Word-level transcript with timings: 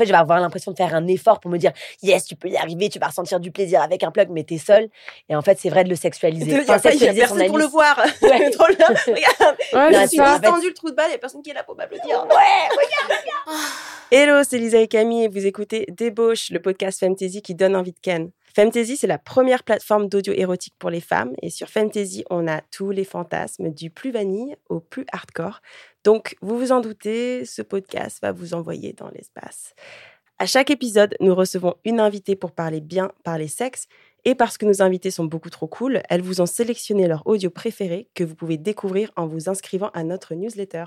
fait, 0.00 0.06
je 0.06 0.12
vais 0.12 0.18
avoir 0.18 0.40
l'impression 0.40 0.72
de 0.72 0.76
faire 0.76 0.94
un 0.94 1.06
effort 1.06 1.38
pour 1.40 1.50
me 1.50 1.58
dire, 1.58 1.72
yes, 2.02 2.24
tu 2.24 2.34
peux 2.36 2.48
y 2.48 2.56
arriver, 2.56 2.88
tu 2.88 2.98
vas 2.98 3.06
ressentir 3.08 3.38
du 3.40 3.50
plaisir 3.52 3.80
avec 3.82 4.02
un 4.02 4.10
plug, 4.10 4.28
mais 4.30 4.42
t'es 4.44 4.58
seul. 4.58 4.88
Et 5.28 5.36
en 5.36 5.42
fait, 5.42 5.58
c'est 5.60 5.70
vrai 5.70 5.84
de 5.84 5.88
le 5.90 5.96
sexualiser. 5.96 6.50
Il 6.50 6.56
y 6.66 6.70
a, 6.70 6.78
pas- 6.78 6.92
il 6.92 7.00
y 7.00 7.08
a 7.08 7.12
personne 7.14 7.46
pour 7.46 7.58
le 7.58 7.64
voir. 7.66 7.96
Ouais. 8.22 8.50
Trop. 8.50 8.64
Regarde, 8.68 8.96
Ouais, 9.72 9.90
Non, 9.92 10.00
je 10.02 10.06
suis 10.08 10.18
distendu 10.18 10.68
le 10.68 10.74
trou 10.74 10.90
de 10.90 10.94
balle, 10.94 11.06
il 11.08 11.12
y 11.12 11.14
a 11.14 11.18
personne 11.18 11.42
qui 11.42 11.50
est 11.50 11.54
là 11.54 11.62
pour 11.62 11.76
m'applaudir. 11.76 12.26
Hello, 14.10 14.42
c'est 14.48 14.58
Lisa 14.58 14.78
et 14.78 14.88
Camille 14.88 15.24
et 15.24 15.28
vous 15.28 15.46
écoutez 15.46 15.86
Débauche, 15.88 16.50
le 16.50 16.60
podcast 16.60 16.98
Fantasy 17.00 17.42
qui 17.42 17.54
donne 17.54 17.76
envie 17.76 17.92
de 17.92 17.98
ken. 18.02 18.30
Fantasy, 18.54 18.96
c'est 18.96 19.06
la 19.06 19.18
première 19.18 19.62
plateforme 19.62 20.08
d'audio 20.08 20.32
érotique 20.32 20.74
pour 20.78 20.90
les 20.90 21.00
femmes 21.00 21.32
et 21.42 21.50
sur 21.50 21.68
Fantasy, 21.68 22.24
on 22.30 22.48
a 22.48 22.60
tous 22.60 22.90
les 22.90 23.04
fantasmes 23.04 23.70
du 23.70 23.90
plus 23.90 24.10
vanille 24.10 24.56
au 24.68 24.80
plus 24.80 25.06
hardcore. 25.12 25.60
Donc, 26.04 26.36
vous 26.40 26.58
vous 26.58 26.72
en 26.72 26.80
doutez, 26.80 27.44
ce 27.44 27.62
podcast 27.62 28.18
va 28.22 28.32
vous 28.32 28.54
envoyer 28.54 28.92
dans 28.92 29.10
l'espace. 29.10 29.74
À 30.38 30.46
chaque 30.46 30.70
épisode, 30.70 31.14
nous 31.20 31.34
recevons 31.34 31.74
une 31.84 32.00
invitée 32.00 32.34
pour 32.34 32.52
parler 32.52 32.80
bien, 32.80 33.12
parler 33.24 33.46
sexe. 33.48 33.86
Et 34.24 34.34
parce 34.34 34.58
que 34.58 34.66
nos 34.66 34.82
invités 34.82 35.10
sont 35.10 35.24
beaucoup 35.24 35.48
trop 35.48 35.66
cool, 35.66 36.02
elles 36.10 36.20
vous 36.20 36.42
ont 36.42 36.46
sélectionné 36.46 37.08
leur 37.08 37.26
audio 37.26 37.48
préféré 37.48 38.08
que 38.14 38.22
vous 38.24 38.34
pouvez 38.34 38.58
découvrir 38.58 39.10
en 39.16 39.26
vous 39.26 39.48
inscrivant 39.48 39.90
à 39.94 40.04
notre 40.04 40.34
newsletter. 40.34 40.84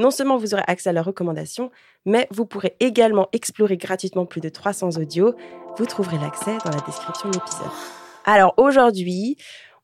Non 0.00 0.10
seulement 0.10 0.38
vous 0.38 0.54
aurez 0.54 0.64
accès 0.66 0.88
à 0.88 0.92
leurs 0.94 1.04
recommandations, 1.04 1.70
mais 2.06 2.26
vous 2.30 2.46
pourrez 2.46 2.74
également 2.80 3.28
explorer 3.34 3.76
gratuitement 3.76 4.24
plus 4.24 4.40
de 4.40 4.48
300 4.48 4.96
audios. 4.96 5.34
Vous 5.76 5.84
trouverez 5.84 6.16
l'accès 6.16 6.56
dans 6.64 6.70
la 6.70 6.80
description 6.86 7.28
de 7.28 7.34
l'épisode. 7.34 7.68
Alors 8.24 8.54
aujourd'hui, 8.56 9.36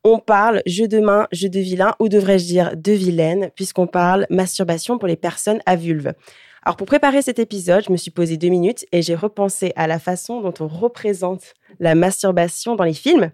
on 0.05 0.19
parle 0.19 0.63
jeu 0.65 0.89
de 0.89 1.01
main, 1.01 1.29
jeu 1.33 1.51
de 1.51 1.61
vilain, 1.61 1.95
ou 2.01 2.09
devrais-je 2.09 2.47
dire 2.47 2.75
de 2.75 2.93
vilaine, 2.93 3.51
puisqu'on 3.57 3.87
parle 3.87 4.27
masturbation 4.31 4.97
pour 4.97 5.07
les 5.07 5.17
personnes 5.17 5.61
à 5.67 5.77
vulve. 5.77 6.15
Alors 6.63 6.79
pour 6.79 6.87
préparer 6.87 7.21
cet 7.21 7.39
épisode, 7.39 7.85
je 7.85 7.93
me 7.93 7.99
suis 7.99 8.11
posé 8.11 8.39
deux 8.39 8.49
minutes 8.49 8.87
et 8.93 9.03
j'ai 9.03 9.15
repensé 9.15 9.75
à 9.77 9.87
la 9.87 9.99
façon 9.99 10.41
dont 10.41 10.55
on 10.61 10.67
représente 10.67 11.53
la 11.79 11.95
masturbation 11.95 12.75
dans 12.75 12.85
les 12.85 12.95
films. 12.95 13.33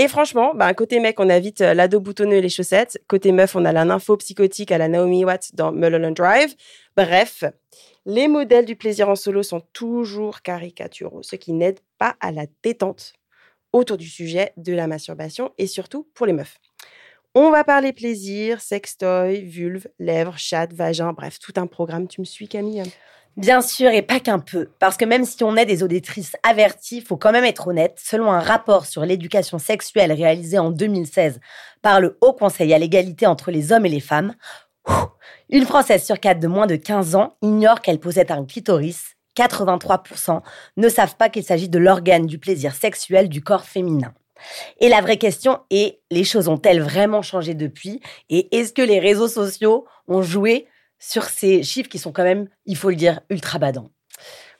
Et 0.00 0.08
franchement, 0.08 0.54
bah, 0.54 0.72
côté 0.72 0.98
mec, 0.98 1.20
on 1.20 1.28
a 1.28 1.38
vite 1.38 1.60
euh, 1.60 1.74
l'ado 1.74 2.00
boutonneux 2.00 2.36
et 2.36 2.40
les 2.40 2.48
chaussettes. 2.48 2.98
Côté 3.06 3.32
meuf, 3.32 3.54
on 3.54 3.66
a 3.66 3.70
la 3.70 3.84
nympho 3.84 4.16
psychotique 4.16 4.72
à 4.72 4.78
la 4.78 4.88
Naomi 4.88 5.26
Watts 5.26 5.54
dans 5.54 5.72
Mulholland 5.72 6.16
Drive. 6.16 6.54
Bref, 6.96 7.44
les 8.06 8.26
modèles 8.26 8.64
du 8.64 8.76
plaisir 8.76 9.10
en 9.10 9.14
solo 9.14 9.42
sont 9.42 9.60
toujours 9.74 10.40
caricaturaux, 10.40 11.22
ce 11.22 11.36
qui 11.36 11.52
n'aide 11.52 11.80
pas 11.98 12.16
à 12.20 12.32
la 12.32 12.46
détente 12.62 13.12
autour 13.74 13.98
du 13.98 14.08
sujet 14.08 14.54
de 14.56 14.72
la 14.72 14.86
masturbation 14.86 15.52
et 15.58 15.66
surtout 15.66 16.08
pour 16.14 16.24
les 16.24 16.32
meufs. 16.32 16.56
On 17.34 17.50
va 17.50 17.62
parler 17.62 17.92
plaisir, 17.92 18.62
sextoy, 18.62 19.42
vulve, 19.42 19.86
lèvres, 19.98 20.38
chatte, 20.38 20.72
vagin, 20.72 21.12
bref, 21.12 21.38
tout 21.38 21.52
un 21.56 21.66
programme. 21.66 22.08
Tu 22.08 22.22
me 22.22 22.24
suis, 22.24 22.48
Camille? 22.48 22.84
Bien 23.40 23.62
sûr, 23.62 23.88
et 23.88 24.02
pas 24.02 24.20
qu'un 24.20 24.38
peu. 24.38 24.68
Parce 24.80 24.98
que 24.98 25.06
même 25.06 25.24
si 25.24 25.42
on 25.44 25.56
est 25.56 25.64
des 25.64 25.82
auditrices 25.82 26.36
averties, 26.42 27.00
faut 27.00 27.16
quand 27.16 27.32
même 27.32 27.46
être 27.46 27.68
honnête. 27.68 27.98
Selon 27.98 28.30
un 28.30 28.38
rapport 28.38 28.84
sur 28.84 29.06
l'éducation 29.06 29.58
sexuelle 29.58 30.12
réalisé 30.12 30.58
en 30.58 30.70
2016 30.70 31.40
par 31.80 32.02
le 32.02 32.18
Haut 32.20 32.34
Conseil 32.34 32.74
à 32.74 32.78
l'égalité 32.78 33.26
entre 33.26 33.50
les 33.50 33.72
hommes 33.72 33.86
et 33.86 33.88
les 33.88 34.00
femmes, 34.00 34.34
une 35.48 35.64
Française 35.64 36.04
sur 36.04 36.20
quatre 36.20 36.38
de 36.38 36.48
moins 36.48 36.66
de 36.66 36.76
15 36.76 37.14
ans 37.14 37.34
ignore 37.40 37.80
qu'elle 37.80 37.98
possède 37.98 38.30
un 38.30 38.44
clitoris. 38.44 39.16
83% 39.38 40.42
ne 40.76 40.88
savent 40.90 41.16
pas 41.16 41.30
qu'il 41.30 41.44
s'agit 41.44 41.70
de 41.70 41.78
l'organe 41.78 42.26
du 42.26 42.38
plaisir 42.38 42.74
sexuel 42.74 43.30
du 43.30 43.40
corps 43.40 43.64
féminin. 43.64 44.12
Et 44.80 44.90
la 44.90 45.00
vraie 45.00 45.16
question 45.16 45.60
est, 45.70 46.00
les 46.10 46.24
choses 46.24 46.48
ont-elles 46.48 46.82
vraiment 46.82 47.22
changé 47.22 47.54
depuis? 47.54 48.02
Et 48.28 48.54
est-ce 48.54 48.74
que 48.74 48.82
les 48.82 48.98
réseaux 48.98 49.28
sociaux 49.28 49.86
ont 50.08 50.20
joué 50.20 50.66
sur 51.00 51.24
ces 51.24 51.64
chiffres 51.64 51.88
qui 51.88 51.98
sont 51.98 52.12
quand 52.12 52.22
même, 52.22 52.46
il 52.66 52.76
faut 52.76 52.90
le 52.90 52.96
dire, 52.96 53.20
ultra 53.30 53.58
badants. 53.58 53.90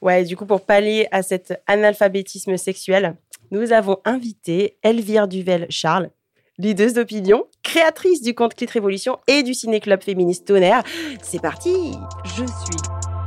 Ouais, 0.00 0.24
du 0.24 0.36
coup, 0.36 0.46
pour 0.46 0.64
pallier 0.64 1.06
à 1.12 1.22
cet 1.22 1.62
analphabétisme 1.66 2.56
sexuel, 2.56 3.16
nous 3.50 3.72
avons 3.72 3.98
invité 4.04 4.78
Elvire 4.82 5.28
Duvel-Charles, 5.28 6.10
leaduse 6.58 6.94
d'opinion, 6.94 7.44
créatrice 7.62 8.22
du 8.22 8.34
compte 8.34 8.54
Clit 8.54 8.66
Révolution 8.72 9.18
et 9.26 9.42
du 9.42 9.52
ciné-club 9.52 10.02
féministe 10.02 10.46
Tonnerre. 10.46 10.82
C'est 11.22 11.42
parti 11.42 11.92
Je 12.24 12.46
suis 12.46 12.80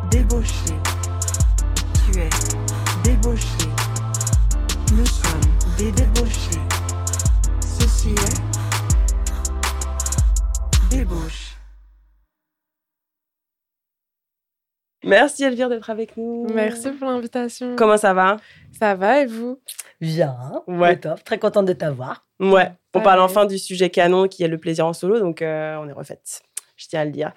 débauché. 0.10 0.74
Tu 2.12 2.20
es 2.20 2.30
débauché. 3.04 3.46
Nous 4.92 5.06
sommes 5.06 5.42
des 5.78 5.92
débauchés. 5.92 6.62
Ceci 7.62 8.10
est 8.10 8.40
débauche. 10.90 11.43
Merci 15.04 15.44
Elvire 15.44 15.70
d'être 15.70 15.90
avec 15.90 16.18
nous. 16.18 16.48
Merci 16.54 16.90
pour 16.92 17.10
l'invitation. 17.10 17.76
Comment 17.76 17.98
ça 17.98 18.14
va? 18.14 18.38
Ça 18.80 18.96
va 18.96 19.22
et 19.22 19.26
vous? 19.26 19.60
Bien, 20.02 20.36
Ouais. 20.68 20.98
top, 20.98 21.24
très 21.24 21.38
contente 21.40 21.66
de 21.66 21.74
t'avoir. 21.74 22.26
Ouais, 22.40 22.72
on 22.94 23.00
Ouais. 23.00 23.04
parle 23.04 23.22
enfin 23.22 23.46
du 23.46 23.58
sujet 23.58 23.90
canon 23.90 24.28
qui 24.28 24.44
est 24.44 24.48
le 24.48 24.58
plaisir 24.58 24.86
en 24.88 24.94
solo, 24.94 25.20
donc 25.20 25.42
euh, 25.42 25.78
on 25.82 25.88
est 25.88 25.94
refaite. 25.94 26.42
Je 26.76 26.88
tiens 26.88 27.02
à 27.02 27.06
le 27.06 27.12
dire. 27.12 27.32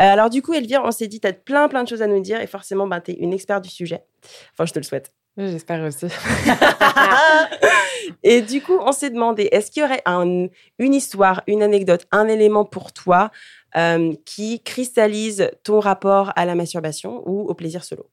Euh, 0.00 0.04
alors 0.04 0.30
du 0.30 0.42
coup, 0.42 0.54
Elvire, 0.54 0.82
on 0.84 0.92
s'est 0.92 1.08
dit, 1.08 1.20
tu 1.20 1.26
as 1.26 1.32
plein 1.32 1.68
plein 1.68 1.82
de 1.82 1.88
choses 1.88 2.02
à 2.02 2.06
nous 2.06 2.20
dire 2.20 2.40
et 2.40 2.46
forcément, 2.46 2.86
ben, 2.86 3.00
tu 3.00 3.10
es 3.10 3.14
une 3.14 3.32
experte 3.32 3.64
du 3.64 3.70
sujet. 3.70 4.04
Enfin, 4.52 4.64
je 4.66 4.72
te 4.72 4.78
le 4.78 4.84
souhaite. 4.84 5.12
J'espère 5.38 5.84
aussi. 5.84 6.06
Et 8.22 8.40
du 8.40 8.62
coup, 8.62 8.78
on 8.80 8.92
s'est 8.92 9.10
demandé, 9.10 9.48
est-ce 9.52 9.70
qu'il 9.70 9.82
y 9.82 9.84
aurait 9.84 10.00
un- 10.06 10.46
une 10.78 10.94
histoire, 10.94 11.42
une 11.46 11.62
anecdote, 11.62 12.06
un 12.12 12.28
élément 12.28 12.64
pour 12.64 12.92
toi 12.92 13.30
euh, 13.76 14.14
qui 14.24 14.62
cristallise 14.62 15.50
ton 15.62 15.80
rapport 15.80 16.32
à 16.36 16.44
la 16.44 16.54
masturbation 16.54 17.22
ou 17.28 17.42
au 17.42 17.54
plaisir 17.54 17.84
solo 17.84 18.10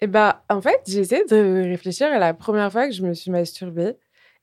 Et 0.00 0.06
bah, 0.06 0.44
en 0.48 0.60
fait, 0.60 0.80
j'ai 0.86 1.00
essayé 1.00 1.24
de 1.24 1.64
réfléchir 1.68 2.08
à 2.08 2.18
la 2.18 2.34
première 2.34 2.70
fois 2.70 2.86
que 2.86 2.94
je 2.94 3.02
me 3.02 3.14
suis 3.14 3.30
masturbée 3.30 3.94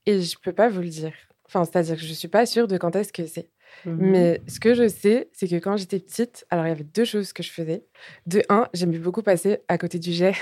et 0.06 0.20
je 0.20 0.36
peux 0.42 0.52
pas 0.52 0.68
vous 0.68 0.80
le 0.80 0.88
dire. 0.88 1.12
Enfin, 1.46 1.64
c'est-à-dire 1.64 1.96
que 1.96 2.02
je 2.02 2.12
suis 2.12 2.28
pas 2.28 2.46
sûre 2.46 2.68
de 2.68 2.76
quand 2.78 2.96
est-ce 2.96 3.12
que 3.12 3.26
c'est. 3.26 3.50
Mhm. 3.84 3.96
Mais 3.98 4.40
ce 4.48 4.60
que 4.60 4.74
je 4.74 4.88
sais, 4.88 5.28
c'est 5.32 5.48
que 5.48 5.56
quand 5.56 5.76
j'étais 5.76 5.98
petite, 5.98 6.46
alors 6.50 6.66
il 6.66 6.68
y 6.68 6.72
avait 6.72 6.84
deux 6.84 7.04
choses 7.04 7.32
que 7.32 7.42
je 7.42 7.50
faisais. 7.50 7.84
De 8.26 8.42
un, 8.48 8.68
j'aimais 8.74 8.98
beaucoup 8.98 9.22
passer 9.22 9.58
à 9.68 9.78
côté 9.78 9.98
du 9.98 10.12
jet. 10.12 10.34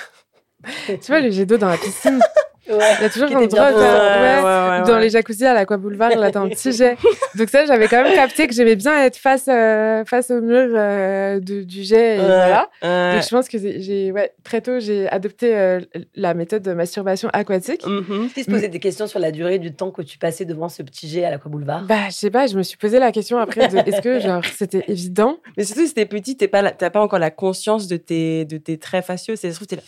tu 0.86 1.06
vois, 1.06 1.20
le 1.20 1.30
jet 1.30 1.47
d'eau 1.47 1.59
dans 1.59 1.69
la 1.69 1.78
piscine. 1.78 2.20
Ouais. 2.70 2.94
Il 2.98 3.03
y 3.03 3.04
a 3.06 3.10
toujours 3.10 3.28
Qui 3.28 3.34
un 3.34 3.38
endroit, 3.41 3.70
ouais, 3.70 3.75
ouais, 3.75 4.82
dans 4.86 4.94
ouais. 4.94 5.00
les 5.00 5.10
jacuzzis 5.10 5.44
à 5.47 5.54
l'Aqua 5.54 5.76
Boulevard, 5.76 6.10
là, 6.16 6.31
t'as 6.31 6.41
un 6.41 6.48
petit 6.48 6.72
jet. 6.72 6.97
Donc 7.36 7.48
ça, 7.48 7.66
j'avais 7.66 7.88
quand 7.88 8.03
même 8.03 8.14
capté 8.14 8.47
que 8.47 8.54
j'aimais 8.54 8.76
bien 8.76 9.04
être 9.04 9.16
face, 9.16 9.47
euh, 9.48 10.04
face 10.04 10.31
au 10.31 10.41
mur 10.41 10.69
euh, 10.75 11.41
de- 11.41 11.62
du 11.62 11.82
jet. 11.82 12.16
Et 12.16 12.20
Ouais, 12.20 12.26
voilà. 12.26 12.69
ouais. 12.82 13.14
Donc 13.14 13.22
je 13.25 13.28
pense 13.30 13.48
que 13.48 13.59
j'ai, 13.59 14.12
ouais, 14.12 14.32
très 14.44 14.60
tôt, 14.60 14.78
j'ai 14.80 15.09
adopté 15.09 15.56
euh, 15.56 15.80
la 16.14 16.34
méthode 16.34 16.62
de 16.62 16.72
masturbation 16.72 17.28
aquatique. 17.32 17.84
Mhm. 17.86 18.28
Tu 18.34 18.44
se 18.44 18.50
posais 18.50 18.69
des 18.69 18.78
questions 18.80 19.06
sur 19.06 19.19
la 19.19 19.30
durée 19.32 19.59
du 19.59 19.75
temps 19.75 19.91
que 19.91 20.03
tu 20.03 20.19
passais 20.19 20.44
devant 20.44 20.69
ce 20.69 20.82
petit 20.82 21.09
jet 21.09 21.25
à 21.25 21.30
l'Aqua 21.30 21.48
Boulevard? 21.48 21.82
Bah, 21.84 22.06
je 22.09 22.14
sais 22.14 22.30
pas, 22.30 22.47
je 22.47 22.56
me 22.56 22.62
suis 22.62 22.76
posé 22.76 22.98
la 22.98 23.12
question 23.12 23.38
après 23.38 23.69
de 23.69 23.76
est-ce 23.78 24.00
que 24.00 24.20
genre 24.20 24.42
c'était 24.56 24.84
évident? 24.88 25.38
Mais 25.56 25.64
surtout, 25.64 25.86
si 25.86 25.94
t'es 25.94 26.06
petit, 26.06 26.36
t'es 26.36 26.48
pas, 26.48 26.70
t'as 26.70 26.91
pas 26.91 27.00
encore 27.00 27.19
la 27.19 27.30
conscience 27.30 27.86
de 27.88 27.97
tes, 27.97 28.44
de 28.44 28.56
tes 28.59 28.78
traits 28.78 29.04
faciaux. 29.04 29.34
C'est 29.36 29.50
t'es 29.66 29.76
là. 29.76 29.82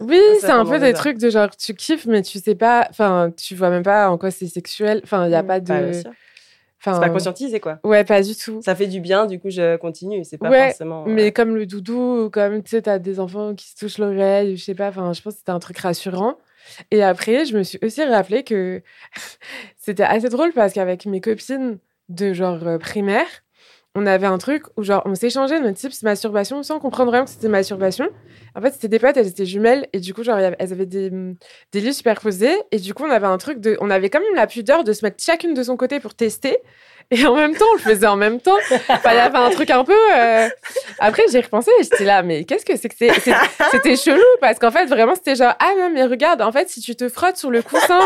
Oui, 0.00 0.18
Ça, 0.40 0.46
c'est 0.48 0.52
un 0.52 0.64
peu 0.64 0.78
des 0.78 0.92
trucs 0.92 1.18
de 1.18 1.30
genre 1.30 1.48
tu 1.58 1.74
kiffes 1.74 2.06
mais 2.06 2.22
tu 2.22 2.38
sais 2.38 2.54
pas, 2.54 2.86
enfin 2.90 3.32
tu 3.36 3.54
vois 3.54 3.70
même 3.70 3.82
pas 3.82 4.08
en 4.10 4.16
quoi 4.18 4.30
c'est 4.30 4.46
sexuel. 4.46 5.00
Enfin, 5.04 5.26
il 5.26 5.32
y 5.32 5.34
a 5.34 5.42
pas 5.42 5.60
Bah, 5.60 5.82
de 5.82 5.92
sûr. 5.92 6.10
enfin 6.80 6.94
C'est 6.94 7.00
pas 7.00 7.10
conscientisé, 7.10 7.60
quoi. 7.60 7.78
Ouais, 7.84 8.04
pas 8.04 8.22
du 8.22 8.34
tout. 8.36 8.60
Ça 8.62 8.74
fait 8.76 8.86
du 8.86 9.00
bien, 9.00 9.26
du 9.26 9.38
coup, 9.40 9.50
je 9.50 9.76
continue. 9.76 10.24
C'est 10.24 10.38
pas 10.38 10.48
Ouais, 10.50 10.68
forcément. 10.68 11.04
Mais 11.06 11.24
ouais. 11.24 11.32
comme 11.32 11.54
le 11.56 11.66
doudou, 11.66 12.24
ou 12.26 12.30
comme 12.30 12.62
tu 12.62 12.70
sais, 12.70 12.82
t'as 12.82 12.98
des 12.98 13.18
enfants 13.20 13.54
qui 13.54 13.66
se 13.68 13.76
touchent 13.76 13.98
l'oreille, 13.98 14.56
je 14.56 14.64
sais 14.64 14.74
pas, 14.74 14.88
enfin, 14.88 15.12
je 15.12 15.20
pense 15.22 15.34
que 15.34 15.38
c'était 15.40 15.50
un 15.52 15.58
truc 15.58 15.78
rassurant. 15.78 16.36
Et 16.90 17.02
après, 17.02 17.44
je 17.46 17.56
me 17.56 17.62
suis 17.62 17.78
aussi 17.82 18.04
rappelé 18.04 18.44
que 18.44 18.82
c'était 19.76 20.02
assez 20.04 20.28
drôle 20.28 20.52
parce 20.52 20.72
qu'avec 20.72 21.06
mes 21.06 21.20
copines 21.20 21.78
de 22.08 22.32
genre 22.32 22.66
euh, 22.66 22.78
primaire, 22.78 23.26
on 23.98 24.06
avait 24.06 24.26
un 24.26 24.38
truc 24.38 24.62
où 24.76 24.82
genre 24.82 25.02
on 25.04 25.14
s'échangeait 25.14 25.60
notre 25.60 25.76
tips 25.78 26.02
masturbation 26.02 26.62
sans 26.62 26.78
comprendre 26.78 27.10
vraiment 27.10 27.24
que 27.24 27.30
c'était 27.30 27.48
masturbation. 27.48 28.08
En 28.54 28.60
fait, 28.60 28.72
c'était 28.72 28.88
des 28.88 28.98
potes, 28.98 29.16
elles 29.16 29.26
étaient 29.28 29.46
jumelles 29.46 29.86
et 29.92 30.00
du 30.00 30.14
coup, 30.14 30.22
genre, 30.24 30.38
elles 30.38 30.72
avaient 30.72 30.86
des, 30.86 31.10
hum, 31.10 31.34
des 31.72 31.80
lits 31.80 31.94
superposés 31.94 32.56
et 32.72 32.78
du 32.78 32.94
coup, 32.94 33.04
on 33.04 33.10
avait 33.10 33.26
un 33.26 33.38
truc 33.38 33.60
de. 33.60 33.76
On 33.80 33.90
avait 33.90 34.08
quand 34.10 34.20
même 34.20 34.34
la 34.34 34.46
pudeur 34.46 34.84
de 34.84 34.92
se 34.92 35.04
mettre 35.04 35.22
chacune 35.22 35.54
de 35.54 35.62
son 35.62 35.76
côté 35.76 36.00
pour 36.00 36.14
tester. 36.14 36.56
Et 37.10 37.24
en 37.24 37.34
même 37.34 37.54
temps, 37.56 37.64
on 37.72 37.76
le 37.76 37.80
faisait 37.80 38.06
en 38.06 38.16
même 38.16 38.38
temps. 38.38 38.56
Enfin, 38.90 39.10
il 39.12 39.16
y 39.16 39.18
avait 39.18 39.38
un 39.38 39.48
truc 39.48 39.70
un 39.70 39.82
peu. 39.82 39.96
euh, 40.14 40.46
Après, 40.98 41.22
j'ai 41.32 41.40
repensé 41.40 41.70
j'étais 41.80 42.04
là, 42.04 42.22
mais 42.22 42.44
qu'est-ce 42.44 42.66
que 42.66 42.76
c'est 42.76 42.90
que 42.90 42.94
c'est- 42.98 43.32
C'était 43.70 43.96
chelou 43.96 44.20
parce 44.42 44.58
qu'en 44.58 44.70
fait, 44.70 44.84
vraiment, 44.86 45.14
c'était 45.14 45.34
genre, 45.34 45.54
ah 45.58 45.70
non, 45.78 45.88
mais 45.90 46.04
regarde, 46.04 46.42
en 46.42 46.52
fait, 46.52 46.68
si 46.68 46.80
tu 46.82 46.94
te 46.96 47.08
frottes 47.08 47.38
sur 47.38 47.50
le 47.50 47.62
coussin. 47.62 48.00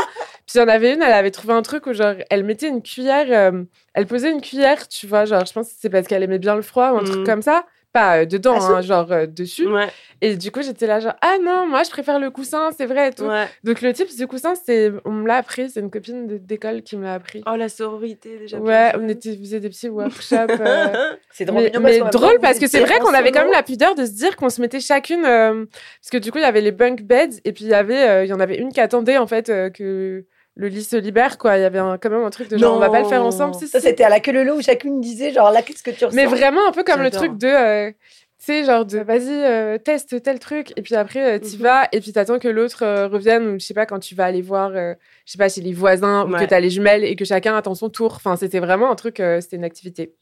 Puis 0.46 0.56
il 0.56 0.58
y 0.58 0.60
en 0.62 0.68
avait 0.68 0.94
une, 0.94 1.02
elle 1.02 1.12
avait 1.12 1.30
trouvé 1.30 1.54
un 1.54 1.62
truc 1.62 1.86
où, 1.86 1.92
genre, 1.92 2.14
elle 2.30 2.44
mettait 2.44 2.68
une 2.68 2.82
cuillère, 2.82 3.26
euh, 3.52 3.62
elle 3.94 4.06
posait 4.06 4.30
une 4.30 4.40
cuillère, 4.40 4.88
tu 4.88 5.06
vois, 5.06 5.24
genre, 5.24 5.44
je 5.46 5.52
pense 5.52 5.68
que 5.68 5.74
c'est 5.78 5.90
parce 5.90 6.06
qu'elle 6.06 6.22
aimait 6.22 6.38
bien 6.38 6.56
le 6.56 6.62
froid 6.62 6.90
ou 6.92 6.98
un 6.98 7.04
truc 7.04 7.24
comme 7.24 7.42
ça. 7.42 7.64
pas 7.92 8.20
euh, 8.22 8.24
dedans, 8.24 8.56
Ah, 8.58 8.76
hein, 8.76 8.80
genre 8.80 9.12
euh, 9.12 9.26
dessus. 9.26 9.66
Ouais, 9.68 9.86
Et 10.22 10.36
du 10.36 10.50
coup, 10.50 10.62
j'étais 10.62 10.86
là, 10.86 10.98
genre, 10.98 11.12
ah 11.20 11.36
non, 11.42 11.66
moi, 11.68 11.82
je 11.84 11.90
préfère 11.90 12.18
le 12.18 12.30
coussin, 12.30 12.70
c'est 12.76 12.86
vrai 12.86 13.08
et 13.08 13.12
tout. 13.12 13.24
ouais. 13.24 13.44
Donc, 13.64 13.82
le 13.82 13.92
type 13.92 14.08
du 14.16 14.26
coussin, 14.26 14.54
c'est, 14.54 14.90
on 15.04 15.10
me 15.12 15.28
l'a 15.28 15.36
appris, 15.36 15.68
c'est 15.68 15.80
une 15.80 15.90
copine 15.90 16.26
d'école 16.38 16.82
qui 16.82 16.96
me 16.96 17.04
l'a 17.04 17.12
appris. 17.14 17.42
Oh, 17.46 17.54
la 17.54 17.68
sororité, 17.68 18.38
déjà. 18.38 18.58
ouais, 18.58 18.92
on 18.98 19.06
était, 19.08 19.36
faisait 19.36 19.60
des 19.60 19.68
petits 19.68 19.90
workshops. 19.90 20.46
C'est 21.32 21.44
drôle 21.44 21.70
mais 21.80 22.00
drôle 22.10 22.38
parce 22.40 22.58
que 22.58 22.66
c'est 22.66 22.80
vrai 22.80 22.98
qu'on 22.98 23.14
avait 23.14 23.30
quand 23.30 23.42
même 23.42 23.52
la 23.52 23.62
pudeur 23.62 23.94
de 23.94 24.04
se 24.06 24.12
dire 24.12 24.36
qu'on 24.36 24.48
se 24.50 24.60
mettait 24.60 24.80
chacune 24.80 25.22
parce 25.22 26.10
que 26.10 26.18
du 26.18 26.30
coup 26.30 26.38
il 26.38 26.42
y 26.42 26.44
avait 26.44 26.60
les 26.60 26.72
bunk 26.72 27.02
beds 27.02 27.40
et 27.44 27.52
puis 27.52 27.64
il 27.64 27.70
y 27.70 27.74
avait 27.74 28.26
il 28.26 28.28
y 28.28 28.32
en 28.34 28.40
avait 28.40 28.56
une 28.56 28.70
qui 28.72 28.80
attendait 28.80 29.16
en 29.16 29.26
fait 29.26 29.46
que 29.72 30.24
le 30.54 30.68
lit 30.68 30.84
se 30.84 30.96
libère 30.96 31.38
quoi 31.38 31.56
il 31.56 31.62
y 31.62 31.64
avait 31.64 31.78
un- 31.78 31.96
quand 31.98 32.10
même 32.10 32.24
un 32.24 32.30
truc 32.30 32.48
de 32.48 32.58
genre 32.58 32.74
on 32.76 32.78
va 32.78 32.90
pas 32.90 33.00
le 33.00 33.08
faire 33.08 33.20
Non. 33.20 33.28
ensemble 33.28 33.54
si, 33.54 33.66
Ça, 33.68 33.80
si. 33.80 33.86
c'était 33.86 34.04
à 34.04 34.08
la 34.10 34.20
queue 34.20 34.32
leu 34.32 34.52
où 34.54 34.60
chacune 34.62 35.00
disait, 35.00 35.32
genre, 35.32 35.50
là, 35.50 35.62
qu'est-ce 35.62 35.82
que 35.82 35.90
tu 35.90 36.04
ressens? 36.04 36.14
Mais 36.16 36.26
vraiment 36.26 36.68
un 36.68 36.72
peu 36.72 36.84
comme 36.84 37.00
le 37.02 37.10
truc 37.10 37.38
de 37.38 37.46
euh, 37.46 37.90
tu 37.90 38.46
sais 38.46 38.64
genre 38.64 38.84
de 38.84 38.98
vas-y 38.98 39.28
euh, 39.30 39.78
teste 39.78 40.20
tel 40.22 40.38
truc 40.40 40.72
et 40.76 40.82
puis 40.82 40.94
après 40.96 41.38
tu 41.40 41.56
Mhm. 41.56 41.62
vas 41.62 41.88
et 41.92 42.00
puis 42.00 42.12
t'attends 42.12 42.38
que 42.40 42.48
l'autre 42.48 42.82
euh, 42.84 43.06
revienne 43.06 43.46
ou 43.46 43.52
je 43.60 43.64
sais 43.64 43.72
pas 43.72 43.86
quand 43.86 44.00
tu 44.00 44.14
vas 44.16 44.24
aller 44.24 44.42
voir 44.42 44.72
euh, 44.74 44.94
je 45.26 45.32
sais 45.32 45.38
pas 45.38 45.48
chez 45.48 45.60
les 45.60 45.72
voisins 45.72 46.26
ou 46.26 46.32
que 46.36 46.44
t'as 46.44 46.58
les 46.58 46.68
jumelles 46.70 47.04
et 47.04 47.14
que 47.14 47.24
chacun 47.24 47.54
attend 47.56 47.74
son 47.76 47.88
tour 47.88 48.14
enfin 48.16 48.34
c'était 48.36 48.58
vraiment 48.58 48.90
un 48.90 48.96
truc 48.96 49.20
euh, 49.20 49.40
c'était 49.40 49.56
une 49.56 49.64
activité 49.64 50.12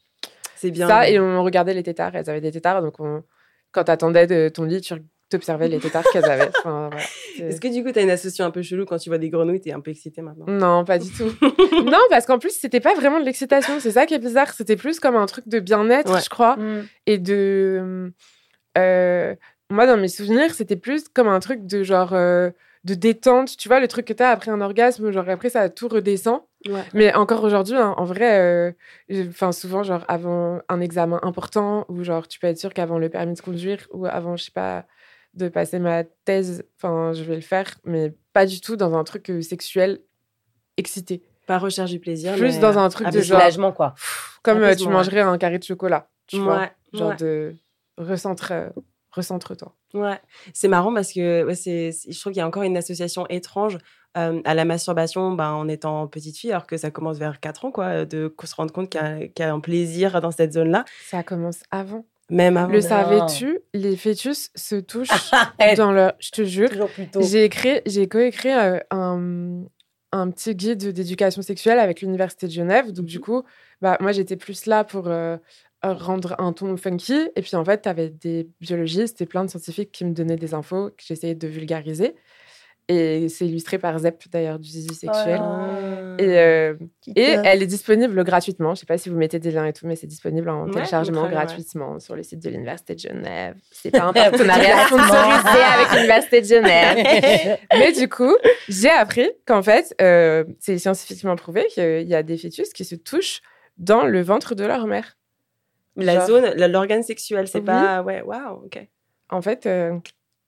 C'est 0.55 0.69
bien. 0.69 0.87
ça 0.87 1.09
et 1.09 1.19
on 1.19 1.43
regardait 1.43 1.73
les 1.73 1.81
tétards 1.81 2.15
elles 2.15 2.29
avaient 2.29 2.41
des 2.41 2.51
tétards 2.51 2.83
donc 2.83 2.99
on... 2.99 3.23
quand 3.71 3.85
t'attendais 3.85 4.27
de 4.27 4.49
ton 4.49 4.65
lit 4.65 4.81
tu 4.81 4.93
t'observais 5.31 5.67
les 5.67 5.79
tétards 5.79 6.03
qu'elles 6.13 6.25
avaient 6.29 6.49
Enfin, 6.59 6.89
voilà. 6.91 7.05
C'est- 7.37 7.43
Est-ce 7.43 7.59
que 7.61 7.67
du 7.67 7.83
coup, 7.83 7.91
t'as 7.91 8.03
une 8.03 8.09
association 8.11 8.45
un 8.45 8.51
peu 8.51 8.61
chelou 8.61 8.85
quand 8.85 8.97
tu 8.99 9.09
vois 9.09 9.17
des 9.17 9.29
grenouilles, 9.29 9.61
t'es 9.61 9.71
un 9.71 9.79
peu 9.79 9.89
excité 9.91 10.21
maintenant? 10.21 10.45
Non 10.47 10.85
pas 10.85 10.99
du 10.99 11.09
tout 11.09 11.31
non 11.85 11.97
parce 12.11 12.25
qu'en 12.27 12.37
plus 12.39 12.51
c'était 12.51 12.79
pas 12.79 12.93
vraiment 12.93 13.19
de 13.19 13.25
l'excitation 13.25 13.79
c'est 13.79 13.91
ça 13.91 14.05
qui 14.05 14.13
est 14.13 14.19
bizarre 14.19 14.51
c'était 14.53 14.75
plus 14.75 14.99
comme 14.99 15.15
un 15.15 15.25
truc 15.25 15.47
de 15.47 15.59
bien-être 15.59 16.13
Ouais. 16.13 16.21
je 16.21 16.29
crois 16.29 16.55
Mm. 16.57 16.83
et 17.07 17.17
de 17.17 18.11
euh, 18.77 19.35
moi 19.69 19.87
dans 19.87 19.97
mes 19.97 20.07
souvenirs 20.07 20.53
c'était 20.53 20.75
plus 20.75 21.07
comme 21.09 21.27
un 21.27 21.39
truc 21.39 21.65
de 21.65 21.83
genre 21.83 22.13
euh, 22.13 22.51
de 22.83 22.93
détente 22.93 23.55
tu 23.57 23.67
vois 23.67 23.79
le 23.79 23.87
truc 23.87 24.05
que 24.05 24.13
t'as 24.13 24.29
après 24.31 24.51
un 24.51 24.61
orgasme 24.61 25.11
genre 25.11 25.27
après 25.29 25.49
ça 25.49 25.69
tout 25.69 25.87
redescend 25.87 26.41
Ouais. 26.69 26.83
mais 26.93 27.11
encore 27.15 27.43
aujourd'hui 27.43 27.75
hein, 27.75 27.95
en 27.97 28.05
vrai 28.05 28.39
euh, 28.39 28.71
enfin 29.29 29.51
souvent 29.51 29.81
genre 29.81 30.05
avant 30.07 30.59
un 30.69 30.79
examen 30.79 31.19
important 31.23 31.85
ou 31.89 32.03
genre 32.03 32.27
tu 32.27 32.37
peux 32.39 32.45
être 32.45 32.59
sûr 32.59 32.71
qu'avant 32.71 32.99
le 32.99 33.09
permis 33.09 33.33
de 33.33 33.41
conduire 33.41 33.87
ou 33.91 34.05
avant 34.05 34.37
je 34.37 34.43
sais 34.43 34.51
pas 34.51 34.85
de 35.33 35.47
passer 35.49 35.79
ma 35.79 36.03
thèse 36.03 36.63
enfin 36.77 37.13
je 37.13 37.23
vais 37.23 37.35
le 37.35 37.41
faire 37.41 37.77
mais 37.85 38.13
pas 38.33 38.45
du 38.45 38.59
tout 38.61 38.75
dans 38.75 38.95
un 38.95 39.03
truc 39.03 39.29
euh, 39.29 39.41
sexuel 39.41 39.99
excité 40.77 41.23
Pas 41.47 41.57
recherche 41.57 41.91
du 41.91 41.99
plaisir. 41.99 42.33
plus 42.33 42.55
mais, 42.55 42.59
dans 42.59 42.77
un 42.77 42.89
truc 42.89 43.07
de 43.07 43.21
genre 43.21 43.39
soulagement, 43.39 43.71
quoi. 43.71 43.95
comme 44.43 44.61
euh, 44.61 44.75
tu 44.75 44.87
mangerais 44.87 45.21
un 45.21 45.37
carré 45.37 45.59
de 45.59 45.63
chocolat 45.63 46.09
tu 46.27 46.37
vois 46.39 46.69
genre 46.93 47.09
ouais. 47.09 47.15
de 47.17 47.55
recentre 47.97 48.51
euh, 48.51 48.69
recentre-toi 49.11 49.75
Ouais, 49.93 50.19
c'est 50.53 50.69
marrant 50.69 50.93
parce 50.93 51.11
que 51.11 51.43
ouais, 51.43 51.55
c'est, 51.55 51.91
je 51.91 52.17
trouve 52.17 52.31
qu'il 52.31 52.39
y 52.39 52.43
a 52.43 52.47
encore 52.47 52.63
une 52.63 52.77
association 52.77 53.27
étrange 53.27 53.77
euh, 54.17 54.41
à 54.45 54.53
la 54.53 54.63
masturbation 54.63 55.33
ben, 55.33 55.51
en 55.51 55.67
étant 55.67 56.07
petite 56.07 56.37
fille, 56.37 56.51
alors 56.51 56.65
que 56.65 56.77
ça 56.77 56.91
commence 56.91 57.17
vers 57.17 57.39
4 57.41 57.65
ans, 57.65 57.71
quoi, 57.71 58.05
de 58.05 58.33
se 58.41 58.55
rendre 58.55 58.71
compte 58.71 58.89
qu'il 58.89 59.01
y 59.01 59.03
a, 59.03 59.27
qu'il 59.27 59.45
y 59.45 59.47
a 59.47 59.53
un 59.53 59.59
plaisir 59.59 60.21
dans 60.21 60.31
cette 60.31 60.53
zone-là, 60.53 60.85
ça 61.09 61.23
commence 61.23 61.59
avant 61.71 62.05
même 62.31 62.57
avant. 62.57 62.71
le 62.71 62.81
savais-tu? 62.81 63.59
Les 63.73 63.95
fœtus 63.95 64.49
se 64.55 64.75
touchent 64.75 65.09
dans 65.77 65.91
leur 65.91 66.13
je 66.19 66.31
te 66.31 66.43
jure. 66.43 66.69
J'ai 67.19 67.43
écrit, 67.43 67.81
j'ai 67.85 68.07
coécrit 68.07 68.53
euh, 68.53 68.79
un, 68.89 69.63
un 70.11 70.31
petit 70.31 70.55
guide 70.55 70.91
d'éducation 70.91 71.41
sexuelle 71.41 71.77
avec 71.77 72.01
l'université 72.01 72.47
de 72.47 72.51
Genève. 72.51 72.91
Donc 72.91 73.05
du 73.05 73.19
coup, 73.19 73.43
bah 73.81 73.97
moi 73.99 74.11
j'étais 74.11 74.37
plus 74.37 74.65
là 74.65 74.83
pour 74.83 75.07
euh, 75.07 75.37
rendre 75.83 76.35
un 76.39 76.53
ton 76.53 76.75
funky. 76.77 77.29
Et 77.35 77.41
puis 77.41 77.55
en 77.55 77.65
fait, 77.65 77.79
t'avais 77.79 78.09
des 78.09 78.49
biologistes 78.59 79.21
et 79.21 79.25
plein 79.25 79.43
de 79.43 79.49
scientifiques 79.49 79.91
qui 79.91 80.05
me 80.05 80.13
donnaient 80.13 80.37
des 80.37 80.53
infos 80.53 80.89
que 80.89 81.03
j'essayais 81.05 81.35
de 81.35 81.47
vulgariser. 81.47 82.15
Et 82.93 83.29
c'est 83.29 83.45
illustré 83.45 83.77
par 83.77 83.97
Zep 83.99 84.21
d'ailleurs 84.31 84.59
du 84.59 84.67
zizi 84.67 84.93
sexuel. 84.93 85.39
Oh. 85.41 86.15
Et, 86.19 86.37
euh, 86.39 86.73
et 87.15 87.21
elle 87.45 87.63
est 87.63 87.67
disponible 87.67 88.21
gratuitement. 88.25 88.75
Je 88.75 88.81
sais 88.81 88.85
pas 88.85 88.97
si 88.97 89.07
vous 89.07 89.15
mettez 89.15 89.39
des 89.39 89.51
liens 89.51 89.65
et 89.65 89.71
tout, 89.71 89.87
mais 89.87 89.95
c'est 89.95 90.07
disponible 90.07 90.49
en 90.49 90.65
Ouais, 90.65 90.71
téléchargement 90.73 91.23
ouais. 91.23 91.29
gratuitement 91.29 91.99
sur 91.99 92.15
le 92.17 92.23
site 92.23 92.43
de 92.43 92.49
l'Université 92.49 92.95
de 92.95 92.99
Genève. 92.99 93.55
C'est 93.71 93.91
pas 93.91 94.03
un 94.03 94.13
partenariat 94.13 94.87
sponsorisé 94.87 95.63
avec 95.73 95.91
l'Université 95.93 96.41
de 96.41 96.45
Genève. 96.47 97.57
mais 97.73 97.91
du 97.93 98.09
coup, 98.09 98.35
j'ai 98.67 98.89
appris 98.89 99.29
qu'en 99.45 99.61
fait, 99.63 99.95
euh, 100.01 100.43
c'est 100.59 100.77
scientifiquement 100.77 101.37
prouvé 101.37 101.65
qu'il 101.73 102.07
y 102.07 102.15
a 102.15 102.23
des 102.23 102.37
fœtus 102.37 102.73
qui 102.73 102.83
se 102.83 102.95
touchent 102.95 103.41
dans 103.77 104.03
le 104.05 104.21
ventre 104.21 104.53
de 104.53 104.65
leur 104.65 104.85
mère. 104.85 105.15
La 105.95 106.15
Genre- 106.15 106.27
zone, 106.27 106.53
l'organe 106.67 107.03
sexuel, 107.03 107.47
c'est 107.47 107.59
Oui. 107.59 107.65
pas. 107.65 108.01
Ouais, 108.01 108.21
waouh, 108.21 108.65
ok. 108.65 108.85
En 109.29 109.41
fait, 109.41 109.65
euh, 109.65 109.97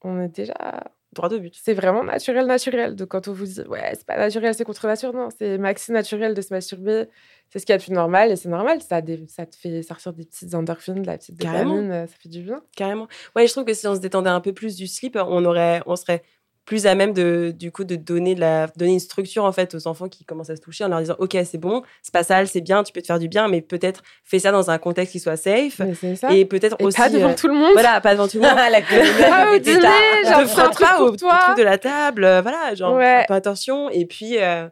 on 0.01 0.21
est 0.21 0.27
déjà 0.35 0.83
Droit 1.13 1.29
au 1.31 1.39
but. 1.39 1.53
c'est 1.61 1.73
vraiment 1.73 2.03
naturel, 2.03 2.45
naturel. 2.45 2.95
Donc, 2.95 3.09
quand 3.09 3.27
on 3.27 3.33
vous 3.33 3.45
dit, 3.45 3.61
ouais, 3.61 3.91
c'est 3.93 4.05
pas 4.05 4.17
naturel, 4.17 4.53
c'est 4.55 4.63
contre 4.65 4.87
nature, 4.87 5.13
non, 5.13 5.29
c'est 5.37 5.57
maxi 5.57 5.91
naturel 5.91 6.33
de 6.33 6.41
se 6.41 6.53
masturber. 6.53 7.05
C'est 7.49 7.59
ce 7.59 7.65
qu'il 7.65 7.73
y 7.73 7.75
a 7.75 7.77
de 7.77 7.83
plus 7.83 7.93
normal 7.93 8.31
et 8.31 8.35
c'est 8.35 8.49
normal. 8.49 8.81
Ça, 8.81 9.01
des- 9.01 9.25
ça 9.27 9.45
te 9.45 9.55
fait 9.55 9.83
sortir 9.83 10.11
des 10.13 10.25
petites 10.25 10.55
endorphines, 10.55 11.01
de 11.03 11.07
la 11.07 11.17
petite 11.17 11.39
Carrément. 11.39 11.71
dopamine, 11.75 11.91
euh, 11.91 12.07
ça 12.07 12.15
fait 12.19 12.29
du 12.29 12.41
bien. 12.41 12.61
Carrément. 12.75 13.07
Ouais, 13.35 13.45
je 13.45 13.51
trouve 13.51 13.65
que 13.65 13.73
si 13.73 13.85
on 13.87 13.93
se 13.95 13.99
détendait 13.99 14.29
un 14.31 14.41
peu 14.41 14.53
plus 14.53 14.75
du 14.75 14.87
slip, 14.87 15.15
on 15.15 15.45
aurait, 15.45 15.81
on 15.85 15.95
serait 15.95 16.23
plus 16.65 16.87
à 16.87 16.95
même 16.95 17.13
de, 17.13 17.53
du 17.57 17.71
coup, 17.71 17.83
de 17.83 17.95
donner 17.95 18.35
de 18.35 18.39
la, 18.39 18.67
donner 18.77 18.93
une 18.93 18.99
structure 18.99 19.43
en 19.43 19.51
fait 19.51 19.75
aux 19.75 19.87
enfants 19.87 20.07
qui 20.07 20.23
commencent 20.23 20.49
à 20.49 20.55
se 20.55 20.61
toucher 20.61 20.85
en 20.85 20.87
leur 20.87 20.99
disant, 20.99 21.15
ok, 21.19 21.37
c'est 21.45 21.57
bon, 21.57 21.83
c'est 22.01 22.13
pas 22.13 22.23
sale, 22.23 22.47
c'est 22.47 22.61
bien, 22.61 22.83
tu 22.83 22.93
peux 22.93 23.01
te 23.01 23.07
faire 23.07 23.19
du 23.19 23.27
bien, 23.27 23.47
mais 23.47 23.61
peut-être 23.61 24.01
fais 24.23 24.39
ça 24.39 24.51
dans 24.51 24.69
un 24.69 24.77
contexte 24.77 25.11
qui 25.11 25.19
soit 25.19 25.35
safe 25.35 25.81
ça. 26.15 26.33
et 26.33 26.45
peut-être 26.45 26.77
aussi, 26.81 26.97
pas 26.97 27.09
devant 27.09 27.31
euh, 27.31 27.35
tout 27.35 27.47
le 27.47 27.53
monde. 27.53 27.73
voilà, 27.73 27.99
pas 27.99 28.13
devant 28.13 28.27
tout 28.27 28.37
le 28.37 28.43
monde. 28.43 28.55
la 28.71 28.81
queue 28.81 29.01
Pas 29.19 29.53
au 29.53 29.59
dîner, 29.59 29.79
genre, 30.25 30.41
te 30.41 30.47
frotte 30.47 30.79
pas 30.79 31.01
au, 31.01 31.15
truc 31.15 31.57
de 31.57 31.63
la 31.63 31.77
table, 31.77 32.23
euh, 32.23 32.41
voilà, 32.41 32.73
genre 32.75 32.95
Ouais. 32.95 33.03
fais 33.03 33.23
un 33.23 33.25
peu 33.27 33.33
attention. 33.33 33.89
Et 33.89 34.05
puis, 34.05 34.37
euh, 34.39 34.67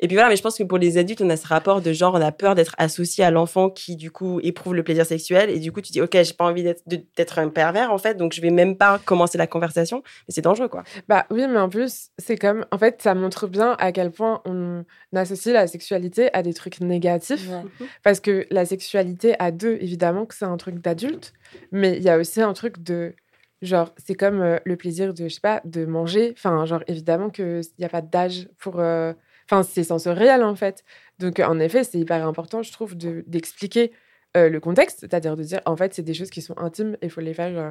et 0.00 0.06
puis 0.06 0.16
voilà, 0.16 0.28
mais 0.30 0.36
je 0.36 0.42
pense 0.42 0.56
que 0.56 0.62
pour 0.64 0.78
les 0.78 0.98
adultes, 0.98 1.20
on 1.20 1.30
a 1.30 1.36
ce 1.36 1.46
rapport 1.46 1.80
de 1.82 1.92
genre, 1.92 2.14
on 2.14 2.20
a 2.20 2.32
peur 2.32 2.54
d'être 2.54 2.74
associé 2.78 3.22
à 3.22 3.30
l'enfant 3.30 3.70
qui 3.70 3.96
du 3.96 4.10
coup 4.10 4.40
éprouve 4.42 4.74
le 4.74 4.82
plaisir 4.82 5.04
sexuel, 5.06 5.50
et 5.50 5.58
du 5.58 5.72
coup 5.72 5.80
tu 5.80 5.92
dis, 5.92 6.00
ok, 6.00 6.16
j'ai 6.22 6.32
pas 6.32 6.46
envie 6.46 6.64
d'être 6.86 7.38
un 7.38 7.48
pervers 7.48 7.92
en 7.92 7.98
fait, 7.98 8.16
donc 8.16 8.32
je 8.32 8.40
vais 8.40 8.50
même 8.50 8.76
pas 8.76 8.98
commencer 9.04 9.38
la 9.38 9.46
conversation, 9.46 10.02
mais 10.26 10.34
c'est 10.34 10.40
dangereux 10.40 10.68
quoi. 10.68 10.84
Bah 11.08 11.26
oui, 11.30 11.46
mais 11.48 11.58
en 11.58 11.68
plus, 11.68 12.08
c'est 12.18 12.36
comme. 12.36 12.64
En 12.70 12.78
fait, 12.78 13.02
ça 13.02 13.14
montre 13.14 13.46
bien 13.46 13.76
à 13.78 13.92
quel 13.92 14.10
point 14.10 14.40
on 14.44 14.84
associe 15.14 15.52
la 15.52 15.66
sexualité 15.66 16.32
à 16.34 16.42
des 16.42 16.54
trucs 16.54 16.80
négatifs. 16.80 17.48
Ouais. 17.48 17.86
Parce 18.02 18.20
que 18.20 18.46
la 18.50 18.64
sexualité 18.64 19.34
à 19.38 19.50
deux, 19.50 19.76
évidemment 19.80 20.24
que 20.26 20.34
c'est 20.34 20.44
un 20.44 20.56
truc 20.56 20.76
d'adulte, 20.80 21.32
mais 21.72 21.96
il 21.96 22.02
y 22.02 22.08
a 22.08 22.16
aussi 22.18 22.40
un 22.40 22.52
truc 22.52 22.82
de. 22.82 23.14
Genre, 23.62 23.92
c'est 23.98 24.14
comme 24.14 24.40
euh, 24.40 24.58
le 24.64 24.76
plaisir 24.76 25.12
de, 25.12 25.28
je 25.28 25.34
sais 25.34 25.40
pas, 25.40 25.60
de 25.64 25.84
manger. 25.84 26.32
Enfin, 26.36 26.64
genre, 26.64 26.82
évidemment 26.86 27.28
qu'il 27.28 27.60
n'y 27.78 27.84
a 27.84 27.90
pas 27.90 28.00
d'âge 28.00 28.48
pour. 28.58 28.80
euh, 28.80 29.12
Enfin, 29.50 29.62
c'est 29.64 29.82
sensoriel, 29.84 30.42
en 30.44 30.54
fait. 30.54 30.84
Donc, 31.18 31.40
en 31.40 31.58
effet, 31.58 31.82
c'est 31.84 31.98
hyper 31.98 32.24
important, 32.26 32.62
je 32.62 32.72
trouve, 32.72 32.96
de- 32.96 33.24
d'expliquer 33.26 33.92
euh, 34.36 34.48
le 34.48 34.60
contexte. 34.60 35.00
C'est-à-dire 35.00 35.36
de 35.36 35.42
dire, 35.42 35.60
en 35.66 35.76
fait, 35.76 35.92
c'est 35.92 36.02
des 36.02 36.14
choses 36.14 36.30
qui 36.30 36.40
sont 36.40 36.56
intimes 36.58 36.94
et 37.02 37.06
il 37.06 37.10
faut 37.10 37.20
les 37.20 37.34
faire 37.34 37.58
euh, 37.58 37.70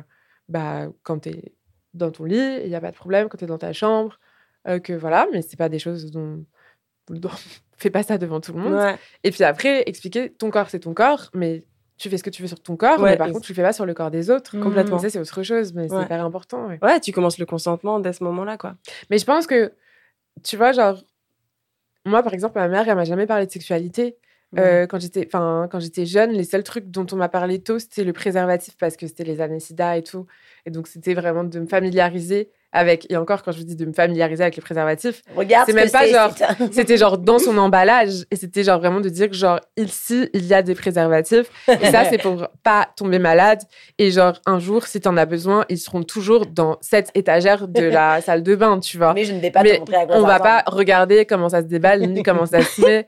bah, 0.50 0.88
quand 1.04 1.20
tu 1.20 1.30
es 1.30 1.54
dans 1.94 2.12
ton 2.12 2.26
lit, 2.26 2.58
il 2.64 2.68
n'y 2.70 2.76
a 2.76 2.82
pas 2.82 2.92
de 2.92 2.96
problème, 2.98 3.30
quand 3.30 3.38
tu 3.38 3.46
es 3.46 3.48
dans 3.48 3.58
ta 3.58 3.72
chambre. 3.74 4.20
euh, 4.68 4.78
que 4.80 4.92
voilà, 4.92 5.26
mais 5.32 5.42
c'est 5.42 5.56
pas 5.58 5.70
des 5.70 5.80
choses 5.80 6.12
dont. 6.12 6.44
dont- 7.10 7.30
Fais 7.78 7.90
pas 7.90 8.04
ça 8.04 8.18
devant 8.18 8.42
tout 8.42 8.52
le 8.52 8.60
monde. 8.60 8.74
Ouais. 8.74 8.98
Et 9.24 9.32
puis 9.32 9.46
après, 9.46 9.84
expliquer 9.88 10.32
ton 10.34 10.52
corps, 10.52 10.70
c'est 10.70 10.80
ton 10.82 10.94
corps, 10.94 11.30
mais 11.34 11.64
tu 11.98 12.10
fais 12.10 12.18
ce 12.18 12.24
que 12.24 12.30
tu 12.30 12.42
veux 12.42 12.48
sur 12.50 12.62
ton 12.62 12.76
corps, 12.76 13.00
Ouais, 13.00 13.12
mais 13.12 13.18
par 13.18 13.28
contre, 13.32 13.46
tu 13.46 13.54
le 13.54 13.56
fais 13.56 13.62
pas 13.64 13.72
sur 13.72 13.86
le 13.86 13.94
corps 13.94 14.12
des 14.12 14.30
autres. 14.30 14.60
Complètement. 14.60 14.98
Ça, 15.00 15.10
c'est 15.10 15.20
autre 15.20 15.44
chose, 15.44 15.74
mais 15.74 15.88
c'est 15.88 15.96
hyper 16.04 16.24
important. 16.26 16.68
ouais. 16.68 16.78
Ouais, 16.82 17.00
tu 17.00 17.14
commences 17.14 17.38
le 17.38 17.46
consentement 17.46 18.00
dès 18.02 18.12
ce 18.12 18.22
moment-là 18.26 18.58
quoi. 18.58 18.76
Mais 19.10 19.18
je 19.18 19.24
pense 19.26 19.48
que, 19.48 19.72
tu 20.44 20.58
vois, 20.58 20.74
genre, 20.74 21.02
moi, 22.06 22.24
par 22.24 22.34
exemple, 22.34 22.58
ma 22.58 22.68
mère, 22.68 22.88
elle 22.88 22.96
m'a 22.96 23.04
jamais 23.06 23.28
parlé 23.28 23.46
de 23.46 23.52
sexualité. 23.52 24.18
Euh, 24.58 24.88
quand 24.88 25.00
j'étais 25.00 25.28
enfin 25.28 25.68
quand 25.72 25.80
j'étais 25.80 26.08
jeune 26.08 26.32
les 26.32 26.44
seuls 26.44 26.64
trucs 26.64 26.90
dont 26.90 27.06
on 27.12 27.16
m'a 27.16 27.30
parlé 27.30 27.62
tôt 27.62 27.78
c'était 27.78 28.04
le 28.04 28.14
préservatif 28.14 28.76
parce 28.80 28.98
que 28.98 29.06
c'était 29.06 29.24
les 29.24 29.42
années 29.42 29.60
sida 29.60 29.96
et 29.96 30.02
tout 30.02 30.26
et 30.66 30.72
donc 30.72 30.88
c'était 30.88 31.14
vraiment 31.14 31.44
de 31.44 31.60
me 31.60 31.68
familiariser 31.68 32.50
avec 32.72 33.12
et 33.12 33.18
encore 33.18 33.42
quand 33.44 33.52
je 33.52 33.58
vous 33.60 33.64
dis 33.64 33.76
de 33.76 33.86
me 33.86 33.94
familiariser 33.94 34.44
avec 34.44 34.56
les 34.56 34.62
préservatifs 34.62 35.22
Regarde, 35.36 35.66
C'est 35.66 35.72
ce 35.72 35.76
même 35.78 35.90
pas 35.90 36.08
genre- 36.08 36.32
c'était 36.72 36.98
genre 36.98 37.18
dans 37.18 37.40
son 37.40 37.58
emballage 37.58 38.26
et 38.30 38.36
c'était 38.36 38.64
genre 38.64 38.80
vraiment 38.80 39.00
de 39.00 39.10
dire 39.10 39.28
que 39.30 39.36
genre 39.36 39.60
ici 39.78 40.30
il 40.34 40.46
y 40.46 40.54
a 40.54 40.62
des 40.62 40.76
préservatifs 40.76 41.48
et 41.68 41.86
ça 41.92 42.06
c'est 42.10 42.20
pour 42.20 42.48
pas 42.64 42.88
tomber 42.96 43.18
malade 43.20 43.62
et 43.98 44.12
genre 44.12 44.34
un 44.46 44.60
jour 44.60 44.86
si 44.86 45.02
t'en 45.02 45.18
as 45.18 45.26
besoin 45.26 45.66
ils 45.70 45.80
seront 45.80 46.04
toujours 46.04 46.46
dans 46.46 46.78
cette 46.82 47.10
étagère 47.16 47.68
de 47.68 47.84
la 47.86 48.22
salle 48.26 48.44
de 48.44 48.56
bain 48.56 48.80
tu 48.80 48.98
vois. 48.98 49.14
Mais 49.14 49.26
je 49.26 49.34
ne 49.34 49.40
vais 49.40 49.52
pas 49.52 49.64
Mais 49.64 49.76
te 49.76 49.80
montrer 49.80 49.96
à 49.96 50.06
quoi 50.06 50.18
on 50.18 50.22
va 50.22 50.40
pas 50.40 50.64
regarder 50.68 51.26
comment 51.26 51.50
ça 51.50 51.62
se 51.62 51.68
déballe 51.68 52.02
ni 52.02 52.22
comment 52.24 52.46
ça 52.46 52.62
se 52.62 52.82
met 52.82 53.08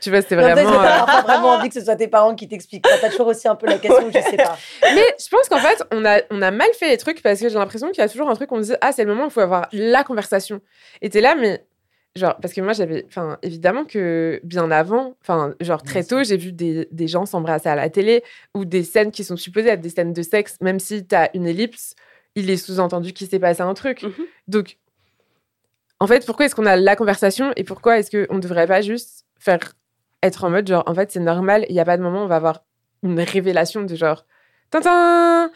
tu 0.00 0.10
vois 0.10 0.22
c'est 0.22 0.36
Non, 0.36 0.42
peut-être 0.42 0.54
vraiment 0.54 0.82
t'as 0.82 1.02
euh, 1.02 1.06
parfois 1.06 1.22
vraiment 1.22 1.48
envie 1.50 1.68
que 1.68 1.74
ce 1.74 1.80
soit 1.80 1.96
tes 1.96 2.08
parents 2.08 2.34
qui 2.34 2.48
t'expliquent. 2.48 2.86
T'as 3.00 3.10
toujours 3.10 3.26
aussi 3.28 3.48
un 3.48 3.56
peu 3.56 3.66
la 3.66 3.78
question, 3.78 4.10
je 4.10 4.18
sais 4.18 4.36
pas. 4.36 4.56
Mais 4.94 5.04
je 5.18 5.28
pense 5.28 5.48
qu'en 5.48 5.58
fait, 5.58 5.82
on 5.90 6.04
a, 6.04 6.20
on 6.30 6.40
a 6.40 6.50
mal 6.50 6.68
fait 6.74 6.88
les 6.88 6.98
trucs 6.98 7.22
parce 7.22 7.40
que 7.40 7.48
j'ai 7.48 7.58
l'impression 7.58 7.88
qu'il 7.88 7.98
y 7.98 8.04
a 8.04 8.08
toujours 8.08 8.30
un 8.30 8.34
truc 8.34 8.52
où 8.52 8.56
on 8.56 8.60
dit 8.60 8.72
Ah, 8.80 8.92
c'est 8.92 9.04
le 9.04 9.10
moment 9.10 9.24
où 9.24 9.28
il 9.28 9.32
faut 9.32 9.40
avoir 9.40 9.68
la 9.72 10.04
conversation. 10.04 10.60
Et 11.00 11.10
t'es 11.10 11.20
là, 11.20 11.34
mais 11.34 11.64
Genre, 12.14 12.36
parce 12.42 12.52
que 12.52 12.60
moi, 12.60 12.74
j'avais. 12.74 13.06
Enfin, 13.06 13.38
évidemment 13.42 13.84
que 13.86 14.38
bien 14.44 14.70
avant, 14.70 15.16
enfin, 15.22 15.54
genre 15.60 15.82
très 15.82 16.04
tôt, 16.04 16.22
j'ai 16.22 16.36
vu 16.36 16.52
des, 16.52 16.86
des 16.92 17.08
gens 17.08 17.24
s'embrasser 17.24 17.70
à 17.70 17.74
la 17.74 17.88
télé 17.88 18.22
ou 18.54 18.66
des 18.66 18.82
scènes 18.82 19.10
qui 19.10 19.24
sont 19.24 19.38
supposées 19.38 19.70
être 19.70 19.80
des 19.80 19.88
scènes 19.88 20.12
de 20.12 20.22
sexe, 20.22 20.58
même 20.60 20.78
si 20.78 21.06
tu 21.06 21.14
as 21.14 21.34
une 21.34 21.46
ellipse, 21.46 21.94
il 22.34 22.50
est 22.50 22.58
sous-entendu 22.58 23.14
qu'il 23.14 23.28
s'est 23.28 23.38
passé 23.38 23.62
un 23.62 23.72
truc. 23.72 24.02
Mhm. 24.02 24.26
Donc, 24.46 24.76
en 26.00 26.06
fait, 26.06 26.26
pourquoi 26.26 26.46
est-ce 26.46 26.54
qu'on 26.54 26.66
a 26.66 26.76
la 26.76 26.96
conversation 26.96 27.52
et 27.56 27.64
pourquoi 27.64 27.98
est-ce 27.98 28.10
qu'on 28.10 28.34
ne 28.34 28.40
devrait 28.40 28.66
pas 28.66 28.82
juste 28.82 29.21
faire 29.42 29.72
être 30.22 30.44
en 30.44 30.50
mode 30.50 30.68
genre, 30.68 30.84
en 30.86 30.94
fait, 30.94 31.10
c'est 31.10 31.20
normal, 31.20 31.66
il 31.68 31.74
n'y 31.74 31.80
a 31.80 31.84
pas 31.84 31.96
de 31.96 32.02
moment 32.02 32.22
où 32.22 32.24
on 32.24 32.28
va 32.28 32.36
avoir 32.36 32.64
une 33.02 33.20
révélation 33.20 33.82
de 33.82 33.94
genre, 33.96 34.24
Tintin, 34.70 35.50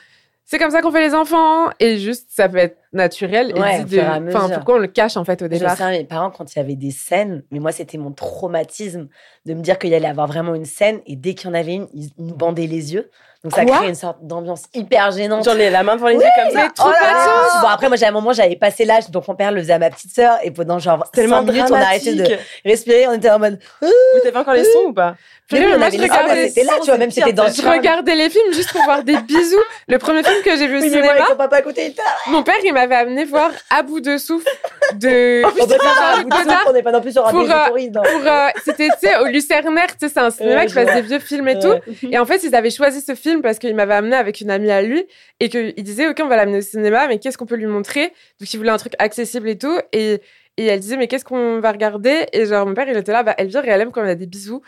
c'est 0.44 0.58
comme 0.58 0.70
ça 0.70 0.82
qu'on 0.82 0.90
fait 0.90 1.06
les 1.06 1.14
enfants! 1.14 1.70
Et 1.78 1.98
juste 1.98 2.30
ça 2.30 2.48
peut 2.48 2.58
être 2.58 2.78
naturel 2.96 3.52
et 3.56 3.84
dit 3.84 3.96
de- 3.96 4.00
enfin 4.34 4.48
pourquoi 4.54 4.74
on 4.76 4.78
le 4.78 4.88
cache 4.88 5.16
en 5.16 5.24
fait 5.24 5.40
au 5.42 5.44
Je 5.46 5.50
départ? 5.50 5.76
sais, 5.76 5.90
mes 5.90 6.04
parents, 6.04 6.30
quand 6.30 6.52
il 6.54 6.58
y 6.58 6.62
avait 6.62 6.74
des 6.74 6.90
scènes, 6.90 7.44
mais 7.52 7.60
moi, 7.60 7.70
c'était 7.72 7.98
mon 7.98 8.10
traumatisme 8.12 9.08
de 9.44 9.54
me 9.54 9.62
dire 9.62 9.78
qu'il 9.78 9.90
y 9.90 9.94
allait 9.94 10.08
avoir 10.08 10.26
vraiment 10.26 10.54
une 10.54 10.64
scène 10.64 11.00
et 11.06 11.16
dès 11.16 11.34
qu'il 11.34 11.48
y 11.48 11.50
en 11.52 11.54
avait 11.54 11.74
une, 11.74 11.88
ils 11.94 12.10
nous 12.18 12.34
bandaient 12.34 12.66
les 12.66 12.92
yeux. 12.94 13.10
Donc 13.44 13.52
ça 13.52 13.64
crée 13.64 13.88
une 13.88 13.94
sorte 13.94 14.18
d'ambiance 14.26 14.64
hyper 14.74 15.12
gênante. 15.12 15.44
J'en 15.44 15.56
ai 15.56 15.70
la 15.70 15.84
main 15.84 15.94
devant 15.94 16.08
les 16.08 16.16
Oui, 16.16 16.24
yeux 16.24 16.30
comme 16.34 16.50
ça? 16.50 16.68
trop 16.74 16.88
Oh 16.88 16.92
là 16.92 16.98
pas 17.00 17.12
là. 17.14 17.60
Bon, 17.60 17.68
après, 17.68 17.86
moi, 17.86 17.96
j'ai 17.96 18.06
un 18.06 18.10
moment, 18.10 18.32
j'avais 18.32 18.56
passé 18.56 18.84
l'âge, 18.84 19.08
donc 19.10 19.28
mon 19.28 19.36
père 19.36 19.52
le 19.52 19.60
faisait 19.60 19.74
à 19.74 19.78
ma 19.78 19.90
petite 19.90 20.12
sœur 20.12 20.38
et 20.42 20.50
pendant 20.50 20.80
genre 20.80 21.08
Tellement 21.12 21.36
5 21.46 21.52
minutes, 21.52 21.64
on 21.70 21.74
a 21.74 21.78
arrêté 21.78 22.14
de 22.14 22.24
respirer, 22.64 23.06
on 23.06 23.12
était 23.12 23.30
en 23.30 23.38
mode. 23.38 23.60
Mais 23.82 24.20
t'avais 24.22 24.38
encore 24.38 24.54
les 24.54 24.64
sons 24.64 24.86
ou 24.88 24.92
pas? 24.92 25.14
Mais 25.52 25.60
là, 25.60 25.66
oui, 25.66 25.72
on 25.74 25.78
moi, 25.78 25.86
avait 25.86 25.96
je 25.96 26.02
les- 26.02 26.08
regardais- 26.08 26.48
c'était 26.48 26.64
là, 26.64 26.72
tu 26.80 26.86
vois, 26.86 26.98
même 26.98 27.10
c'était 27.12 27.32
dans 27.32 27.46
je 27.48 27.62
regardais 27.62 28.16
les 28.16 28.30
films 28.30 28.52
juste 28.52 28.72
pour 28.72 28.82
voir 28.82 29.04
des 29.04 29.16
bisous. 29.16 29.62
Le 29.86 29.98
premier 29.98 30.24
film 30.24 30.42
que 30.42 30.56
j'ai 30.56 30.66
vu 30.66 30.78
au 30.78 30.80
Oui, 30.80 30.90
mais 30.90 31.02
moi, 31.02 31.12
cinéma, 31.12 31.12
avec 31.12 31.26
ton 31.28 31.36
papa 31.36 31.56
à 31.56 31.62
côté, 31.62 31.84
il 31.84 31.90
était 31.90 32.02
là. 32.02 32.32
mon 32.32 32.42
père, 32.42 32.56
il 32.64 32.72
m'avait 32.86 33.02
amené 33.02 33.24
voir 33.24 33.50
À 33.70 33.82
bout 33.82 34.00
de 34.00 34.16
souffle 34.18 34.46
de 34.94 35.42
On 35.44 35.66
pas 35.66 36.62
on 36.68 36.72
n'est 36.72 36.82
pas 36.82 36.92
non 36.92 37.00
plus 37.00 37.12
sur 37.12 37.26
un 37.26 37.30
Pour, 37.30 37.42
euh, 37.42 37.90
pour 37.92 38.26
euh, 38.26 38.48
c'était 38.64 38.88
tu 38.88 39.06
sais 39.08 39.16
au 39.18 39.26
Lucernaire 39.26 39.88
tu 39.88 39.96
sais 40.00 40.08
c'est 40.08 40.20
un 40.20 40.30
cinéma 40.30 40.60
Ouais, 40.60 40.66
qui 40.66 40.74
passe 40.74 40.94
des 40.94 41.02
vieux 41.02 41.18
films 41.18 41.48
et 41.48 41.58
tout. 41.58 41.74
Et 42.10 42.18
en 42.18 42.24
fait 42.24 42.42
ils 42.44 42.54
avaient 42.54 42.70
choisi 42.70 43.00
ce 43.00 43.14
film 43.14 43.42
parce 43.42 43.58
qu'il 43.58 43.74
m'avait 43.74 43.94
amené 43.94 44.16
avec 44.16 44.40
une 44.40 44.50
amie 44.50 44.70
à 44.70 44.82
lui 44.82 45.04
et 45.40 45.48
qu'il 45.48 45.74
disait 45.82 46.08
ok 46.08 46.20
on 46.22 46.28
va 46.28 46.36
l'amener 46.36 46.58
au 46.58 46.62
cinéma 46.62 47.06
mais 47.08 47.18
qu'est-ce 47.18 47.36
qu'on 47.38 47.46
peut 47.46 47.56
lui 47.56 47.66
montrer? 47.66 48.12
Donc 48.40 48.52
il 48.52 48.56
voulait 48.56 48.70
un 48.70 48.78
truc 48.78 48.94
accessible 48.98 49.48
et 49.48 49.58
tout. 49.58 49.78
Et 49.92 50.20
et 50.58 50.66
elle 50.66 50.80
disait 50.80 50.96
mais 50.96 51.06
qu'est-ce 51.06 51.24
qu'on 51.24 51.60
va 51.60 51.70
regarder? 51.72 52.26
Et 52.32 52.46
genre 52.46 52.66
mon 52.66 52.74
père 52.74 52.88
il 52.88 52.96
était 52.96 53.12
là 53.12 53.22
bah 53.22 53.34
Elvire 53.36 53.64
et 53.64 53.68
elle 53.68 53.80
aime 53.82 53.90
quand 53.90 54.04
y 54.04 54.10
a 54.10 54.14
des 54.14 54.26
bisous 54.26 54.62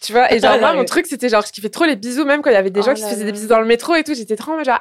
tu 0.00 0.12
vois 0.12 0.32
et 0.32 0.38
genre 0.40 0.58
moi 0.60 0.72
mon 0.74 0.84
truc 0.84 1.06
c'était 1.06 1.28
genre 1.28 1.44
je 1.46 1.52
kiffais 1.52 1.68
trop 1.70 1.84
les 1.84 1.96
bisous 1.96 2.24
même 2.24 2.42
quand 2.42 2.50
il 2.50 2.54
y 2.54 2.56
avait 2.56 2.70
des 2.70 2.80
Oh 2.80 2.84
gens 2.84 2.94
qui 2.94 3.02
se 3.02 3.06
faisaient 3.08 3.24
des 3.24 3.32
bisous 3.32 3.46
dans 3.48 3.60
le 3.60 3.66
métro 3.66 3.94
et 3.94 4.04
tout 4.04 4.14
j'étais 4.14 4.36
trop 4.36 4.52
en 4.52 4.56
mode 4.56 4.64
genre 4.66 4.80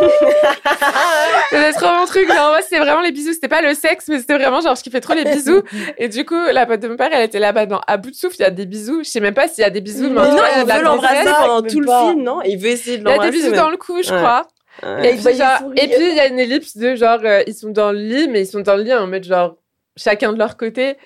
Ouh 0.00 0.04
c'était 1.50 1.72
trop 1.72 1.94
mon 1.98 2.04
truc 2.06 2.28
genre 2.28 2.48
moi 2.50 2.60
c'était 2.62 2.78
vraiment 2.78 3.00
les 3.00 3.12
bisous 3.12 3.32
c'était 3.32 3.48
pas 3.48 3.62
le 3.62 3.74
sexe 3.74 4.08
mais 4.08 4.18
c'était 4.18 4.34
vraiment 4.36 4.60
genre 4.60 4.74
je 4.74 4.82
kiffais 4.82 5.00
trop 5.00 5.14
les 5.14 5.24
bisous 5.24 5.62
et 5.98 6.08
du 6.08 6.24
coup, 6.24 6.34
la 6.52 6.66
pote 6.66 6.80
de 6.80 6.88
mon 6.88 6.96
père, 6.96 7.08
elle 7.12 7.24
était 7.24 7.38
là-bas 7.38 7.66
dans 7.66 7.80
à 7.86 7.96
bout 7.96 8.10
de 8.10 8.14
souffle, 8.16 8.36
il 8.38 8.42
y 8.42 8.44
a 8.44 8.50
des 8.50 8.66
bisous. 8.66 9.02
Je 9.04 9.08
sais 9.08 9.20
même 9.20 9.34
pas 9.34 9.48
s'il 9.48 9.62
y 9.62 9.64
a 9.64 9.70
des 9.70 9.80
bisous. 9.80 10.08
Mais 10.10 10.20
en 10.20 10.24
Mais 10.24 10.30
non, 10.30 10.42
il 10.58 10.72
veut 10.72 10.82
l'embrasser 10.82 11.30
pendant 11.38 11.62
tout 11.62 11.80
le 11.80 11.86
pas. 11.86 12.08
film, 12.10 12.22
non? 12.22 12.40
Il 12.42 12.56
veut 12.58 12.68
essayer 12.68 12.98
de 12.98 13.02
Il 13.02 13.08
y 13.08 13.08
a 13.08 13.12
l'embrasser. 13.12 13.30
des 13.30 13.36
bisous 13.38 13.50
mais- 13.50 13.56
dans 13.56 13.70
le 13.70 13.76
cou, 13.76 14.02
je 14.02 14.10
Ouais. 14.12 14.16
crois. 14.18 14.48
Ouais. 14.82 15.06
Et 15.06 15.08
il 15.10 15.14
puis, 15.14 15.22
voyait 15.22 15.38
genre- 15.38 15.58
sourire. 15.58 15.82
et 15.84 15.88
puis, 15.88 16.08
il 16.10 16.14
y 16.14 16.20
a 16.20 16.26
une 16.26 16.38
ellipse 16.38 16.76
de 16.76 16.94
genre, 16.96 17.18
euh, 17.24 17.42
ils 17.46 17.54
sont 17.54 17.70
dans 17.70 17.92
le 17.92 17.98
lit, 17.98 18.28
mais 18.28 18.42
ils 18.42 18.46
sont 18.46 18.60
dans 18.60 18.76
le 18.76 18.82
lit 18.82 18.92
en 18.94 19.06
mode 19.06 19.24
genre, 19.24 19.56
chacun 19.96 20.32
de 20.32 20.38
leur 20.38 20.56
côté. 20.56 20.96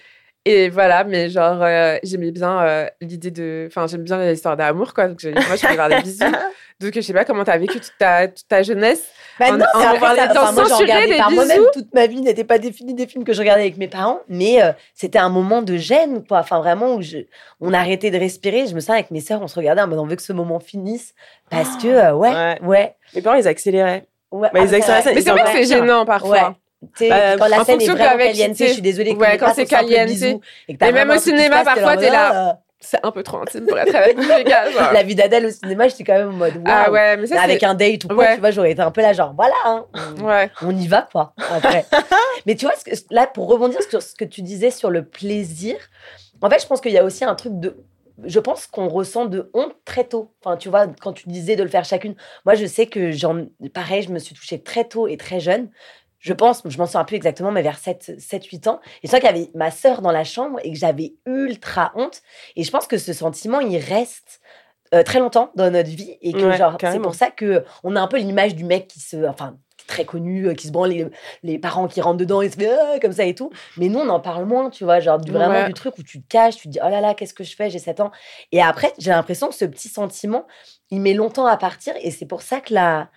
Et 0.49 0.69
voilà, 0.69 1.03
mais 1.03 1.29
genre, 1.29 1.59
euh, 1.61 1.97
j'aimais 2.05 2.31
bien 2.31 2.61
euh, 2.63 2.87
l'idée 3.01 3.33
de. 3.33 3.65
Enfin, 3.67 3.87
j'aime 3.89 4.05
bien 4.05 4.17
les 4.19 4.35
histoires 4.35 4.57
d'amour, 4.57 4.95
quoi. 4.95 5.09
Donc, 5.09 5.19
j'ai- 5.19 5.33
moi, 5.33 5.43
je 5.57 5.61
voulais 5.63 5.75
voir 5.75 5.89
des 5.89 6.01
bisous. 6.03 6.23
Donc, 6.81 6.93
je 6.95 7.01
sais 7.01 7.13
pas 7.15 7.25
comment 7.25 7.43
t'as 7.43 7.57
vécu 7.59 7.81
toute 7.81 7.95
ta, 7.99 8.29
toute 8.29 8.47
ta 8.47 8.63
jeunesse. 8.63 9.03
Bah 9.41 9.47
En- 9.51 9.57
non, 9.57 9.65
en 9.75 9.81
ça- 9.81 9.93
enfin, 10.31 10.53
moi, 10.53 10.65
j'en 10.69 10.77
regardais 10.77 11.17
par 11.17 11.31
moi-même. 11.33 11.59
bisous. 11.59 11.71
Toute 11.73 11.93
ma 11.95 12.07
vie 12.07 12.21
n'était 12.21 12.45
pas 12.45 12.59
définie 12.59 12.95
des 12.95 13.07
films 13.09 13.25
que 13.25 13.33
je 13.33 13.39
regardais 13.41 13.63
avec 13.63 13.77
mes 13.77 13.89
parents, 13.89 14.21
mais 14.29 14.63
euh, 14.63 14.71
c'était 14.95 15.19
un 15.19 15.31
moment 15.31 15.63
de 15.63 15.77
gêne, 15.77 16.23
quoi. 16.25 16.39
Enfin, 16.41 16.61
vraiment, 16.61 16.95
où 16.95 17.03
je, 17.03 17.19
on 17.61 17.73
arrêtait 17.73 18.11
de 18.13 18.19
respirer. 18.19 18.67
Je 18.69 18.75
me 18.75 18.81
sens 18.81 18.91
avec 18.91 19.11
mes 19.11 19.21
sœurs, 19.21 19.41
on 19.43 19.49
se 19.49 19.57
regardait 19.57 19.83
en 19.83 19.89
mode 19.89 19.99
on 19.99 20.07
veut 20.07 20.17
que 20.17 20.23
ce 20.23 20.33
moment 20.33 20.61
finisse. 20.61 21.15
Parce 21.51 21.77
que, 21.83 21.89
euh, 21.89 22.13
ouais, 22.13 22.31
ouais. 22.33 22.59
Ouais. 22.63 22.95
Mes 23.17 23.23
parents, 23.23 23.37
ils 23.37 23.49
accéléraient. 23.49 24.07
ouais. 24.31 24.51
Bah, 24.53 24.61
ils 24.61 24.75
Ah, 24.75 25.01
Mais 25.13 25.21
c'est 25.23 25.31
vrai 25.31 25.43
que 25.43 25.49
c'est 25.51 25.65
gênant 25.65 26.05
parfois. 26.05 26.31
Ouais. 26.31 26.57
Bah, 27.09 27.37
quand 27.39 27.49
la 27.49 27.65
scène 27.65 27.81
est 27.81 27.87
vraiment 27.89 28.17
caliente, 28.19 28.57
je 28.59 28.65
suis 28.67 28.83
désolée. 28.83 29.15
que 29.15 29.19
Ouais, 29.21 29.37
quand 29.39 29.53
c'est 29.55 29.67
caliente. 29.67 30.09
et 30.69 30.77
Mais 30.81 30.93
même 30.93 31.11
au 31.11 31.19
cinéma, 31.19 31.65
parfois, 31.65 31.97
t'es 31.97 32.11
là. 32.11 32.33
là. 32.33 32.61
C'est 32.79 33.01
un 33.03 33.11
peu 33.11 33.23
trop 33.23 33.39
intime 33.39 33.67
pour 33.67 33.77
être 33.79 33.95
avec 33.95 34.17
les 34.19 34.45
gars. 34.45 34.71
genre. 34.71 34.91
euh, 34.91 34.93
La 34.93 35.03
vie 35.03 35.15
d'Adèle 35.15 35.47
au 35.47 35.51
cinéma, 35.51 35.89
j'étais 35.89 36.05
quand 36.05 36.13
même 36.19 36.29
en 36.29 36.33
mode. 36.33 36.63
Ah 36.67 36.91
ouais, 36.91 37.17
mais 37.17 37.27
ça, 37.27 37.41
avec 37.41 37.63
un 37.63 37.75
date 37.75 38.05
ou 38.05 38.09
quoi, 38.09 38.17
Ouais. 38.19 38.35
tu 38.35 38.41
vois, 38.41 38.51
j'aurais 38.51 38.73
été 38.73 38.83
un 38.83 38.91
peu 38.91 39.01
là, 39.01 39.13
genre 39.15 39.33
voilà, 39.35 39.55
hein, 39.65 39.87
on- 40.21 40.25
Ouais. 40.27 40.51
on 40.63 40.77
y 40.77 40.87
va 40.87 41.09
quoi. 41.11 41.33
Après. 41.51 41.85
Mais 42.47 42.55
tu 42.55 42.67
vois, 42.67 42.75
ce 42.77 42.85
que- 42.85 43.15
là, 43.15 43.27
pour 43.27 43.49
rebondir 43.49 43.81
sur 43.89 44.03
ce 44.03 44.15
que 44.15 44.27
tu 44.27 44.43
disais 44.43 44.71
sur 44.71 44.91
le 44.91 45.05
plaisir, 45.07 45.77
en 46.43 46.51
fait, 46.51 46.61
je 46.63 46.67
pense 46.67 46.83
qu'il 46.83 46.93
y 46.93 46.99
a 46.99 47.03
aussi 47.05 47.25
un 47.25 47.35
truc 47.35 47.59
de. 47.59 47.77
Je 48.25 48.39
pense 48.41 48.67
qu'on 48.67 48.89
ressent 48.89 49.25
de 49.25 49.51
honte 49.55 49.75
très 49.87 50.05
tôt. 50.05 50.31
Enfin, 50.45 50.57
tu 50.59 50.69
vois, 50.69 50.87
quand 51.01 51.13
tu 51.15 51.29
disais 51.29 51.57
de 51.57 51.63
le 51.63 51.69
faire 51.71 51.85
chacune, 51.85 52.15
moi, 52.45 52.55
je 52.55 52.67
sais 52.67 52.87
que 52.87 53.11
j'en. 53.11 53.47
Pareil, 53.75 54.03
je 54.03 54.11
me 54.11 54.19
suis 54.19 54.35
touchée 54.35 54.63
très 54.63 54.85
tôt 54.85 55.09
et 55.09 55.17
très 55.17 55.41
jeune. 55.41 55.71
Je 56.27 56.33
pense, 56.33 56.63
je 56.65 56.77
m'en 56.77 56.87
souviens 56.87 57.05
plus 57.05 57.15
exactement, 57.17 57.53
mais 57.53 57.63
vers 57.63 57.79
7-8 57.79 58.69
ans. 58.69 58.81
Et 59.03 59.07
c'est 59.07 59.19
vrai 59.19 59.21
qu'il 59.21 59.37
y 59.39 59.41
avait 59.43 59.51
ma 59.55 59.71
sœur 59.71 60.03
dans 60.03 60.11
la 60.11 60.25
chambre 60.25 60.59
et 60.65 60.73
que 60.73 60.79
j'avais 60.79 61.15
ultra 61.25 61.93
honte. 61.95 62.21
Et 62.57 62.65
je 62.65 62.71
pense 62.73 62.89
que 62.89 62.99
ce 62.99 63.13
sentiment, 63.13 63.61
il 63.61 63.79
reste 63.79 64.41
euh, 64.93 65.05
très 65.05 65.21
longtemps 65.21 65.53
dans 65.55 65.71
notre 65.71 65.89
vie. 65.89 66.17
Et 66.23 66.33
que, 66.33 66.39
Ouais, 66.39 66.57
genre, 66.57 66.77
c'est 66.81 66.99
pour 66.99 67.15
ça 67.15 67.31
que 67.31 67.65
on 67.85 67.95
a 67.95 68.01
un 68.01 68.09
peu 68.09 68.19
l'image 68.19 68.57
du 68.57 68.65
mec 68.65 68.89
qui 68.89 68.99
se. 68.99 69.25
Enfin, 69.29 69.57
très 69.87 70.05
connu, 70.05 70.49
euh, 70.49 70.55
qui 70.55 70.67
se 70.67 70.73
branle 70.73 70.89
les, 70.91 71.07
les 71.45 71.59
parents 71.61 71.87
qui 71.87 72.01
rentrent 72.01 72.17
dedans 72.17 72.43
et 72.43 72.51
se 72.51 72.57
fait 72.57 72.69
Ah 72.77 72.99
comme 73.01 73.13
ça 73.13 73.25
et 73.25 73.37
tout. 73.37 73.51
Mais 73.77 73.89
nous, 73.89 74.01
on 74.01 74.09
en 74.09 74.19
parle 74.19 74.45
moins, 74.45 74.69
tu 74.69 74.83
vois, 74.83 74.99
genre 74.99 75.19
du, 75.21 75.31
vraiment 75.31 75.55
Ouais. 75.55 75.67
du 75.67 75.75
truc 75.75 75.97
où 75.97 76.03
tu 76.03 76.21
te 76.21 76.27
caches, 76.29 76.57
tu 76.57 76.65
te 76.65 76.73
dis 76.73 76.81
oh 76.85 76.89
là 76.89 77.01
là, 77.01 77.15
qu'est-ce 77.15 77.35
que 77.35 77.45
je 77.45 77.55
fais, 77.55 77.71
j'ai 77.71 77.79
7 77.79 78.01
ans. 78.01 78.11
Et 78.51 78.61
après, 78.61 78.93
j'ai 78.99 79.11
l'impression 79.11 79.47
que 79.47 79.55
ce 79.55 79.65
petit 79.65 79.89
sentiment, 79.89 80.45
il 80.91 81.01
met 81.01 81.15
longtemps 81.15 81.47
à 81.47 81.57
partir 81.57 81.95
et 82.03 82.11
c'est 82.11 82.27
pour 82.27 82.43
ça 82.43 82.61
que 82.61 82.75
la, 82.75 83.11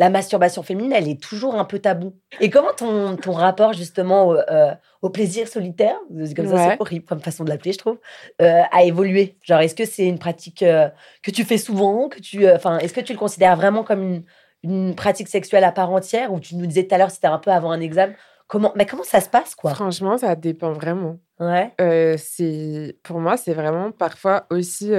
la 0.00 0.08
masturbation 0.08 0.62
féminine, 0.62 0.94
elle 0.94 1.08
est 1.08 1.20
toujours 1.20 1.56
un 1.56 1.66
peu 1.66 1.78
tabou. 1.78 2.14
Et 2.40 2.48
comment 2.48 2.72
ton, 2.74 3.16
ton 3.16 3.32
rapport 3.32 3.74
justement 3.74 4.28
au, 4.28 4.34
euh, 4.34 4.74
au 5.02 5.10
plaisir 5.10 5.46
solitaire, 5.46 5.94
comme 6.34 6.48
ça, 6.48 6.70
c'est 6.70 6.80
horrible 6.80 7.04
comme 7.04 7.20
façon 7.20 7.44
de 7.44 7.50
l'appeler, 7.50 7.72
je 7.72 7.78
trouve, 7.78 7.98
euh, 8.40 8.62
a 8.72 8.82
évolué? 8.82 9.36
Genre, 9.42 9.60
est-ce 9.60 9.74
que 9.74 9.84
c'est 9.84 10.06
une 10.06 10.18
pratique 10.18 10.62
euh, 10.62 10.88
que 11.22 11.30
tu 11.30 11.44
fais 11.44 11.58
souvent, 11.58 12.08
que 12.08 12.18
tu, 12.18 12.50
enfin, 12.50 12.78
est-ce 12.78 12.94
que 12.94 13.02
tu 13.02 13.12
le 13.12 13.18
considères 13.18 13.56
vraiment 13.56 13.84
comme 13.84 14.02
une, 14.02 14.24
une 14.62 14.94
pratique 14.94 15.28
sexuelle 15.28 15.64
à 15.64 15.72
part 15.72 15.92
entière, 15.92 16.32
ou 16.32 16.40
tu 16.40 16.56
nous 16.56 16.64
disais 16.64 16.84
tout 16.84 16.94
à 16.94 16.98
l'heure, 16.98 17.10
c'était 17.10 17.26
un 17.26 17.38
peu 17.38 17.50
avant 17.50 17.70
un 17.70 17.80
examen. 17.82 18.14
Comment, 18.46 18.72
mais 18.76 18.86
comment 18.86 19.04
ça 19.04 19.20
se 19.20 19.28
passe, 19.28 19.54
quoi? 19.54 19.74
Franchement, 19.74 20.16
ça 20.16 20.34
dépend 20.34 20.72
vraiment. 20.72 21.18
Ouais. 21.40 21.74
C'est 22.16 22.96
pour 23.02 23.20
moi, 23.20 23.36
c'est 23.36 23.52
vraiment 23.52 23.92
parfois 23.92 24.46
aussi 24.48 24.92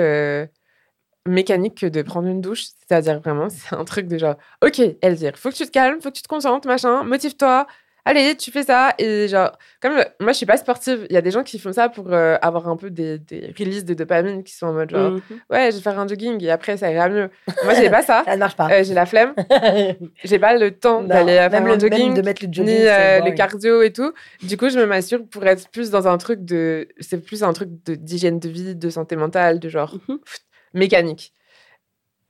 mécanique 1.27 1.79
que 1.81 1.85
de 1.85 2.01
prendre 2.01 2.27
une 2.27 2.41
douche. 2.41 2.63
C'est-à-dire 2.87 3.19
vraiment, 3.19 3.47
c'est 3.49 3.75
un 3.75 3.85
truc 3.85 4.07
de 4.07 4.17
genre, 4.17 4.35
ok, 4.65 4.81
Elvire, 5.01 5.33
faut 5.37 5.49
que 5.49 5.55
tu 5.55 5.65
te 5.65 5.71
calmes, 5.71 6.01
faut 6.01 6.09
que 6.09 6.15
tu 6.15 6.23
te 6.23 6.27
concentres, 6.27 6.67
machin, 6.67 7.03
motive-toi. 7.03 7.67
Allez, 8.03 8.35
tu 8.35 8.49
fais 8.49 8.63
ça. 8.63 8.95
Et 8.97 9.27
genre, 9.27 9.51
comme 9.79 9.91
euh, 9.91 10.03
moi, 10.19 10.31
je 10.31 10.37
suis 10.37 10.47
pas 10.47 10.57
sportive, 10.57 11.05
il 11.07 11.13
y 11.13 11.17
a 11.17 11.21
des 11.21 11.29
gens 11.29 11.43
qui 11.43 11.59
font 11.59 11.71
ça 11.71 11.87
pour 11.87 12.11
euh, 12.11 12.35
avoir 12.41 12.67
un 12.67 12.75
peu 12.75 12.89
des, 12.89 13.19
des 13.19 13.53
releases 13.55 13.85
de 13.85 13.93
dopamine 13.93 14.43
qui 14.43 14.55
sont 14.55 14.65
en 14.65 14.73
mode 14.73 14.89
genre, 14.89 15.11
Mhm. 15.11 15.21
ouais, 15.51 15.69
je 15.71 15.75
vais 15.75 15.83
faire 15.83 15.99
un 15.99 16.07
jogging 16.07 16.43
et 16.43 16.49
après, 16.49 16.77
ça 16.77 16.91
ira 16.91 17.09
mieux. 17.09 17.29
Moi, 17.63 17.75
j'ai 17.75 17.91
pas 17.91 18.01
ça. 18.01 18.23
Ça 18.25 18.33
ne 18.33 18.39
marche 18.39 18.55
pas. 18.55 18.71
Euh, 18.71 18.83
j'ai 18.83 18.95
la 18.95 19.05
flemme. 19.05 19.35
J'ai 20.23 20.39
pas 20.39 20.57
le 20.57 20.71
temps 20.71 21.03
d'aller 21.03 21.33
faire 21.33 21.53
un 21.53 21.59
le, 21.75 21.79
jogging 21.79 22.05
même 22.07 22.13
de 22.15 22.21
mettre 22.23 22.43
le 22.43 22.51
jogging, 22.51 22.73
ni 22.73 22.79
le 22.85 23.35
cardio 23.35 23.83
et 23.83 23.93
tout. 23.93 24.11
Du 24.41 24.57
coup, 24.57 24.69
je 24.71 24.79
me 24.79 24.87
m'assure 24.87 25.23
pour 25.29 25.45
être 25.45 25.69
plus 25.69 25.91
dans 25.91 26.07
un 26.07 26.17
truc 26.17 26.43
de. 26.43 26.87
C'est 27.01 27.23
plus 27.23 27.43
un 27.43 27.53
truc 27.53 27.69
de- 27.85 27.93
d'hygiène 27.93 28.39
de 28.39 28.49
vie, 28.49 28.75
de 28.75 28.89
santé 28.89 29.15
mentale, 29.15 29.59
de 29.59 29.69
genre 29.69 29.99
pff, 30.07 30.39
mécanique. 30.73 31.33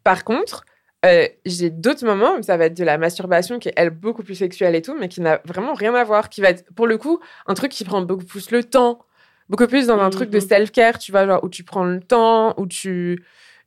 Par 0.03 0.23
contre, 0.23 0.65
euh, 1.05 1.27
j'ai 1.45 1.69
d'autres 1.69 2.05
moments 2.05 2.35
où 2.37 2.43
ça 2.43 2.57
va 2.57 2.65
être 2.65 2.77
de 2.77 2.83
la 2.83 2.97
masturbation 2.97 3.59
qui 3.59 3.69
est, 3.69 3.73
elle, 3.75 3.89
beaucoup 3.89 4.23
plus 4.23 4.35
sexuelle 4.35 4.75
et 4.75 4.81
tout, 4.81 4.95
mais 4.99 5.07
qui 5.09 5.21
n'a 5.21 5.41
vraiment 5.45 5.73
rien 5.73 5.93
à 5.95 6.03
voir. 6.03 6.29
Qui 6.29 6.41
va 6.41 6.49
être, 6.49 6.65
pour 6.75 6.87
le 6.87 6.97
coup, 6.97 7.19
un 7.47 7.53
truc 7.53 7.71
qui 7.71 7.83
prend 7.83 8.01
beaucoup 8.01 8.25
plus 8.25 8.51
le 8.51 8.63
temps, 8.63 8.99
beaucoup 9.49 9.67
plus 9.67 9.87
dans 9.87 9.99
un 9.99 10.09
truc 10.09 10.29
de 10.29 10.37
Mhm. 10.39 10.47
self-care, 10.47 10.97
tu 10.99 11.11
vois, 11.11 11.25
genre 11.25 11.43
où 11.43 11.49
tu 11.49 11.63
prends 11.63 11.83
le 11.85 11.99
temps, 11.99 12.53
où 12.57 12.67
tu. 12.67 13.23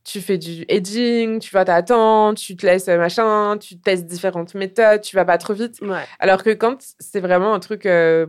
Tu 0.06 0.20
fais 0.20 0.36
du 0.36 0.66
edging, 0.68 1.38
tu 1.38 1.50
vas 1.54 1.64
t'attendre, 1.64 2.38
tu 2.38 2.56
te 2.58 2.66
laisses 2.66 2.88
euh, 2.88 2.98
machin, 2.98 3.56
tu 3.56 3.78
testes 3.80 4.04
différentes 4.04 4.54
méthodes, 4.54 5.00
tu 5.00 5.16
vas 5.16 5.24
pas 5.24 5.38
trop 5.38 5.54
vite. 5.54 5.80
Ouais. 5.80 6.02
Alors 6.18 6.42
que 6.42 6.50
quand 6.50 6.76
c'est 6.98 7.20
vraiment 7.20 7.54
un 7.54 7.58
truc 7.58 7.86
euh, 7.86 8.26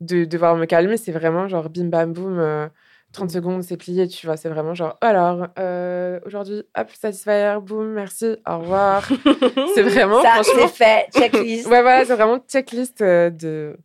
de 0.00 0.24
devoir 0.24 0.56
me 0.56 0.64
calmer, 0.64 0.96
c'est 0.96 1.12
vraiment 1.12 1.46
genre 1.46 1.68
bim 1.68 1.90
bam 1.90 2.14
boum, 2.14 2.38
euh, 2.38 2.68
30 3.12 3.30
secondes, 3.30 3.62
c'est 3.62 3.76
plié, 3.76 4.06
tu 4.08 4.26
vois. 4.26 4.36
C'est 4.36 4.48
vraiment 4.48 4.74
genre, 4.74 4.96
alors, 5.00 5.48
euh, 5.58 6.20
aujourd'hui, 6.24 6.62
hop, 6.76 6.90
satisfier, 6.92 7.56
boum, 7.60 7.92
merci, 7.92 8.36
au 8.48 8.58
revoir. 8.58 9.08
c'est 9.74 9.82
vraiment, 9.82 10.22
Ça, 10.22 10.30
franchement. 10.42 10.68
c'est 10.68 10.84
fait. 10.84 11.06
Checklist. 11.12 11.66
Ouais, 11.66 11.82
voilà, 11.82 12.04
c'est 12.04 12.14
vraiment 12.14 12.38
checklist 12.38 13.00
euh, 13.02 13.30
de. 13.30 13.76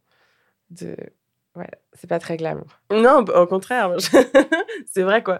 de... 0.70 0.96
Ouais, 1.56 1.70
c'est 1.94 2.08
pas 2.10 2.20
très 2.20 2.38
glamour. 2.38 2.68
Non, 2.92 3.22
bah, 3.24 3.42
au 3.42 3.48
contraire. 3.48 3.92
c'est 4.86 5.04
vrai, 5.04 5.24
quoi. 5.24 5.40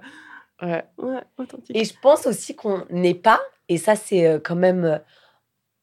Ouais. 0.62 0.84
Ouais, 0.98 1.22
authentique. 1.38 1.76
Et 1.76 1.84
je 1.84 1.94
pense 2.02 2.26
aussi 2.26 2.56
qu'on 2.56 2.86
n'est 2.90 3.14
pas, 3.14 3.42
et 3.70 3.78
ça 3.78 3.96
c'est 3.96 4.26
euh, 4.26 4.40
quand 4.44 4.56
même 4.56 5.02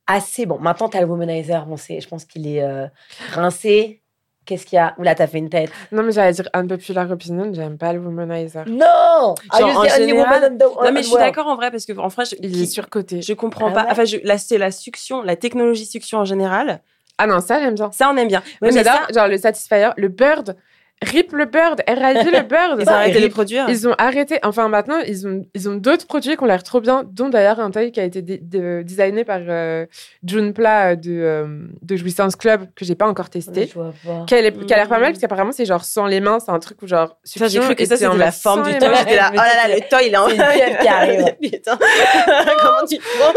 assez 0.07 0.47
bon. 0.47 0.59
Maintenant, 0.59 0.89
tu 0.89 0.97
as 0.97 1.01
le 1.03 1.07
womanizer, 1.07 1.67
bon, 1.67 1.77
c'est- 1.77 2.01
je 2.01 2.09
pense 2.09 2.25
qu'il 2.25 2.47
est 2.49 2.63
euh, 2.63 2.87
rincé, 3.33 4.02
Qu'est-ce 4.45 4.67
qu'il 4.67 4.77
y 4.77 4.79
a? 4.81 4.95
Oula, 4.99 5.15
t'as 5.15 5.29
fait 5.29 5.39
une 5.39 5.49
tête. 5.49 5.71
Non, 5.93 6.03
mais 6.03 6.11
j'allais 6.11 6.33
dire 6.33 6.49
unpopular 6.53 7.09
opinion, 7.11 7.53
j'aime 7.55 7.79
pas 7.79 7.93
le 7.93 8.01
womanizer. 8.01 8.65
Non 8.67 9.35
Genre, 9.57 9.73
the 9.73 9.77
only 9.77 9.89
général- 9.91 10.43
woman 10.43 10.59
the- 10.59 10.63
Non, 10.85 10.93
mais 10.93 11.03
je 11.03 11.09
suis 11.09 11.17
d'accord 11.17 11.47
en 11.47 11.55
vrai 11.55 11.71
parce 11.71 11.87
que 11.87 11.97
en 11.97 12.09
vrai, 12.09 12.25
je, 12.25 12.35
Il 12.41 12.61
est 12.61 12.67
surcoté. 12.67 13.23
je 13.23 13.33
comprends 13.35 13.69
Ah 13.69 13.73
pas. 13.73 13.83
ouais? 13.85 13.89
Enfin, 13.93 14.05
je, 14.05 14.17
là, 14.25 14.39
c'est 14.39 14.59
la 14.59 14.73
succion, 14.73 15.23
la 15.23 15.37
technologie 15.37 15.87
succion 15.87 16.19
en 16.19 16.25
général. 16.25 16.81
Ah 17.19 17.27
non, 17.29 17.39
ça, 17.41 17.61
j'aime 17.61 17.75
bien. 17.77 17.93
Ça, 17.93 18.11
on 18.13 18.17
aime 18.17 18.27
bien. 18.27 18.43
Ouais, 18.61 18.71
mais 18.73 18.83
j'adore, 18.83 19.07
genre 19.15 19.29
le 19.29 19.39
Satisfyer, 19.39 19.91
le 19.97 20.09
Bird, 20.09 20.57
RIP 21.03 21.33
le 21.33 21.45
Bird, 21.47 21.83
RIP 21.89 22.31
le 22.33 22.43
Bird. 22.43 22.79
ils 22.81 22.89
ont 22.89 22.93
arrêté 22.93 23.15
de 23.19 23.25
les 23.25 23.29
produire. 23.29 23.67
Ils 23.69 23.89
ont 23.89 23.95
arrêté. 23.99 24.39
Enfin, 24.43 24.69
maintenant, 24.69 24.99
ils 25.07 25.27
ont, 25.27 25.45
ils 25.55 25.69
ont 25.69 25.75
d'autres 25.75 26.07
produits 26.07 26.37
qui 26.37 26.43
ont 26.43 26.47
l'air 26.47 26.63
trop 26.63 26.81
bien, 26.81 27.03
dont 27.11 27.29
d'ailleurs 27.29 27.61
un 27.61 27.71
taille 27.71 27.93
qui 27.93 28.01
a 28.01 28.05
été 28.05 28.23
de- 28.23 28.83
designé 28.83 29.25
par 29.25 29.41
euh, 29.49 29.87
June 30.25 30.53
Pla 30.53 30.97
de, 30.97 31.11
euh, 31.11 31.47
de 31.83 31.97
Jouissance 31.97 32.37
Club, 32.37 32.67
que 32.77 32.85
j'ai 32.85 32.95
pas 32.95 33.07
encore 33.07 33.31
testé. 33.31 33.67
Je 33.67 33.75
vois 33.75 33.93
pas. 34.07 34.25
Qui 34.27 34.35
a, 34.35 34.41
l'air 34.43 34.53
pas 34.89 34.99
mal, 34.99 35.03
Mm. 35.03 35.13
parce 35.13 35.19
qu'apparemment, 35.19 35.53
c'est 35.53 35.65
genre 35.67 35.85
sans 35.85 36.07
les 36.07 36.21
mains, 36.21 36.39
c'est 36.41 36.53
un 36.53 36.59
truc 36.59 36.81
où 36.83 36.87
genre. 36.87 37.17
Ça, 37.25 37.49
j'ai 37.49 37.61
cru 37.61 37.75
que 37.75 37.85
ça, 37.85 37.97
c'était 37.97 38.17
la 38.17 38.33
forme 38.33 38.63
du 38.63 38.79
toy. 38.79 38.89
J'étais 38.99 39.17
là, 39.17 39.31
oh 39.33 39.37
là 39.37 39.69
là, 39.69 39.75
le 39.75 39.81
toy, 39.89 40.07
il 40.07 40.15
est 40.15 40.17
en... 40.17 40.29
c'est 40.29 40.37
une 40.37 40.43
pieuvre 40.53 40.79
qui 40.81 40.89
arrive. 40.89 41.25
Putain. 41.43 41.79
Comment 42.63 42.87
tu 42.89 42.99
te 42.99 43.03
prends? 43.19 43.33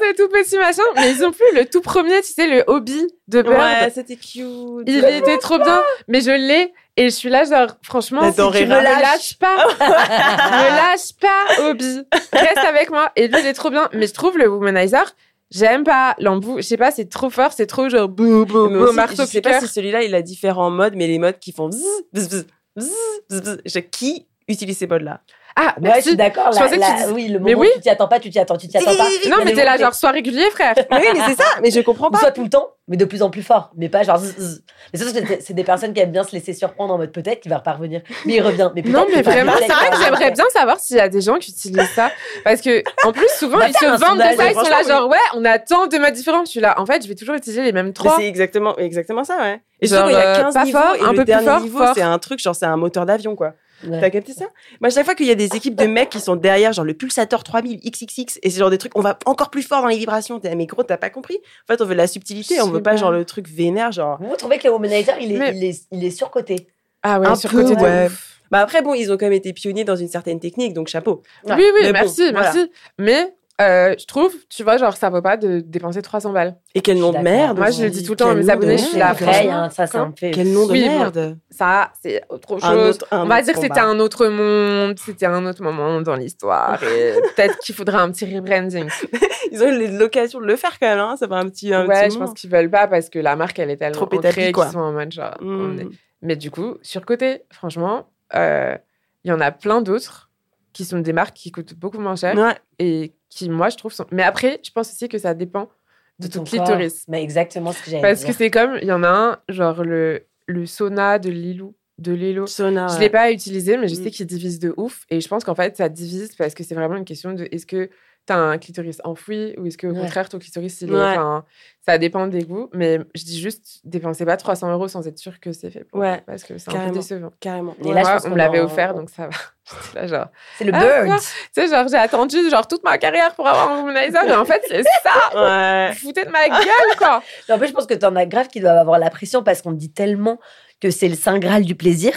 C'est 0.00 0.14
tout 0.16 0.28
petit 0.28 0.56
machin. 0.58 0.82
Mais 0.96 1.12
ils 1.12 1.24
ont 1.24 1.32
plus 1.32 1.54
le 1.54 1.64
tout 1.66 1.80
premier, 1.80 2.20
tu 2.22 2.32
sais, 2.32 2.46
le 2.48 2.64
hobby 2.66 3.06
de 3.30 3.42
Bird. 3.42 3.56
Ouais, 3.56 3.90
c'était 3.94 4.16
cute. 4.16 4.84
Il 4.86 5.04
était 5.04 5.38
trop 5.38 5.58
bien, 5.58 5.82
mais 6.08 6.20
je 6.20 6.30
l'ai 6.30 6.72
et 6.96 7.04
je 7.04 7.08
suis 7.14 7.30
là 7.30 7.44
genre 7.44 7.76
franchement 7.82 8.20
si 8.30 8.36
tu 8.58 8.66
me 8.66 8.74
lâches 9.02 9.38
pas, 9.38 9.66
me 9.78 10.76
lâche 10.76 11.12
pas 11.20 11.68
Obi, 11.70 12.00
reste 12.32 12.58
avec 12.58 12.90
moi. 12.90 13.10
Et 13.16 13.28
lui 13.28 13.40
il 13.40 13.46
est 13.46 13.52
trop 13.54 13.70
bien, 13.70 13.88
mais 13.92 14.06
je 14.06 14.12
trouve 14.14 14.36
le 14.38 14.48
womanizer 14.48 15.14
j'aime 15.52 15.82
pas. 15.84 16.14
L'embout, 16.18 16.58
je 16.58 16.62
sais 16.62 16.76
pas 16.76 16.90
c'est 16.90 17.08
trop 17.08 17.30
fort, 17.30 17.52
c'est 17.52 17.66
trop 17.66 17.88
genre 17.88 18.08
bou 18.08 18.44
bou 18.44 18.68
Mais 18.68 18.78
bou 18.78 18.84
aussi, 18.84 18.94
marteau 18.96 19.22
je 19.24 19.28
sais 19.30 19.40
pas 19.40 19.60
si 19.60 19.68
celui-là, 19.68 20.02
il 20.02 20.14
a 20.14 20.22
différents 20.22 20.70
modes, 20.70 20.94
mais 20.96 21.06
les 21.06 21.18
modes 21.18 21.38
qui 21.38 21.52
font 21.52 21.68
bzz, 21.68 21.82
bzz, 22.12 22.28
bzz, 22.28 22.44
bzz, 22.76 22.90
bzz, 23.30 23.40
bzz. 23.42 23.60
Je- 23.64 23.78
Qui 23.80 24.26
utilise 24.48 24.78
ces 24.78 24.86
modes-là? 24.86 25.20
Ah 25.56 25.74
Ouais, 25.80 25.92
je 25.96 26.00
suis 26.02 26.16
d'accord. 26.16 26.52
Je 26.52 26.56
là- 26.58 26.62
pensais 26.64 26.78
que 26.78 26.84
tu 27.02 27.06
dis- 27.08 27.12
Oui, 27.12 27.28
le 27.28 27.38
Mais 27.40 27.52
moment 27.54 27.62
oui. 27.62 27.68
où 27.72 27.76
tu 27.76 27.80
t'y 27.82 27.90
attends 27.90 28.08
pas, 28.08 28.18
tu 28.20 28.30
t'y 28.30 28.38
attends, 28.38 28.56
tu 28.56 28.68
t'y 28.68 28.76
attends 28.76 28.94
pas. 28.96 29.08
non 29.28 29.36
mais 29.44 29.52
t'es 29.52 29.64
là 29.64 29.76
genre 29.76 29.94
sois 29.94 30.10
régulier 30.10 30.48
frère. 30.50 30.74
Mais 30.90 30.98
oui, 31.00 31.06
mais 31.14 31.20
c'est 31.28 31.42
ça, 31.42 31.48
mais 31.62 31.70
je 31.70 31.80
comprends 31.80 32.10
pas. 32.10 32.18
soit 32.18 32.30
tout 32.32 32.42
le 32.44 32.48
temps, 32.50 32.68
mais 32.88 32.96
de 32.96 33.04
plus 33.04 33.22
en 33.22 33.30
plus 33.30 33.42
fort. 33.42 33.70
Mais 33.76 33.88
pas 33.88 34.02
genre. 34.02 34.18
zzz, 34.18 34.34
zzz. 34.38 34.62
Mais 34.92 34.98
ça, 34.98 35.06
c'est 35.40 35.54
des 35.54 35.64
personnes 35.64 35.92
qui 35.92 36.00
aiment 36.00 36.12
bien 36.12 36.24
se 36.24 36.32
laisser 36.32 36.52
surprendre 36.54 36.94
en 36.94 36.98
mode 36.98 37.12
peut-être 37.12 37.40
qu'il 37.40 37.50
va 37.50 37.60
pas 37.60 37.72
revenir. 37.72 38.00
Mais 38.26 38.34
il 38.36 38.40
revient. 38.42 38.70
Mais 38.74 38.82
Non 38.82 39.06
mais 39.12 39.22
vraiment 39.22 39.52
c'est 39.58 39.66
vrai 39.72 39.90
que 39.90 39.96
j'aimerais 40.02 40.30
bien 40.30 40.44
savoir 40.52 40.78
s'il 40.80 40.96
y 40.96 41.00
a 41.00 41.08
des 41.08 41.20
gens 41.20 41.38
qui 41.38 41.50
utilisent 41.50 41.90
ça 41.94 42.10
parce 42.44 42.60
que 42.60 42.82
en 43.06 43.12
plus 43.12 43.28
souvent 43.38 43.56
On 43.56 43.60
va 43.60 43.68
ils 43.68 43.74
se 43.74 43.84
vendent 43.84 44.18
de 44.18 44.22
ça 44.36 44.50
ils 44.50 44.54
sont 44.54 44.62
là 44.62 44.82
genre 44.86 45.08
ouais 45.08 45.18
on 45.34 45.44
a 45.44 45.58
tant 45.58 45.86
de 45.86 45.98
modes 45.98 46.14
différents 46.14 46.44
je 46.44 46.50
suis 46.50 46.60
là 46.60 46.74
en 46.80 46.86
fait 46.86 47.02
je 47.02 47.08
vais 47.08 47.14
toujours 47.14 47.34
utiliser 47.34 47.62
les 47.62 47.72
mêmes 47.72 47.86
Mais 47.88 47.92
trois. 47.92 48.16
c'est 48.18 48.26
exactement, 48.26 48.76
exactement 48.76 49.24
ça, 49.24 49.36
ouais. 49.38 49.60
Et 49.82 49.86
Genre, 49.86 50.10
il 50.10 50.12
y 50.12 50.16
a 50.16 50.36
euh, 50.36 50.42
15 50.42 50.54
pas 50.54 50.64
niveaux 50.64 50.78
un 50.78 51.14
peu 51.14 51.24
plus 51.24 51.70
fort. 51.70 51.92
c'est 51.94 52.02
un 52.02 52.18
truc, 52.18 52.38
genre, 52.38 52.54
c'est 52.54 52.66
un 52.66 52.76
moteur 52.76 53.06
d'avion, 53.06 53.34
quoi. 53.34 53.54
Ouais. 53.86 54.00
T'as 54.00 54.10
capté 54.10 54.32
ça? 54.32 54.44
Moi, 54.80 54.88
à 54.88 54.90
chaque 54.90 55.04
fois 55.04 55.14
qu'il 55.14 55.26
y 55.26 55.30
a 55.30 55.34
des 55.34 55.46
équipes 55.56 55.74
de 55.74 55.86
mecs 55.86 56.10
qui 56.10 56.20
sont 56.20 56.36
derrière, 56.36 56.72
genre 56.72 56.84
le 56.84 56.94
pulsateur 56.94 57.42
3000 57.44 57.78
XXX, 57.80 58.38
et 58.42 58.50
c'est 58.50 58.58
genre 58.58 58.70
des 58.70 58.78
trucs, 58.78 58.96
on 58.96 59.00
va 59.00 59.18
encore 59.26 59.50
plus 59.50 59.62
fort 59.62 59.82
dans 59.82 59.88
les 59.88 59.96
vibrations. 59.98 60.38
T'es, 60.40 60.54
mais 60.54 60.66
gros, 60.66 60.82
t'as 60.82 60.96
pas 60.98 61.10
compris 61.10 61.38
En 61.68 61.72
fait, 61.72 61.80
on 61.82 61.84
veut 61.86 61.94
de 61.94 61.98
la 61.98 62.06
subtilité, 62.06 62.60
on 62.60 62.68
veut 62.70 62.82
pas 62.82 62.96
genre 62.96 63.10
le 63.12 63.24
truc 63.24 63.48
vénère, 63.48 63.92
genre. 63.92 64.18
Vous 64.20 64.36
trouvez 64.36 64.58
que 64.58 64.64
le 64.68 64.72
womanizer, 64.74 65.16
il 65.20 65.32
est, 65.32 65.38
Mais- 65.38 65.52
il 65.56 65.64
est, 65.64 65.82
il 65.92 66.04
est 66.04 66.10
surcoté 66.10 66.68
Ah 67.02 67.20
ouais 67.20 67.26
Un 67.26 67.34
sur 67.34 67.50
peu, 67.50 67.62
côté 67.62 67.76
de 67.76 67.80
ouais. 67.80 68.08
Bah 68.50 68.60
après, 68.60 68.82
bon, 68.82 68.94
ils 68.94 69.10
ont 69.12 69.16
quand 69.16 69.26
même 69.26 69.32
été 69.32 69.52
pionniers 69.52 69.84
dans 69.84 69.94
une 69.96 70.08
certaine 70.08 70.40
technique, 70.40 70.74
donc 70.74 70.88
chapeau. 70.88 71.22
Ouais. 71.44 71.54
Oui, 71.56 71.64
oui, 71.72 71.80
Mais 71.82 71.92
bon, 71.92 71.92
merci, 72.00 72.30
voilà. 72.32 72.52
merci. 72.52 72.70
Mais 72.98 73.32
euh, 73.60 73.94
je 73.98 74.06
trouve, 74.06 74.32
tu 74.48 74.62
vois, 74.62 74.76
genre, 74.78 74.96
ça 74.96 75.10
vaut 75.10 75.20
pas 75.20 75.36
de 75.36 75.60
dépenser 75.60 76.00
300 76.02 76.32
balles. 76.32 76.56
Et 76.74 76.80
quel 76.80 76.98
nom 76.98 77.12
de 77.12 77.18
merde 77.18 77.58
Moi, 77.58 77.70
je 77.70 77.82
le 77.84 77.90
dis 77.90 78.02
tout 78.02 78.12
le 78.12 78.16
temps 78.16 78.30
à 78.30 78.34
mes 78.34 78.48
abonnés, 78.48 78.78
je 78.78 78.84
suis 78.84 78.98
là, 78.98 79.14
C'est 79.16 79.24
franchement, 79.24 79.52
hein, 79.52 79.70
ça, 79.70 79.86
ça 79.86 80.06
me 80.06 80.12
fait. 80.16 80.30
Quel 80.30 80.52
nom 80.52 80.66
de 80.66 80.72
Oui, 80.72 80.88
bon. 80.88 80.98
merde 80.98 81.38
Ça, 81.50 81.92
c'est 82.02 82.22
autre 82.28 82.56
Un 82.64 82.72
chose. 82.72 82.96
autre- 82.96 83.06
un 83.10 83.22
On 83.24 83.26
va 83.26 83.42
dire 83.42 83.54
que 83.54 83.60
c'était 83.60 83.80
un 83.80 83.98
autre 84.00 84.26
monde, 84.28 84.98
c'était 84.98 85.26
un 85.26 85.44
autre 85.46 85.62
moment 85.62 86.00
dans 86.00 86.14
l'histoire. 86.14 86.82
et 86.82 87.12
peut-être 87.36 87.58
qu'il 87.58 87.74
faudra 87.74 88.00
un 88.00 88.10
petit 88.10 88.24
rebranding. 88.34 88.88
Ils 89.52 89.62
ont 89.62 89.68
eu 89.68 89.98
l'occasion 89.98 90.40
de 90.40 90.46
le 90.46 90.56
faire 90.56 90.78
quand 90.78 90.88
même, 90.88 90.98
hein. 90.98 91.16
ça 91.18 91.26
fait 91.28 91.34
un 91.34 91.48
petit, 91.48 91.74
un 91.74 91.86
ouais, 91.86 92.06
petit 92.08 92.14
je 92.14 92.18
pense 92.18 92.34
qu'ils 92.34 92.50
veulent 92.50 92.70
pas 92.70 92.86
parce 92.86 93.10
que 93.10 93.18
la 93.18 93.36
marque, 93.36 93.58
elle 93.58 93.70
est 93.70 93.76
tellement 93.76 93.94
Trop 94.06 94.16
ancrée 94.16 94.52
qu'ils 94.52 94.64
sont 94.70 94.78
en 94.78 94.92
mode 94.92 95.12
genre. 95.12 95.36
Mm. 95.40 95.80
est- 95.80 95.86
Mais 96.22 96.36
du 96.36 96.50
coup, 96.50 96.76
sur 96.82 97.04
côté, 97.04 97.42
franchement, 97.50 98.06
euh, 98.34 98.76
il 99.24 99.30
y 99.30 99.32
en 99.32 99.40
a 99.40 99.50
plein 99.50 99.82
d'autres 99.82 100.30
qui 100.72 100.84
sont 100.84 100.98
des 101.00 101.12
marques 101.12 101.34
qui 101.34 101.50
coûtent 101.50 101.74
beaucoup 101.74 101.98
moins 101.98 102.16
cher. 102.16 102.36
Ouais. 102.36 102.54
et 102.78 103.12
qui, 103.30 103.48
moi, 103.48 103.70
je 103.70 103.76
trouve. 103.78 103.92
Sont... 103.92 104.06
Mais 104.10 104.22
après, 104.22 104.60
je 104.62 104.70
pense 104.70 104.90
aussi 104.90 105.08
que 105.08 105.16
ça 105.16 105.32
dépend 105.32 105.70
de, 106.18 106.26
ton 106.26 106.40
ton 106.40 106.44
clitoris. 106.44 107.04
Mais 107.08 107.22
exactement 107.22 107.72
ce 107.72 107.82
que 107.82 107.90
j'avais 107.90 108.02
Parce 108.02 108.24
que 108.24 108.32
c'est 108.32 108.50
comme, 108.50 108.76
il 108.82 108.88
y 108.88 108.92
en 108.92 109.02
a 109.02 109.08
un, 109.08 109.38
genre 109.48 109.82
le, 109.82 110.26
le 110.46 110.66
sauna 110.66 111.18
de 111.18 111.30
Lilou, 111.30 111.74
de 111.98 112.12
Lilo. 112.12 112.46
Sona. 112.46 112.88
Je 112.88 112.94
ouais. 112.94 113.00
l'ai 113.00 113.10
pas 113.10 113.30
utilisé, 113.30 113.76
mais 113.76 113.88
je 113.88 113.94
Mm. 113.94 114.04
sais 114.04 114.10
qu'il 114.10 114.26
divise 114.26 114.58
de 114.58 114.74
ouf. 114.76 115.04
Et 115.10 115.20
je 115.20 115.28
pense 115.28 115.44
qu'en 115.44 115.54
fait, 115.54 115.76
ça 115.76 115.88
divise 115.88 116.34
parce 116.36 116.54
que 116.54 116.64
c'est 116.64 116.74
vraiment 116.74 116.96
une 116.96 117.04
question 117.04 117.32
de 117.32 117.48
est-ce 117.52 117.66
que 117.66 117.88
tu 118.26 118.32
as 118.32 118.36
un 118.38 118.58
clitoris 118.58 118.98
enfoui 119.04 119.54
ou 119.58 119.66
est-ce 119.66 119.76
que 119.78 119.86
au 119.86 119.92
Ouais. 119.92 120.00
contraire 120.00 120.28
ton 120.28 120.38
clitoris, 120.38 120.80
il 120.82 120.90
est. 120.90 120.92
Ouais. 120.92 120.98
Enfin, 121.16 121.44
ça 121.86 121.98
dépend 121.98 122.26
des 122.26 122.42
goûts. 122.44 122.68
Mais 122.72 122.98
je 123.14 123.24
dis 123.24 123.40
juste, 123.40 123.80
dépensez 123.84 124.24
pas 124.24 124.36
300 124.36 124.70
euros 124.72 124.86
sans 124.88 125.06
être 125.08 125.18
sûr 125.18 125.40
que 125.40 125.52
c'est 125.52 125.70
fait 125.70 125.84
pour 125.84 126.00
Ouais, 126.00 126.22
Parce 126.26 126.44
que 126.44 126.58
c'est 126.58 126.74
un 126.74 126.86
peu 126.88 126.92
décevant. 126.94 127.30
Carrément. 127.40 127.74
Et 127.84 127.92
là, 127.92 128.02
je 128.02 128.08
on 128.08 128.14
me 128.14 128.20
qu'on 128.30 128.34
l'avait 128.36 128.60
en- 128.60 128.64
offert, 128.66 128.94
donc 128.94 129.10
ça 129.10 129.24
va. 129.28 129.30
J'étais 129.86 130.00
là, 130.00 130.06
genre. 130.06 130.26
C'est 130.58 130.64
le 130.64 130.72
Ah, 130.74 131.04
bird. 131.04 131.18
Tu 131.20 131.26
sais, 131.52 131.68
genre, 131.68 131.88
j'ai 131.88 131.96
attendu 131.96 132.36
genre 132.50 132.66
toute 132.68 132.82
ma 132.84 132.98
carrière 132.98 133.34
pour 133.34 133.46
avoir 133.46 133.70
un 133.70 133.80
womanizer, 133.82 134.24
mais 134.26 134.34
en 134.34 134.44
fait, 134.44 134.62
c'est 134.68 134.82
ça! 134.82 135.10
Ouais. 135.34 135.94
Foutez 135.94 136.24
de 136.24 136.30
ma 136.30 136.48
gueule, 136.48 136.96
quoi! 136.98 137.22
Mais 137.48 137.54
en 137.54 137.58
plus, 137.58 137.68
je 137.68 137.72
pense 137.72 137.86
que 137.86 137.94
t'en 137.94 138.14
as 138.16 138.26
grave 138.26 138.48
qui 138.48 138.60
doivent 138.60 138.78
avoir 138.78 138.98
la 138.98 139.10
pression 139.10 139.42
parce 139.42 139.62
qu'on 139.62 139.72
dit 139.72 139.90
tellement 139.92 140.38
que 140.80 140.90
c'est 140.90 141.08
le 141.08 141.14
saint 141.14 141.38
graal 141.38 141.62
du 141.64 141.74
plaisir 141.74 142.12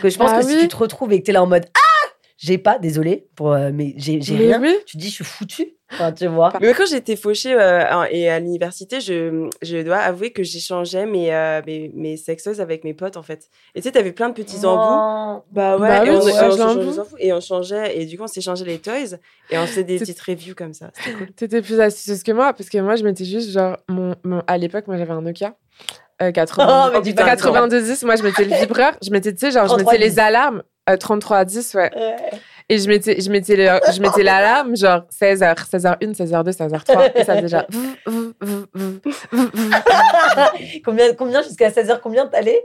que 0.00 0.08
je 0.08 0.16
pense 0.16 0.30
Bah 0.30 0.38
que 0.40 0.46
si 0.46 0.58
tu 0.58 0.68
te 0.68 0.76
retrouves 0.76 1.12
et 1.12 1.20
que 1.20 1.26
t'es 1.26 1.32
là 1.32 1.42
en 1.42 1.46
mode 1.46 1.66
Ah 1.74 1.80
J'ai 2.38 2.58
pas, 2.58 2.78
désolé, 2.78 3.28
pour, 3.34 3.52
euh, 3.52 3.70
mais 3.72 3.94
j'ai 3.96 4.18
rien. 4.20 4.60
oui. 4.60 4.76
Tu 4.84 4.96
te 4.98 5.00
dis, 5.02 5.08
je 5.08 5.14
suis 5.14 5.24
foutu. 5.24 5.68
Enfin, 5.92 6.12
tu 6.12 6.26
vois. 6.26 6.52
Mais 6.60 6.74
quand 6.74 6.84
j'étais 6.84 7.16
fauchée 7.16 7.54
euh, 7.54 8.04
et 8.10 8.28
à 8.28 8.38
l'université, 8.40 9.00
je, 9.00 9.48
je 9.62 9.82
dois 9.82 9.96
avouer 9.98 10.32
que 10.32 10.42
j'échangeais 10.42 11.06
mes, 11.06 11.32
euh, 11.32 11.62
mes, 11.66 11.90
mes 11.94 12.16
sexeuses 12.18 12.60
avec 12.60 12.84
mes 12.84 12.92
potes, 12.92 13.16
en 13.16 13.22
fait. 13.22 13.48
Et 13.74 13.80
tu 13.80 13.84
sais, 13.84 13.92
t'avais 13.92 14.12
plein 14.12 14.28
de 14.28 14.34
petits 14.34 14.66
embouts. 14.66 14.82
Non. 14.82 15.42
Bah 15.50 15.78
ouais, 15.78 15.88
Bah 15.88 16.04
et, 16.04 16.10
oui, 16.10 16.16
on, 16.20 16.28
et 16.28 16.32
on 16.42 16.60
embouts, 16.60 17.02
et 17.18 17.32
on 17.32 17.40
changeait, 17.40 17.98
et 17.98 18.04
du 18.04 18.18
coup, 18.18 18.24
on 18.24 18.28
s'échangeait 18.28 18.64
les 18.66 18.78
toys, 18.80 19.16
et 19.50 19.56
on 19.56 19.66
faisait 19.66 19.84
des 19.84 19.98
petites 19.98 20.20
reviews 20.20 20.54
comme 20.54 20.74
ça. 20.74 20.90
C'était 20.92 21.16
cool. 21.16 21.32
T'étais 21.32 21.62
plus 21.62 21.80
astucieuse 21.80 22.22
que 22.22 22.32
moi, 22.32 22.52
parce 22.52 22.68
que 22.68 22.78
moi, 22.78 22.96
je 22.96 23.04
mettais 23.04 23.24
juste, 23.24 23.50
genre, 23.50 23.78
mon, 23.88 24.14
mon- 24.24 24.42
à 24.46 24.58
l'époque, 24.58 24.88
moi, 24.88 24.98
j'avais 24.98 25.12
un 25.12 25.22
Nokia. 25.22 25.54
Euh, 26.20 26.32
80, 26.32 26.66
Oh, 26.88 26.90
mais 26.92 27.00
dis 27.02 27.14
pas 27.14 27.24
9210, 27.26 28.02
moi, 28.04 28.16
je 28.16 28.22
mettais 28.24 28.44
le 28.44 28.56
vibreur. 28.60 28.92
Je 29.02 29.10
mettais, 29.10 29.32
tu 29.32 29.38
sais, 29.38 29.50
genre, 29.52 29.64
je 29.64 29.68
3310. 29.68 29.98
mettais 29.98 30.04
les 30.10 30.18
alarmes. 30.18 30.62
Euh, 30.88 30.96
3310, 30.96 31.74
ouais. 31.74 31.90
Ouais. 31.94 32.16
Et 32.68 32.78
je 32.78 32.88
mettais, 32.88 33.20
je 33.20 33.30
mettais, 33.30 33.56
le- 33.56 33.80
je 33.92 34.00
mettais 34.00 34.22
l'alarme, 34.22 34.76
genre, 34.76 35.02
16h, 35.10 35.68
16h1, 35.68 36.14
16h2, 36.14 36.52
16h3. 36.52 37.12
Et 37.14 37.24
ça 37.24 37.36
faisait 37.36 37.48
genre. 37.48 37.66
combien, 40.84 41.14
combien 41.14 41.42
jusqu'à 41.42 41.70
16h 41.70 42.00
Combien 42.02 42.26
t'allais? 42.26 42.62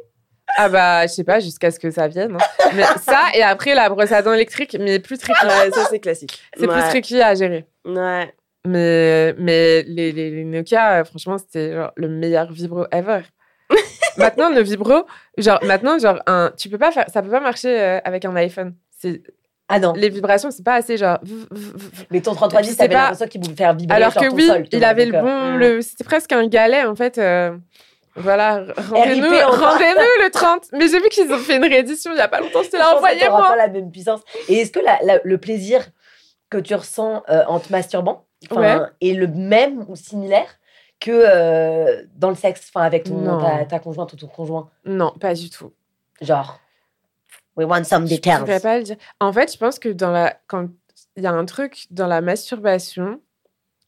Ah 0.57 0.69
bah, 0.69 1.07
je 1.07 1.13
sais 1.13 1.23
pas, 1.23 1.39
jusqu'à 1.39 1.71
ce 1.71 1.79
que 1.79 1.91
ça 1.91 2.07
vienne. 2.07 2.35
hein. 2.35 2.69
Mais 2.75 2.83
ça, 3.01 3.19
et 3.33 3.41
après, 3.43 3.73
la 3.73 3.89
brosse 3.89 4.11
à 4.11 4.21
dents 4.21 4.33
électrique, 4.33 4.75
mais 4.79 4.99
plus 4.99 5.17
tricky. 5.17 5.45
Ouais, 5.45 5.71
ça, 5.71 5.85
c'est 5.89 5.99
classique. 5.99 6.39
C'est 6.57 6.67
plus 6.67 6.81
tricky 6.89 7.21
à 7.21 7.33
gérer. 7.35 7.65
Ouais. 7.85 8.33
Mais, 8.67 9.33
mais 9.37 9.83
les, 9.83 10.11
les, 10.11 10.29
les 10.29 10.43
Nokia, 10.43 10.99
euh, 10.99 11.03
franchement, 11.03 11.37
c'était 11.37 11.73
le 11.95 12.07
meilleur 12.09 12.51
vibro 12.51 12.85
ever. 12.91 13.21
Maintenant, 14.17 14.49
le 14.49 14.61
vibro, 14.61 15.05
genre, 15.37 15.59
maintenant, 15.63 15.97
genre, 15.99 16.19
un, 16.27 16.51
tu 16.57 16.69
peux 16.69 16.77
pas 16.77 16.91
faire, 16.91 17.05
ça 17.13 17.21
peut 17.21 17.29
pas 17.29 17.39
marcher 17.39 17.79
euh, 17.79 17.99
avec 18.03 18.25
un 18.25 18.35
iPhone. 18.35 18.73
C'est, 18.97 19.21
Ah 19.69 19.79
non. 19.79 19.93
les 19.93 20.09
vibrations, 20.09 20.51
c'est 20.51 20.63
pas 20.63 20.75
assez 20.75 20.97
genre. 20.97 21.17
Mais 22.11 22.21
ton 22.21 22.33
Et 22.33 22.35
3310, 22.35 22.67
puis, 22.67 22.77
t'avais 22.77 22.89
c'est 22.89 22.93
pas- 22.95 23.01
l'impression 23.03 23.27
qu'il 23.27 23.41
voulait 23.41 23.55
faire 23.55 23.73
vibrer 23.75 23.95
Alors 23.95 24.13
que 24.13 24.27
oui, 24.33 24.47
sol, 24.47 24.65
il 24.71 24.83
avait 24.83 25.05
le 25.05 25.15
euh, 25.15 25.21
bon, 25.21 25.51
mm. 25.53 25.57
le, 25.57 25.81
c'était 25.81 26.03
presque 26.03 26.31
un 26.33 26.47
galet, 26.47 26.83
en 26.83 26.95
fait. 26.95 27.17
euh, 27.17 27.55
voilà, 28.15 28.65
rendez-nous, 28.89 29.29
rendez-nous 29.29 30.23
le 30.23 30.29
30. 30.29 30.65
Mais 30.73 30.89
j'ai 30.89 30.99
vu 30.99 31.07
qu'ils 31.09 31.31
ont 31.31 31.37
fait 31.37 31.55
une 31.55 31.63
réédition 31.63 32.11
il 32.11 32.17
y 32.17 32.21
a 32.21 32.27
pas 32.27 32.41
longtemps, 32.41 32.61
c'était 32.63 32.77
je 32.77 32.81
là, 32.83 32.91
pense 32.91 33.01
que 33.01 33.19
t'auras 33.19 33.29
envoyez-moi. 33.29 33.47
pas 33.47 33.55
la 33.55 33.67
même 33.69 33.89
puissance. 33.89 34.19
Et 34.49 34.55
est-ce 34.59 34.71
que 34.71 34.79
la- 34.81 34.99
la- 35.03 35.21
le 35.23 35.37
plaisir 35.37 35.81
que 36.49 36.57
tu 36.57 36.75
ressens 36.75 37.23
euh, 37.29 37.43
en 37.47 37.59
te 37.61 37.71
masturbant 37.71 38.25
enfin, 38.51 38.89
est 38.99 39.13
le 39.13 39.27
même 39.27 39.85
ou 39.87 39.95
similaire? 39.95 40.47
Que 41.01 41.11
euh, 41.11 42.03
dans 42.15 42.29
le 42.29 42.35
sexe, 42.35 42.71
enfin 42.73 42.85
avec 42.85 43.03
ton, 43.03 43.39
ta, 43.39 43.65
ta 43.65 43.79
conjointe 43.79 44.13
ou 44.13 44.15
ton 44.15 44.27
conjoint 44.27 44.69
Non, 44.85 45.11
pas 45.19 45.33
du 45.33 45.49
tout. 45.49 45.73
Genre, 46.21 46.59
we 47.57 47.65
want 47.67 47.83
some 47.83 48.07
Je 48.07 48.15
details. 48.15 48.39
pourrais 48.39 48.59
pas 48.61 48.77
le 48.77 48.83
dire. 48.85 48.95
En 49.19 49.33
fait, 49.33 49.51
je 49.51 49.57
pense 49.57 49.79
que 49.79 49.89
dans 49.89 50.11
la 50.11 50.37
quand 50.47 50.69
il 51.17 51.23
y 51.23 51.27
a 51.27 51.31
un 51.33 51.43
truc 51.45 51.87
dans 51.91 52.07
la 52.07 52.21
masturbation 52.21 53.19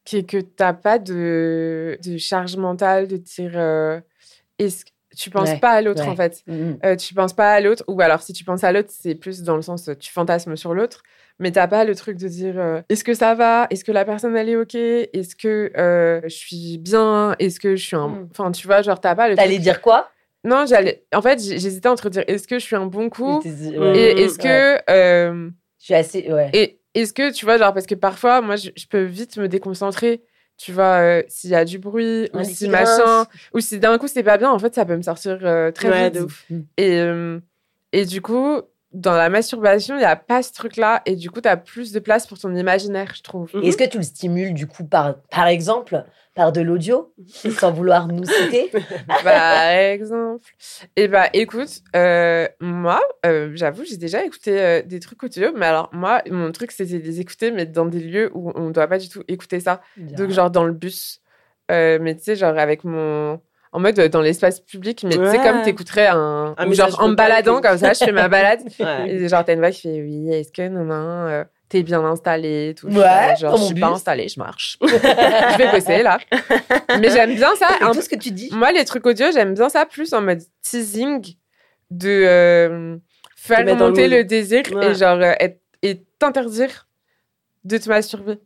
qui 0.04 0.18
est 0.18 0.24
que 0.24 0.42
t'as 0.42 0.74
pas 0.74 1.00
de, 1.00 1.98
de 2.04 2.18
charge 2.18 2.58
mentale 2.58 3.08
de 3.08 3.16
dire 3.16 3.52
euh, 3.56 4.02
est-ce 4.60 4.84
tu 5.16 5.30
penses 5.30 5.50
Ouais, 5.50 5.60
pas 5.60 5.70
à 5.74 5.82
l'autre 5.82 6.02
ouais. 6.04 6.10
en 6.10 6.16
fait. 6.16 6.42
Mhm. 6.48 6.80
Euh, 6.84 6.96
tu 6.96 7.14
penses 7.14 7.34
pas 7.34 7.54
à 7.54 7.62
l'autre 7.62 7.84
ou 7.88 8.02
alors 8.02 8.22
si 8.24 8.34
tu 8.34 8.44
penses 8.44 8.64
à 8.64 8.72
l'autre, 8.72 8.90
c'est 8.92 9.14
plus 9.16 9.44
dans 9.44 9.56
le 9.56 9.62
sens 9.62 9.90
tu 10.00 10.12
fantasmes 10.12 10.56
sur 10.56 10.74
l'autre, 10.74 11.04
mais 11.40 11.52
t'as 11.52 11.68
pas 11.68 11.84
le 11.86 11.96
truc 11.96 12.18
de 12.18 12.28
dire 12.28 12.60
euh, 12.60 12.82
est-ce 12.90 13.04
que 13.04 13.14
ça 13.14 13.34
va, 13.36 13.68
est-ce 13.70 13.84
que 13.84 13.92
la 13.92 14.06
personne 14.06 14.36
elle 14.36 14.50
est 14.50 14.56
ok, 14.56 14.76
est-ce 14.76 15.36
que 15.36 15.72
euh, 15.78 16.22
je 16.24 16.30
suis 16.36 16.78
bien, 16.78 17.36
est-ce 17.40 17.60
que 17.60 17.76
je 17.76 17.84
suis 17.86 17.96
un, 17.96 18.08
Mm. 18.08 18.28
enfin 18.32 18.52
tu 18.52 18.68
vois 18.68 18.82
genre 18.82 19.00
t'as 19.02 19.16
pas 19.16 19.30
le 19.30 19.36
T'allais 19.36 19.60
dire 19.60 19.82
quoi? 19.82 20.10
Non, 20.46 20.66
j'allais. 20.66 21.06
En 21.16 21.22
fait, 21.22 21.40
j'hésitais 21.42 21.88
entre 21.88 22.10
dire 22.10 22.24
est-ce 22.28 22.48
que 22.50 22.60
je 22.60 22.64
suis 22.66 22.76
un 22.76 22.86
bon 22.86 23.10
coup? 23.10 23.42
Mm. 23.44 23.78
ouais. 23.80 23.98
et 24.00 24.14
Mm, 24.16 24.18
est-ce 24.26 24.38
que. 24.40 24.92
euh, 24.92 25.50
Je 25.80 25.86
suis 25.86 25.94
assez. 25.94 26.32
Ouais. 26.32 26.50
et 26.54 26.80
est-ce 26.94 27.14
que, 27.14 27.32
tu 27.32 27.46
vois, 27.46 27.58
genre, 27.58 27.74
parce 27.74 27.86
que 27.88 27.96
parfois, 27.96 28.42
moi, 28.42 28.56
je, 28.58 28.70
je 28.76 28.86
peux 28.88 29.04
vite 29.04 29.38
me 29.38 29.48
déconcentrer. 29.48 30.22
Tu 30.58 30.72
vois, 30.72 31.00
euh, 31.02 31.24
s'il 31.30 31.50
y 31.50 31.56
a 31.56 31.66
du 31.66 31.80
bruit, 31.80 32.30
ou 32.36 32.44
si 32.44 32.68
machin, 32.70 33.26
ou 33.56 33.60
si 33.60 33.80
d'un 33.80 33.98
coup 33.98 34.08
c'est 34.08 34.22
pas 34.22 34.38
bien, 34.38 34.52
en 34.52 34.60
fait, 34.60 34.76
ça 34.76 34.86
peut 34.86 34.96
me 34.96 35.02
sortir 35.02 35.40
euh, 35.42 35.72
très 35.72 35.90
Ouais, 35.90 36.06
vite. 36.12 36.20
de 36.20 36.26
ouf. 36.26 36.46
Et, 36.78 37.00
euh, 37.00 37.40
et 37.92 38.06
du 38.06 38.22
coup, 38.22 38.62
dans 38.94 39.16
la 39.16 39.30
masturbation, 39.30 39.96
il 39.96 40.00
n'y 40.00 40.06
a 40.06 40.16
pas 40.16 40.44
ce 40.44 40.54
truc-là. 40.54 41.02
Et 41.06 41.16
du 41.16 41.32
coup, 41.32 41.42
tu 41.42 41.50
as 41.50 41.58
plus 41.58 41.92
de 41.92 42.00
place 42.00 42.28
pour 42.28 42.38
ton 42.40 42.56
imaginaire, 42.56 43.12
je 43.16 43.24
trouve. 43.24 43.50
Est-ce 43.64 43.78
que 43.78 43.88
tu 43.88 43.98
le 43.98 44.04
stimules 44.04 44.54
du 44.54 44.68
coup 44.68 44.86
par, 44.86 45.16
par 45.32 45.48
exemple, 45.48 46.06
par 46.36 46.52
de 46.52 46.62
l'audio, 46.62 47.14
sans 47.58 47.72
vouloir 47.72 48.08
nous 48.08 48.26
citer? 48.26 48.72
Par 49.24 49.68
exemple. 49.72 50.46
Et 50.96 51.08
bah, 51.08 51.30
écoute, 51.34 51.82
euh, 51.96 52.48
moi, 52.60 53.02
euh, 53.26 53.52
j'avoue, 53.56 53.84
j'ai 53.84 53.98
déjà 53.98 54.24
écouté 54.24 54.60
euh, 54.60 54.82
des 54.84 55.00
trucs 55.00 55.22
audio. 55.24 55.50
Mais 55.56 55.66
alors, 55.66 55.90
moi, 55.92 56.22
mon 56.30 56.52
truc, 56.52 56.72
c'était 56.72 57.00
de 57.00 57.04
les 57.04 57.20
écouter, 57.20 57.52
mais 57.52 57.66
dans 57.66 57.86
des 57.86 58.00
lieux 58.00 58.32
où 58.34 58.52
on 58.56 58.68
ne 58.68 58.74
doit 58.74 58.88
pas 58.88 59.00
du 59.00 59.10
tout 59.10 59.24
écouter 59.28 59.60
ça. 59.60 59.82
Donc, 59.98 60.30
genre 60.30 60.52
dans 60.52 60.66
le 60.66 60.74
bus. 60.74 61.20
Mais 61.70 62.16
tu 62.16 62.24
sais, 62.24 62.36
genre 62.36 62.58
avec 62.58 62.84
mon. 62.84 63.42
En 63.74 63.80
mode 63.80 63.98
euh, 64.00 64.08
dans 64.08 64.22
l'espace 64.22 64.60
public, 64.60 65.04
mais 65.04 65.18
tu 65.18 65.26
sais, 65.26 65.38
Ouais. 65.40 65.44
comme 65.44 65.62
t'écouterais 65.64 66.08
un. 66.08 66.56
Genre 66.72 67.02
en 67.02 67.10
me 67.10 67.16
baladant 67.16 67.60
comme 67.60 67.78
ça, 67.78 67.94
je 67.94 68.06
fais 68.06 68.12
ma 68.12 68.28
balade. 68.30 68.62
Ouais. 68.80 69.10
Et 69.10 69.28
genre, 69.28 69.44
t'as 69.44 69.54
une 69.54 69.60
voix 69.60 69.72
qui 69.72 69.82
fait 69.82 70.02
Oui, 70.02 70.32
est-ce 70.32 70.52
que 70.52 70.68
non, 70.68 70.84
non, 70.86 71.28
euh, 71.28 71.44
t'es 71.70 71.82
bien 71.84 72.04
installé 72.06 72.76
tout. 72.78 72.88
Je 72.90 72.98
Ouais, 73.00 73.36
genre, 73.40 73.58
je 73.58 73.64
suis 73.64 73.76
pas 73.80 73.88
installée, 73.88 74.28
je 74.30 74.40
marche. 74.40 74.78
je 74.82 75.58
vais 75.58 75.72
bosser 75.72 76.04
là. 76.04 76.20
Mais 77.00 77.10
j'aime 77.10 77.34
bien 77.36 77.56
ça. 77.56 77.68
Un 77.82 77.92
tout 77.92 78.02
ce 78.02 78.10
que 78.10 78.16
tu 78.16 78.32
dis. 78.32 78.50
moi, 78.54 78.72
les 78.72 78.86
trucs 78.86 79.06
audio, 79.08 79.26
j'aime 79.34 79.54
bien 79.56 79.70
ça 79.70 79.86
plus 79.86 80.14
en 80.14 80.22
mode 80.22 80.42
teasing 80.62 81.36
de 81.92 82.10
euh, 82.10 82.98
faire 83.36 83.64
le 83.66 83.76
monter 83.76 84.08
le, 84.08 84.24
désir 84.24 84.64
Ouais. 84.74 84.92
et 84.92 84.96
genre 84.96 85.18
euh, 85.22 85.34
être- 85.40 85.62
et 85.82 86.04
t'interdire 86.20 86.88
de 87.64 87.78
te 87.78 87.90
masturber. 87.90 88.40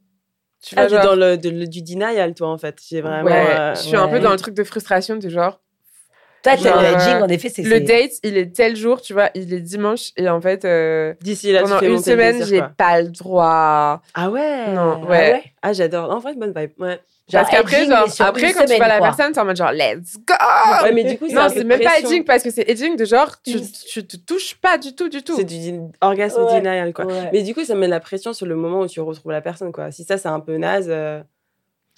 Tu 0.62 0.76
Ah, 0.76 0.82
vois, 0.82 0.88
t'es 0.88 0.96
genre, 0.96 1.06
dans 1.06 1.15
le, 1.15 1.38
de- 1.38 1.50
le- 1.50 1.67
du 1.67 1.82
denial, 1.82 2.34
toi, 2.34 2.50
en 2.50 2.58
fait. 2.58 2.78
J'ai 2.88 3.02
vraiment. 3.02 3.26
ouais, 3.26 3.32
euh, 3.34 3.76
je 3.76 3.80
suis 3.82 3.96
un 3.96 4.08
peu 4.08 4.15
ouais. 4.15 4.20
dans 4.22 4.32
le 4.32 4.38
truc 4.38 4.54
de 4.56 4.63
frustration 4.63 5.15
de 5.15 5.30
genre 5.30 5.62
Toi, 6.43 6.56
t'as 6.58 6.58
genre, 6.58 6.82
le 6.82 6.88
euh, 6.88 6.93
hedging, 6.93 7.22
en 7.22 7.28
effet, 7.30 7.50
c'est. 7.50 7.63
le 7.63 7.80
date, 7.82 8.12
il 8.24 8.38
est 8.38 8.56
tel 8.56 8.76
jour, 8.76 9.02
tu 9.02 9.13
vois, 9.13 9.30
il 9.36 9.54
est 9.54 9.62
dimanche 9.62 10.12
et 10.17 10.28
en 10.30 10.41
fait 10.41 10.65
euh, 10.65 11.13
D'ici 11.22 11.52
là, 11.52 11.62
tu 11.62 11.70
pendant 11.70 11.80
fais 11.80 11.91
une 11.91 12.00
semaine, 12.00 12.43
j'ai 12.46 12.62
pas 12.78 13.02
le 13.02 13.10
droit. 13.10 14.02
Ah 14.13 14.30
ouais? 14.30 14.74
Non, 14.74 15.00
Ah 15.04 15.08
ouais? 15.08 15.43
Ah, 15.62 15.74
j'adore. 15.74 16.10
En 16.12 16.20
vrai, 16.20 16.34
bonne 16.36 16.54
vibe. 16.56 16.72
Ouais. 16.80 17.00
Genre 17.30 17.42
Parce 17.42 17.52
qu'après, 17.54 17.86
genre, 17.86 18.08
après 18.20 18.54
quand 18.54 18.63
tu 18.66 18.76
vois 18.78 18.88
la 18.88 19.00
quoi. 19.00 19.08
personne, 19.10 19.34
c'est 19.34 19.40
en 19.42 19.44
mode 19.46 19.58
genre 19.58 19.74
let's 19.74 20.16
go. 20.26 20.34
Ouais, 20.84 20.94
mais 20.94 21.04
du 21.04 21.18
coup, 21.18 21.28
non, 21.28 21.48
c'est 21.50 21.66
même 21.66 21.82
pas 21.82 22.00
edging 22.00 22.24
parce 22.24 22.42
que 22.42 22.50
c'est 22.52 22.70
edging 22.70 22.96
de 22.96 23.04
genre 23.04 23.42
tu, 23.42 23.60
tu 23.92 24.08
te 24.08 24.16
touches 24.16 24.56
pas 24.56 24.78
du 24.78 24.96
tout, 24.96 25.10
du 25.10 25.22
tout. 25.24 25.36
C'est 25.36 25.44
du 25.44 25.78
orgasme 26.00 26.42
Ouais. 26.44 26.54
denial, 26.62 26.94
quoi. 26.94 27.06
Ouais. 27.06 27.30
Mais 27.34 27.44
du 27.44 27.54
coup, 27.54 27.66
ça 27.66 27.76
met 27.76 27.90
la 27.90 28.00
pression 28.00 28.32
sur 28.32 28.46
le 28.46 28.56
moment 28.56 28.80
où 28.80 28.88
tu 28.88 29.02
retrouves 29.02 29.34
la 29.34 29.42
personne, 29.42 29.74
quoi. 29.74 29.92
Si 29.92 30.06
ça, 30.06 30.18
c'est 30.18 30.30
un 30.30 30.40
peu 30.40 30.56
naze. 30.56 30.88
euh, 30.90 31.22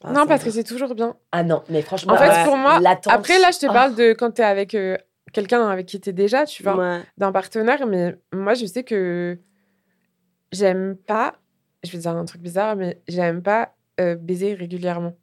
ah, 0.03 0.11
non, 0.13 0.25
parce 0.25 0.43
que 0.43 0.49
c'est 0.49 0.63
toujours 0.63 0.95
bien. 0.95 1.15
Ah 1.31 1.43
non, 1.43 1.61
mais 1.69 1.83
franchement. 1.83 2.13
En 2.13 2.17
fait, 2.17 2.29
ouais. 2.29 2.43
pour 2.45 2.57
moi, 2.57 2.79
après 3.07 3.37
là, 3.37 3.51
je 3.53 3.59
te 3.59 3.67
Oh. 3.69 3.73
parle 3.73 3.93
de 3.93 4.13
quand 4.13 4.31
tu 4.31 4.41
es 4.41 4.45
avec 4.45 4.73
euh, 4.73 4.97
quelqu'un 5.31 5.67
avec 5.67 5.85
qui 5.85 5.99
tu 6.01 6.09
es 6.09 6.13
déjà, 6.13 6.45
tu 6.45 6.63
vois, 6.63 7.01
d'un 7.19 7.31
partenaire, 7.31 7.85
mais 7.85 8.15
moi, 8.33 8.55
je 8.55 8.65
sais 8.65 8.83
que 8.83 9.37
j'aime 10.51 10.95
pas, 10.95 11.35
je 11.83 11.91
vais 11.91 11.99
dire 11.99 12.11
un 12.11 12.25
truc 12.25 12.41
bizarre, 12.41 12.75
mais 12.75 12.99
j'aime 13.07 13.43
pas 13.43 13.75
euh, 13.99 14.15
baiser 14.15 14.53
régulièrement. 14.53 15.15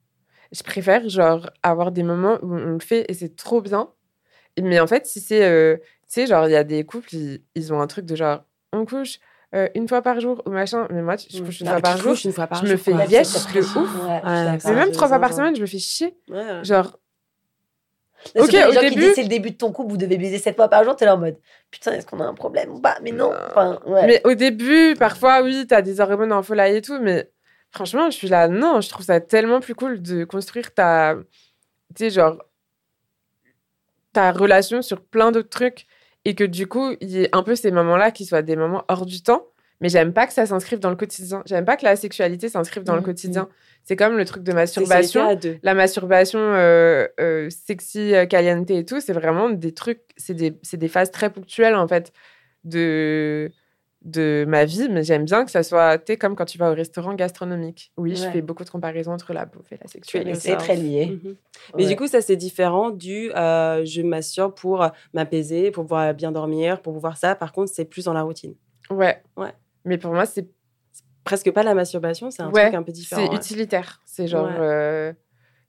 Je 0.52 0.62
préfère, 0.62 1.08
genre, 1.08 1.50
avoir 1.62 1.90
des 1.92 2.02
moments 2.02 2.38
où 2.42 2.54
on 2.54 2.72
le 2.74 2.78
fait 2.78 3.04
et 3.08 3.14
c'est 3.14 3.34
trop 3.36 3.60
bien. 3.60 3.90
Mais 4.60 4.80
en 4.80 4.86
fait, 4.86 5.06
si 5.06 5.20
c'est, 5.20 5.44
euh, 5.44 5.76
tu 5.78 5.84
sais, 6.08 6.26
genre, 6.26 6.46
il 6.48 6.52
y 6.52 6.56
a 6.56 6.64
des 6.64 6.84
couples, 6.84 7.14
ils, 7.14 7.42
ils 7.54 7.72
ont 7.72 7.80
un 7.80 7.86
truc 7.86 8.06
de 8.06 8.14
genre, 8.16 8.44
on 8.72 8.86
couche 8.86 9.18
euh, 9.54 9.68
une 9.74 9.86
fois 9.88 10.02
par 10.02 10.20
jour 10.20 10.42
ou 10.46 10.50
machin, 10.50 10.86
mais 10.90 11.02
moi, 11.02 11.16
je 11.16 11.42
couche 11.42 11.60
une 11.60 11.68
Ah, 11.68 11.72
fois 11.72 11.80
par 11.80 11.96
jour. 11.98 12.12
couches 12.12 12.24
une 12.24 12.32
fois 12.32 12.46
par 12.46 12.64
je 12.64 12.70
me 12.70 12.76
jour, 12.76 12.84
fais. 12.84 12.92
Ouais, 12.94 13.06
de 13.06 13.44
précis. 13.48 13.78
ouf. 13.78 13.94
Ouais, 13.94 14.22
Ouais, 14.24 14.58
Mais 14.64 14.74
même 14.74 14.90
trois 14.92 15.08
fois 15.08 15.18
par 15.20 15.32
semaine, 15.32 15.54
je 15.56 15.60
me 15.60 15.66
fais 15.66 15.78
chier. 15.78 16.16
Ouais, 16.28 16.36
ouais. 16.36 16.64
Genre, 16.64 16.98
Mais 18.34 18.40
Ok, 18.42 18.48
au 18.48 18.50
les 18.50 18.60
gens 18.72 18.80
qui 18.80 18.88
début- 18.90 19.00
disent 19.02 19.14
c'est 19.14 19.22
le 19.22 19.28
début 19.28 19.50
de 19.52 19.56
ton 19.56 19.72
couple, 19.72 19.90
vous 19.90 19.96
devez 19.96 20.16
baiser 20.18 20.38
sept 20.38 20.56
fois 20.56 20.68
par 20.68 20.82
jour, 20.84 20.96
t'es 20.96 21.04
là 21.04 21.14
en 21.14 21.18
mode 21.18 21.38
putain, 21.70 21.92
est-ce 21.92 22.06
qu'on 22.06 22.18
a 22.20 22.24
un 22.24 22.34
problème 22.34 22.70
ou 22.72 22.80
pas? 22.80 22.96
Mais 23.02 23.12
non. 23.12 23.32
Enfin, 23.50 23.78
ouais. 23.86 24.06
Mais 24.06 24.20
au 24.24 24.34
début, 24.34 24.94
parfois, 24.98 25.42
oui, 25.42 25.66
t'as 25.68 25.82
des 25.82 26.00
hormones 26.00 26.32
en 26.32 26.42
folie 26.42 26.76
et 26.76 26.82
tout, 26.82 26.98
mais 27.00 27.30
franchement, 27.76 28.10
je 28.10 28.16
suis 28.16 28.28
là, 28.28 28.48
non, 28.48 28.80
je 28.80 28.88
trouve 28.88 29.04
ça 29.04 29.20
tellement 29.20 29.60
plus 29.60 29.74
cool 29.74 30.00
de 30.02 30.24
construire 30.24 30.72
ta, 30.72 31.16
tu 31.94 32.04
sais, 32.04 32.10
genre, 32.10 32.42
ta 34.12 34.32
relation 34.32 34.80
sur 34.82 35.02
plein 35.02 35.30
d'autres 35.30 35.50
trucs 35.50 35.86
et 36.24 36.34
que 36.34 36.44
du 36.44 36.66
coup, 36.66 36.96
il 37.00 37.10
y 37.10 37.22
ait 37.22 37.28
un 37.32 37.42
peu 37.42 37.54
ces 37.54 37.70
moments-là 37.70 38.10
qui 38.10 38.24
soient 38.24 38.42
des 38.42 38.56
moments 38.56 38.84
hors 38.88 39.06
du 39.06 39.22
temps. 39.22 39.46
Mais 39.82 39.90
j'aime 39.90 40.14
pas 40.14 40.26
que 40.26 40.32
ça 40.32 40.46
s'inscrive 40.46 40.78
dans 40.78 40.88
le 40.88 40.96
quotidien. 40.96 41.42
J'aime 41.44 41.66
pas 41.66 41.76
que 41.76 41.84
la 41.84 41.96
sexualité 41.96 42.48
s'inscrive 42.48 42.82
dans 42.82 42.94
le 42.94 43.00
Mhm. 43.00 43.04
quotidien. 43.04 43.48
C'est 43.84 43.94
comme 43.94 44.16
le 44.16 44.24
truc 44.24 44.42
de 44.42 44.52
masturbation 44.54 45.38
la 45.62 45.74
masturbation 45.74 46.38
euh, 46.40 47.06
euh, 47.20 47.50
sexy, 47.50 48.14
euh, 48.14 48.24
caliente 48.24 48.70
et 48.70 48.86
tout, 48.86 49.02
c'est 49.02 49.12
vraiment 49.12 49.50
des 49.50 49.74
trucs, 49.74 50.00
c'est 50.16 50.32
des, 50.32 50.58
c'est 50.62 50.78
des 50.78 50.88
phases 50.88 51.10
très 51.10 51.28
ponctuelles 51.28 51.74
en 51.74 51.86
fait 51.86 52.10
de, 52.64 53.52
de 54.06 54.44
ma 54.48 54.64
vie, 54.64 54.88
mais 54.88 55.02
j'aime 55.02 55.24
bien 55.24 55.44
que 55.44 55.50
ça 55.50 55.62
soit, 55.62 55.98
tu 55.98 56.16
comme 56.16 56.36
quand 56.36 56.44
tu 56.46 56.56
vas 56.58 56.70
au 56.70 56.74
restaurant 56.74 57.12
gastronomique. 57.14 57.92
Oui, 57.96 58.14
je 58.16 58.28
fais 58.30 58.40
beaucoup 58.40 58.64
de 58.64 58.70
comparaisons 58.70 59.12
entre 59.12 59.32
la 59.34 59.44
bouffe 59.44 59.70
et 59.72 59.78
la 59.82 59.88
sexualité. 59.88 60.34
c'est 60.38 60.56
très 60.56 60.76
lié. 60.76 61.18
Mhm. 61.22 61.34
Mais 61.76 61.82
Ouais. 61.84 61.88
du 61.90 61.96
coup, 61.96 62.06
ça, 62.06 62.20
c'est 62.22 62.36
différent 62.36 62.90
du 62.90 63.30
euh, 63.34 63.84
je 63.84 64.02
m'assure 64.02 64.54
pour 64.54 64.88
m'apaiser, 65.12 65.70
pour 65.72 65.84
pouvoir 65.84 66.14
bien 66.14 66.32
dormir, 66.32 66.80
pour 66.82 66.94
pouvoir 66.94 67.16
ça. 67.16 67.34
Par 67.34 67.52
contre, 67.52 67.70
c'est 67.72 67.84
plus 67.84 68.04
dans 68.04 68.12
la 68.14 68.22
routine. 68.22 68.54
Ouais. 68.90 69.20
Ouais. 69.36 69.52
Mais 69.84 69.98
pour 69.98 70.12
moi, 70.12 70.24
c'est 70.24 70.48
Presque 71.24 71.50
pas 71.50 71.64
la 71.64 71.74
masturbation, 71.74 72.30
c'est 72.30 72.42
un 72.42 72.50
Ouais, 72.52 72.62
truc 72.66 72.74
un 72.76 72.82
peu 72.84 72.92
différent. 72.92 73.20
c'est 73.24 73.30
ouais. 73.30 73.36
utilitaire. 73.36 74.00
C'est 74.06 74.28
genre. 74.28 74.46
Ouais. 74.46 74.54
euh, 74.60 75.12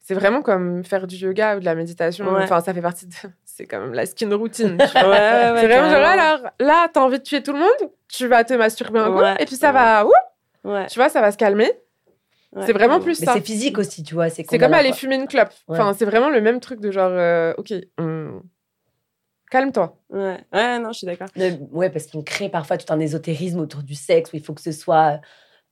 c'est 0.02 0.14
vraiment 0.14 0.44
comme 0.44 0.84
faire 0.84 1.08
du 1.08 1.16
yoga 1.16 1.58
ou 1.58 1.60
de 1.60 1.66
la 1.66 1.74
méditation. 1.74 2.32
Ouais. 2.32 2.44
Enfin, 2.44 2.62
ça 2.62 2.76
fait 2.76 2.82
partie 2.84 3.08
de. 3.08 3.14
C'est 3.58 3.66
quand 3.66 3.80
même 3.80 3.94
la 3.94 4.06
skin 4.06 4.32
routine. 4.36 4.78
tu 4.78 4.86
vois. 4.92 5.02
ouais, 5.10 5.52
ouais, 5.52 5.62
c'est 5.62 5.68
vraiment 5.68 5.90
genre, 5.90 6.06
alors 6.06 6.52
là, 6.60 6.88
t'as 6.94 7.02
envie 7.02 7.18
de 7.18 7.24
tuer 7.24 7.42
tout 7.42 7.54
le 7.54 7.60
monde, 7.60 7.92
tu 8.08 8.28
vas 8.28 8.44
te 8.44 8.54
masturber 8.54 9.00
un 9.00 9.12
coup, 9.12 9.18
Ouais, 9.20 9.36
et 9.40 9.46
puis 9.48 9.56
ça 9.56 9.68
ouais. 9.68 9.74
va. 9.74 10.06
ouh, 10.06 10.12
Ouais, 10.64 10.86
tu 10.86 11.00
vois, 11.00 11.10
ça 11.10 11.22
va 11.22 11.32
se 11.32 11.38
calmer. 11.38 11.72
ouais. 12.54 12.66
c'est 12.68 12.74
vraiment 12.74 13.00
plus 13.00 13.20
Mais 13.20 13.26
ça. 13.26 13.34
c'est 13.34 13.42
physique 13.46 13.80
aussi, 13.80 14.04
tu 14.04 14.14
vois. 14.14 14.30
C'est 14.30 14.44
comme 14.44 14.74
aller 14.76 14.94
fumer 14.94 15.16
une 15.16 15.28
clope. 15.28 15.50
Ouais. 15.68 15.76
Enfin, 15.80 15.96
c'est 15.98 16.06
vraiment 16.06 16.30
le 16.30 16.40
même 16.40 16.60
truc 16.60 16.80
de 16.80 16.92
genre, 16.92 17.10
euh, 17.12 17.54
ok, 17.58 17.74
on- 17.98 18.42
calme-toi. 19.50 19.98
Ouais. 20.12 20.38
ouais, 20.54 20.80
non, 20.80 20.92
je 20.92 20.98
suis 21.00 21.08
d'accord. 21.08 21.28
Ouais, 21.72 21.90
parce 21.90 22.06
qu'on 22.08 22.22
crée 22.22 22.50
parfois 22.50 22.78
tout 22.78 22.92
un 22.94 23.00
ésotérisme 23.00 23.60
autour 23.60 23.82
du 23.82 23.96
sexe 23.96 24.34
où 24.34 24.36
il 24.36 24.44
faut 24.44 24.54
que 24.54 24.62
ce 24.62 24.72
soit 24.72 25.20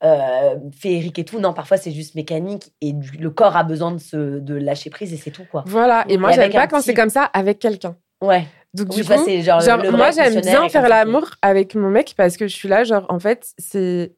euh, 0.04 0.56
féerique 0.78 1.18
et 1.18 1.24
tout. 1.24 1.38
Non, 1.40 1.52
parfois 1.52 1.76
c'est 1.76 1.90
juste 1.92 2.14
mécanique 2.14 2.72
et 2.80 2.92
du- 2.92 3.16
le 3.18 3.30
corps 3.30 3.56
a 3.56 3.64
besoin 3.64 3.92
de, 3.92 3.98
se, 3.98 4.38
de 4.38 4.54
lâcher 4.54 4.90
prise 4.90 5.12
et 5.12 5.16
c'est 5.16 5.30
tout, 5.30 5.46
quoi. 5.50 5.64
Voilà. 5.66 6.04
Et 6.08 6.18
moi, 6.18 6.32
j'aime 6.32 6.52
pas 6.52 6.66
quand 6.66 6.80
c'est 6.82 6.94
comme 6.94 7.08
ça 7.10 7.24
avec 7.24 7.58
quelqu'un. 7.58 7.96
Ouais. 8.20 8.46
Donc, 8.74 8.88
Oui, 8.90 8.96
du 8.96 9.04
coup, 9.04 9.24
c'est 9.24 9.40
genre, 9.42 9.60
genre, 9.60 9.82
le 9.82 9.90
moi, 9.90 10.10
j'aime 10.10 10.40
bien 10.42 10.68
faire 10.68 10.88
l'amour 10.88 11.30
avec 11.40 11.74
mon 11.74 11.88
mec 11.88 12.12
parce 12.16 12.36
que 12.36 12.46
je 12.46 12.54
suis 12.54 12.68
là, 12.68 12.84
genre, 12.84 13.06
en 13.08 13.18
fait, 13.18 13.52
c'est. 13.58 14.14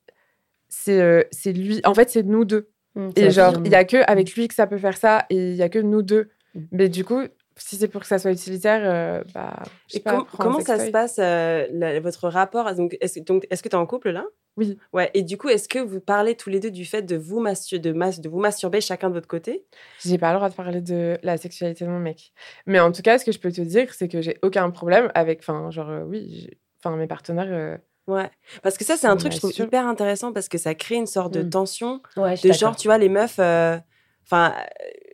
C'est 0.69 1.01
euh, 1.01 1.23
c'est 1.31 1.53
lui. 1.53 1.81
En 1.85 1.95
fait, 1.95 2.11
c'est 2.11 2.23
nous 2.25 2.45
deux. 2.45 2.69
Mmh, 2.95 3.09
Et 3.17 3.31
genre, 3.31 3.55
il 3.64 3.71
y 3.71 3.75
a 3.75 3.85
que 3.85 3.99
avec 4.07 4.35
lui 4.35 4.49
que 4.49 4.55
ça 4.55 4.67
peut 4.67 4.77
faire 4.79 4.97
ça 4.99 5.25
et 5.31 5.51
il 5.53 5.57
y 5.57 5.62
a 5.62 5.69
que 5.71 5.79
nous 5.79 6.03
deux. 6.03 6.29
Mm. 6.55 6.61
Mais 6.73 6.88
du 6.91 7.05
coup, 7.07 7.23
si 7.57 7.77
c'est 7.77 7.88
pour 7.88 8.03
que 8.03 8.07
ça 8.07 8.19
soit 8.19 8.33
utilitaire, 8.33 8.81
euh, 8.85 9.23
bah. 9.35 9.55
je 9.87 9.93
sais 9.95 9.99
Et 9.99 10.03
pas, 10.03 10.17
com- 10.17 10.27
comment 10.38 10.61
ça 10.61 10.79
se 10.85 10.91
passe, 10.91 11.17
euh, 11.19 11.67
la- 11.73 12.01
votre 12.01 12.29
rapport? 12.29 12.75
Donc, 12.75 12.97
Est-ce 13.01 13.21
donc, 13.21 13.47
est-ce 13.51 13.62
que 13.62 13.69
tu 13.71 13.77
es 13.77 13.79
en 13.79 13.87
couple 13.87 14.11
là? 14.11 14.25
Oui. 14.59 14.77
Ouais. 14.92 15.11
Et 15.14 15.23
du 15.23 15.38
coup, 15.38 15.49
est-ce 15.49 15.68
que 15.68 15.79
vous 15.79 16.01
parlez 16.01 16.35
tous 16.35 16.51
les 16.51 16.61
deux 16.61 16.71
du 16.71 16.85
fait 16.85 17.01
de 17.03 17.16
vous, 17.16 17.40
mastur- 17.40 17.81
de 17.81 17.92
mas- 17.92 18.21
de 18.21 18.29
vous 18.29 18.38
masturber 18.40 18.81
chacun 18.83 19.09
de 19.09 19.14
votre 19.14 19.29
côté? 19.29 19.64
J'ai 20.05 20.18
pas 20.18 20.31
le 20.33 20.37
droit 20.37 20.51
de 20.51 20.55
parler 20.55 20.81
de 20.83 21.16
la 21.23 21.37
sexualité 21.38 21.85
de 21.87 21.90
mon 21.90 22.01
mec. 22.01 22.33
Mais 22.66 22.81
en 22.81 22.92
tout 22.92 23.01
cas, 23.03 23.18
ce 23.18 23.25
que 23.25 23.33
je 23.33 23.38
peux 23.38 23.53
te 23.53 23.61
dire, 23.62 23.94
c'est 23.94 24.09
que 24.09 24.21
j'ai 24.21 24.37
aucun 24.42 24.68
problème 24.71 25.11
avec. 25.14 25.38
Enfin, 25.40 25.71
genre, 25.71 25.88
euh, 25.88 26.03
oui, 26.05 26.51
enfin, 26.83 26.94
mes 26.97 27.07
partenaires. 27.07 27.47
euh, 27.49 27.77
Ouais. 28.09 28.31
Parce 28.62 28.77
que 28.79 28.85
ça, 28.85 28.97
c'est 28.97 29.07
un 29.07 29.16
truc 29.16 29.31
que 29.33 29.37
je 29.37 29.40
trouve 29.40 29.66
hyper 29.66 29.87
intéressant 29.87 30.33
parce 30.33 30.49
que 30.49 30.57
ça 30.59 30.75
crée 30.75 30.94
une 30.97 31.07
sorte 31.07 31.33
de 31.35 31.42
Mm. 31.42 31.51
tension. 31.51 32.03
Ouais, 32.16 32.35
De 32.42 32.53
genre, 32.53 32.75
tu 32.75 32.88
vois, 32.88 32.99
les 32.99 33.09
meufs. 33.11 33.38
euh, 33.38 33.77
Enfin. 34.25 34.55
euh, 34.57 34.62
en- 34.62 35.08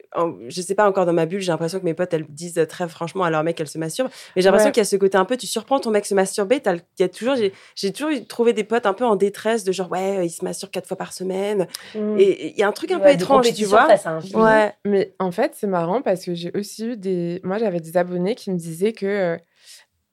je 0.48 0.60
sais 0.60 0.74
pas 0.74 0.88
encore 0.88 1.06
dans 1.06 1.12
ma 1.12 1.26
bulle, 1.26 1.40
j'ai 1.40 1.52
l'impression 1.52 1.78
que 1.80 1.84
mes 1.84 1.94
potes 1.94 2.12
elles 2.14 2.26
disent 2.28 2.64
très 2.68 2.88
franchement 2.88 3.24
à 3.24 3.30
leur 3.30 3.42
mec 3.44 3.56
qu'elles 3.56 3.68
se 3.68 3.78
masturbent. 3.78 4.10
Mais 4.36 4.42
j'ai 4.42 4.46
l'impression 4.46 4.68
Ouais. 4.68 4.72
qu'il 4.72 4.80
y 4.80 4.82
a 4.82 4.84
ce 4.84 4.96
côté 4.96 5.16
un 5.18 5.24
peu, 5.24 5.36
tu 5.36 5.46
surprends 5.46 5.80
ton 5.80 5.90
mec 5.90 6.06
se 6.06 6.14
masturber. 6.14 6.60
y 6.98 7.02
a 7.02 7.08
toujours, 7.08 7.36
j'ai, 7.36 7.52
j'ai 7.74 7.92
toujours 7.92 8.10
trouvé 8.28 8.52
des 8.52 8.64
potes 8.64 8.86
un 8.86 8.92
peu 8.94 9.04
en 9.04 9.16
détresse 9.16 9.64
de 9.64 9.72
genre 9.72 9.90
ouais, 9.90 10.18
euh, 10.18 10.24
il 10.24 10.30
se 10.30 10.44
masturbe 10.44 10.70
quatre 10.72 10.86
fois 10.86 10.96
par 10.96 11.12
semaine. 11.12 11.66
Mmh. 11.94 12.18
Et 12.18 12.50
il 12.52 12.58
y 12.58 12.62
a 12.62 12.68
un 12.68 12.72
truc 12.72 12.90
un 12.90 12.98
peu 12.98 13.04
Ouais, 13.04 13.14
étrange, 13.14 13.52
tu 13.52 13.64
vois. 13.64 13.88
Ouais. 14.34 14.72
Mais 14.84 15.14
en 15.18 15.30
fait, 15.32 15.52
c'est 15.54 15.66
marrant 15.66 16.02
parce 16.02 16.24
que 16.24 16.34
j'ai 16.34 16.50
aussi 16.56 16.86
eu 16.86 16.96
des. 16.96 17.40
Moi, 17.44 17.58
j'avais 17.58 17.80
des 17.80 17.96
abonnés 17.96 18.34
qui 18.34 18.50
me 18.50 18.56
disaient 18.56 18.92
que, 18.92 19.06
euh, 19.06 19.36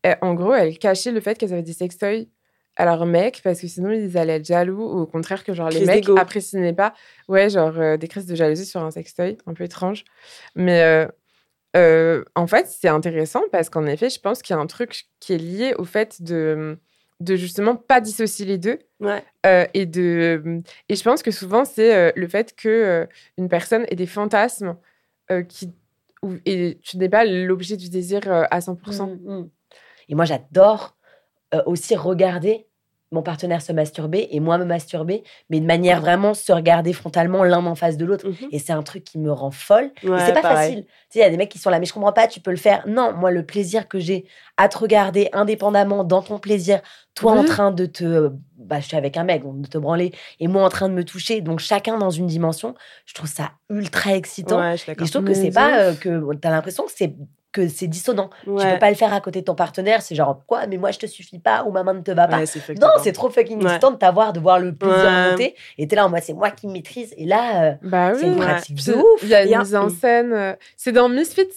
euh, 0.06 0.16
en 0.22 0.34
gros, 0.34 0.54
elles 0.54 0.78
cachaient 0.80 1.12
le 1.12 1.22
fait 1.22 1.38
qu'elles 1.38 1.54
avaient 1.54 1.62
des 1.62 1.74
sextoys 1.74 2.28
à 2.82 2.86
leur 2.86 3.06
mec 3.06 3.42
parce 3.44 3.62
que 3.62 3.68
sinon 3.68 3.92
ils 3.92 4.18
allaient 4.18 4.38
être 4.38 4.46
jaloux 4.46 4.82
ou 4.84 5.02
au 5.02 5.06
contraire 5.06 5.44
que 5.44 5.54
genre 5.54 5.70
les 5.70 5.76
Crise 5.78 5.88
mecs 5.88 6.06
d'ego. 6.06 6.18
appréciaient 6.18 6.74
pas. 6.74 6.94
Ouais, 7.28 7.50
genre 7.50 7.78
euh, 7.78 7.96
des 7.98 8.08
crises 8.08 8.26
de 8.26 8.34
jalousie 8.36 8.66
sur 8.66 8.82
un 8.82 8.90
sextoy, 8.92 9.38
un 9.46 9.54
peu 9.54 9.64
étrange. 9.64 10.04
Mais 10.56 10.82
euh, 10.82 11.08
euh, 11.78 12.24
en 12.36 12.48
fait, 12.48 12.66
c'est 12.68 12.88
intéressant 12.88 13.42
parce 13.52 13.70
qu'en 13.70 13.86
effet, 13.86 14.10
je 14.10 14.20
pense 14.20 14.42
qu'il 14.42 14.56
y 14.56 14.58
a 14.58 14.62
un 14.62 14.68
truc 14.68 15.06
qui 15.20 15.34
est 15.34 15.38
lié 15.38 15.74
au 15.78 15.84
fait 15.86 16.22
de, 16.24 16.78
de 17.20 17.36
justement 17.36 17.76
pas 17.76 18.02
dissocier 18.02 18.46
les 18.48 18.58
deux. 18.58 18.80
Ouais. 19.00 19.24
Euh, 19.46 19.66
et, 19.76 19.86
de, 19.86 20.62
et 20.90 20.96
je 20.96 21.04
pense 21.04 21.22
que 21.24 21.32
souvent, 21.32 21.66
c'est 21.66 21.96
euh, 21.96 22.12
le 22.16 22.28
fait 22.28 22.56
que 22.56 22.68
euh, 22.68 23.06
une 23.38 23.48
personne 23.48 23.86
ait 23.90 23.96
des 23.96 24.08
fantasmes 24.08 24.76
qui, 25.48 25.72
où- 26.24 26.36
et 26.46 26.78
tu 26.84 26.98
n'es 26.98 27.08
pas 27.10 27.24
l'objet 27.26 27.78
du 27.78 27.90
désir 27.90 28.22
à 28.30 28.60
100%. 28.60 29.06
Mm, 29.06 29.34
mm. 29.42 29.50
Et 30.10 30.16
moi, 30.16 30.26
j'adore 30.26 30.98
aussi 31.66 31.96
regarder 31.96 32.66
mon 33.12 33.22
partenaire 33.22 33.62
se 33.62 33.74
masturber 33.74 34.30
et 34.32 34.40
moi 34.40 34.58
me 34.58 34.64
masturber, 34.64 35.24
mais 35.50 35.60
de 35.60 35.66
manière 35.66 36.00
vraiment 36.00 36.34
se 36.34 36.52
regarder 36.54 36.94
frontalement 36.94 37.44
l'un 37.44 37.66
en 37.66 37.76
face 37.76 37.98
de 37.98 38.06
l'autre. 38.06 38.28
Mhm. 38.28 38.48
Et 38.52 38.60
c'est 38.60 38.72
un 38.72 38.84
truc 38.84 39.04
qui 39.04 39.20
me 39.20 39.32
rend 39.32 39.52
folle. 39.52 39.92
Et 40.02 40.08
c'est 40.26 40.34
pas 40.34 40.42
pareil. 40.42 40.70
facile. 40.70 40.86
Tu 40.86 40.92
sais, 41.10 41.20
il 41.20 41.22
y 41.22 41.26
a 41.26 41.30
des 41.30 41.36
mecs 41.38 41.50
qui 41.50 41.60
sont 41.60 41.70
là, 41.70 41.80
mais 41.80 41.86
je 41.86 41.94
comprends 41.94 42.14
pas, 42.14 42.28
tu 42.28 42.40
peux 42.40 42.52
le 42.52 42.58
faire. 42.58 42.84
Non, 42.88 43.12
moi, 43.14 43.30
le 43.32 43.46
plaisir 43.46 43.90
que 43.90 44.00
j'ai 44.00 44.26
à 44.56 44.70
te 44.70 44.78
regarder 44.78 45.30
indépendamment 45.34 46.06
dans 46.06 46.22
ton 46.22 46.40
plaisir, 46.40 46.82
toi 47.14 47.34
en 47.34 47.42
Oui. 47.42 47.46
train 47.48 47.72
de 47.72 47.86
te. 47.86 48.32
Bah, 48.58 48.80
je 48.80 48.88
suis 48.88 48.96
avec 48.96 49.18
un 49.18 49.26
mec, 49.26 49.44
donc 49.44 49.60
de 49.62 49.68
te 49.68 49.78
branler, 49.78 50.14
et 50.40 50.48
moi 50.48 50.64
en 50.64 50.70
train 50.70 50.88
de 50.88 50.94
me 50.94 51.04
toucher. 51.04 51.42
Donc 51.42 51.60
chacun 51.60 51.98
dans 51.98 52.12
une 52.12 52.28
dimension, 52.28 52.76
je 53.06 53.14
trouve 53.14 53.30
ça 53.30 53.52
ultra 53.70 54.16
excitant. 54.16 54.60
Ouais, 54.60 54.78
je 54.78 54.90
Et 54.90 55.06
je 55.06 55.12
trouve 55.12 55.26
que 55.26 55.34
c'est 55.34 55.52
pas 55.52 55.80
euh, 55.82 55.94
que 55.96 56.34
t'as 56.36 56.52
l'impression 56.52 56.86
que 56.86 56.92
c'est 56.96 57.14
que 57.52 57.68
c'est 57.68 57.88
dissonant. 57.88 58.30
Tu 58.46 58.50
peux 58.52 58.80
pas 58.80 58.90
le 58.90 58.96
faire 58.96 59.14
à 59.14 59.20
côté 59.22 59.42
de 59.42 59.46
ton 59.46 59.56
partenaire. 59.56 60.02
C'est 60.02 60.16
genre 60.16 60.42
quoi 60.48 60.68
Mais 60.68 60.78
moi 60.78 60.92
je 60.92 61.00
te 61.00 61.06
suffis 61.06 61.40
pas 61.40 61.64
ou 61.66 61.72
ma 61.72 61.84
main 61.84 61.94
ne 61.94 62.02
te 62.02 62.12
va 62.12 62.28
pas. 62.28 62.38
Ouais, 62.40 62.46
non, 62.80 62.88
c'est 63.04 63.12
trop 63.12 63.30
fucking 63.30 63.58
Ouais. 63.60 63.66
excitant 63.66 63.92
de 63.92 63.98
t'avoir, 63.98 64.34
de 64.34 64.40
voir 64.40 64.60
le 64.60 64.74
plaisir 64.74 65.10
monter. 65.32 65.56
Et 65.78 65.88
t'es 65.88 65.96
là 65.96 66.06
en 66.06 66.10
mode 66.10 66.24
c'est 66.24 66.34
moi 66.34 66.50
qui 66.52 66.68
me 66.68 66.74
maîtrise. 66.74 67.14
Et 67.18 67.26
là, 67.26 67.64
euh, 67.64 67.74
Bah 67.82 68.14
c'est 68.16 68.28
une 68.28 68.38
pratique 68.38 68.84
de 68.86 68.94
ouf. 68.94 69.04
Il 69.24 69.30
y 69.30 69.36
a 69.36 69.44
Il 69.44 69.50
y 69.50 69.54
a 69.54 69.58
une 69.58 69.64
mise 69.64 69.76
en 69.76 69.90
scène. 69.90 70.32
euh, 70.34 70.54
c'est 70.78 70.92
dans 70.92 71.10
Misfits. 71.10 71.48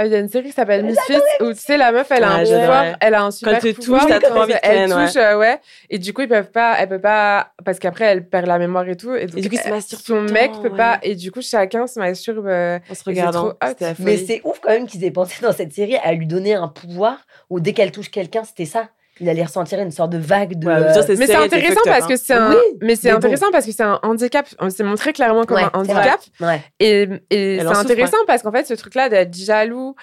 Euh, 0.00 0.06
Il 0.06 0.12
y 0.12 0.14
a 0.14 0.18
une 0.20 0.28
série 0.28 0.46
qui 0.46 0.52
s'appelle 0.52 0.84
Misfits 0.84 1.20
où 1.40 1.52
tu 1.52 1.58
sais 1.58 1.76
la 1.76 1.92
meuf 1.92 2.10
elle 2.10 2.24
a 2.24 2.38
Ouais, 2.38 2.50
un 2.50 2.60
pouvoir, 2.60 2.84
elle 3.00 3.14
a 3.14 3.22
un 3.24 3.30
super 3.30 3.60
elle 3.62 3.74
pouvoir, 3.74 4.06
quand 4.08 4.20
trop 4.20 4.38
envie 4.40 4.52
de 4.54 4.58
elle 4.62 4.90
ouais. 4.92 5.06
touche, 5.06 5.16
euh, 5.16 5.36
ouais. 5.38 5.60
Et 5.90 5.98
du 5.98 6.14
coup 6.14 6.22
ils 6.22 6.28
peuvent 6.28 6.50
pas, 6.50 6.76
elle 6.78 6.88
peut 6.88 6.98
pas 7.00 7.52
parce 7.62 7.78
qu'après 7.78 8.06
elle 8.06 8.26
perd 8.26 8.46
la 8.46 8.58
mémoire 8.58 8.88
et 8.88 8.96
tout. 8.96 9.14
Et, 9.14 9.26
donc, 9.26 9.38
du 9.40 9.48
coup, 9.50 9.54
ils 9.54 9.58
se 9.60 9.66
elle- 9.66 9.74
masturbent 9.74 10.02
son 10.02 10.14
tout 10.14 10.26
le 10.28 10.32
mec 10.32 10.52
temps, 10.52 10.62
peut 10.62 10.70
ouais. 10.70 10.76
pas. 10.78 10.98
Et 11.02 11.14
du 11.14 11.30
coup 11.30 11.42
chacun 11.42 11.86
se 11.86 11.98
masturbe. 11.98 12.46
euh, 12.46 12.78
En 12.90 12.94
se 12.94 13.04
regardant. 13.04 13.52
Mais 13.98 14.16
c'est 14.16 14.40
ouf 14.44 14.60
quand 14.60 14.70
même 14.70 14.86
qu'ils 14.86 15.04
aient 15.04 15.10
pensé 15.10 15.42
dans 15.42 15.52
cette 15.52 15.74
série 15.74 15.96
à 15.96 16.12
lui 16.14 16.26
donner 16.26 16.54
un 16.54 16.68
pouvoir 16.68 17.18
où 17.50 17.60
dès 17.60 17.74
qu'elle 17.74 17.92
touche 17.92 18.10
quelqu'un, 18.10 18.44
c'était 18.44 18.64
ça. 18.64 18.88
Il 19.20 19.28
allait 19.28 19.44
ressentir 19.44 19.78
une 19.78 19.90
sorte 19.90 20.10
de 20.10 20.18
vague 20.18 20.58
de. 20.58 20.66
Ouais, 20.66 20.72
euh, 20.72 20.84
mais 20.86 20.94
ça, 20.94 21.02
c'est 21.02 21.16
Mais 21.16 21.34
intéressant 21.34 21.80
up, 21.80 21.86
parce 21.86 22.04
hein. 22.04 22.08
que 22.08 22.16
c'est 22.16 22.32
un. 22.32 22.50
Oui, 22.50 22.56
mais 22.80 22.96
c'est 22.96 23.10
bon. 23.10 23.16
intéressant 23.16 23.50
parce 23.52 23.66
que 23.66 23.72
c'est 23.72 23.82
un 23.82 24.00
handicap. 24.02 24.48
C'est 24.70 24.84
montré 24.84 25.12
clairement 25.12 25.44
comme 25.44 25.58
Ouais, 25.58 25.64
un 25.64 25.78
handicap. 25.80 26.20
Ouais. 26.40 26.62
Et, 26.80 27.08
c'est 27.30 27.60
souffre, 27.60 27.78
intéressant 27.78 28.16
parce 28.26 28.42
qu'en 28.42 28.52
fait, 28.52 28.66
ce 28.66 28.74
truc-là 28.74 29.08
d'être 29.10 29.34
jaloux, 29.36 29.94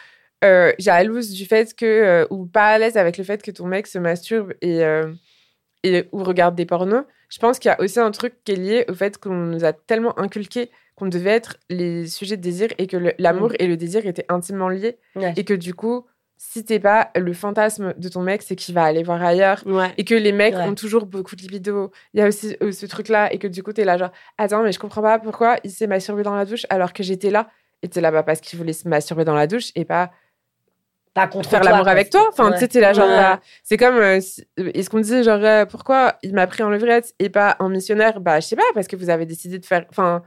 euh, 0.44 0.72
jalouse 0.78 1.32
du 1.32 1.46
fait 1.46 1.74
que, 1.76 1.86
euh, 1.86 2.26
ou 2.30 2.46
pas 2.46 2.68
à 2.68 2.78
l'aise 2.78 2.98
avec 2.98 3.18
le 3.18 3.24
fait 3.24 3.42
que 3.42 3.52
ton 3.52 3.66
mec 3.66 3.88
se 3.88 3.98
masturbe 3.98 4.54
et, 4.62 4.84
euh, 4.84 5.12
et 5.84 6.08
ou 6.12 6.24
regarde 6.24 6.56
des 6.56 6.66
pornos, 6.66 7.04
je 7.30 7.40
pense 7.40 7.60
qu'il 7.60 7.70
y 7.70 7.74
a 7.74 7.82
aussi 7.82 8.00
un 8.00 8.12
truc 8.12 8.36
qui 8.44 8.54
est 8.54 8.56
lié 8.56 8.86
au 8.90 8.94
fait 8.94 9.18
qu'on 9.18 9.34
nous 9.34 9.66
a 9.66 9.74
tellement 9.74 10.18
inculqué 10.20 10.70
qu'on 10.96 11.08
devait 11.08 11.32
être 11.32 11.58
les 11.70 12.08
sujets 12.08 12.38
de 12.38 12.42
désir 12.42 12.68
et 12.78 12.86
que 12.88 12.98
l'amour 13.18 13.54
et 13.58 13.68
le 13.68 13.78
désir 13.78 14.06
étaient 14.06 14.26
intimement 14.30 14.68
liés 14.70 14.98
Ouais. 15.16 15.34
et 15.38 15.46
que 15.46 15.54
du 15.54 15.74
coup, 15.74 16.06
si 16.42 16.64
t'es 16.64 16.80
pas 16.80 17.12
le 17.18 17.34
fantasme 17.34 17.94
de 17.98 18.08
ton 18.08 18.22
mec, 18.22 18.42
c'est 18.44 18.56
qu'il 18.56 18.74
va 18.74 18.84
aller 18.86 19.04
voir 19.04 19.22
ailleurs 19.22 19.62
Ouais. 19.66 19.94
et 19.98 20.06
que 20.06 20.16
les 20.16 20.32
mecs 20.32 20.56
Ouais. 20.56 20.62
ont 20.64 20.74
toujours 20.74 21.06
beaucoup 21.06 21.36
de 21.36 21.42
libido. 21.42 21.92
Il 22.14 22.22
y 22.22 22.24
a 22.24 22.28
aussi 22.28 22.56
euh, 22.64 22.72
ce 22.72 22.86
truc-là 22.86 23.32
et 23.34 23.38
que 23.40 23.48
du 23.48 23.62
coup, 23.62 23.74
t'es 23.74 23.84
là 23.84 23.98
genre, 23.98 24.12
attends, 24.38 24.64
mais 24.64 24.72
je 24.72 24.80
comprends 24.80 25.02
pas 25.02 25.20
pourquoi 25.20 25.58
il 25.66 25.70
s'est 25.70 25.86
masturbé 25.86 26.24
dans 26.24 26.34
la 26.36 26.46
douche 26.46 26.66
alors 26.70 26.94
que 26.94 27.04
j'étais 27.04 27.30
là. 27.30 27.50
Et 27.84 27.90
t'es 27.90 28.00
là, 28.00 28.10
bah, 28.10 28.24
parce 28.24 28.40
qu'il 28.40 28.58
voulait 28.58 28.72
se 28.74 28.88
masturber 28.88 29.26
dans 29.26 29.36
la 29.36 29.48
douche 29.48 29.72
et 29.76 29.84
pas 29.84 30.12
Pas 31.14 31.28
contre 31.28 31.50
faire 31.50 31.64
l'amour 31.64 31.88
avec 31.88 32.10
toi. 32.12 32.26
Enfin, 32.30 32.48
Ouais. 32.48 32.54
tu 32.54 32.60
sais, 32.60 32.68
t'es 32.70 32.80
là, 32.80 32.94
genre, 32.94 33.08
bah, 33.08 33.42
c'est 33.64 33.78
comme, 33.78 33.96
euh, 33.98 34.22
si- 34.22 34.46
euh, 34.60 34.72
est-ce 34.76 34.90
qu'on 34.90 35.00
dit, 35.00 35.24
genre, 35.24 35.44
euh, 35.44 35.66
pourquoi 35.66 36.18
il 36.24 36.34
m'a 36.34 36.46
pris 36.48 36.62
en 36.64 36.70
levrette 36.70 37.14
et 37.20 37.30
pas 37.30 37.58
en 37.60 37.68
missionnaire? 37.68 38.22
Bah, 38.22 38.40
je 38.40 38.48
sais 38.48 38.56
pas, 38.56 38.62
parce 38.76 38.88
que 38.88 38.96
vous 38.96 39.10
avez 39.10 39.26
décidé 39.26 39.58
de 39.60 39.66
faire. 39.66 39.86
Enfin, 39.90 40.22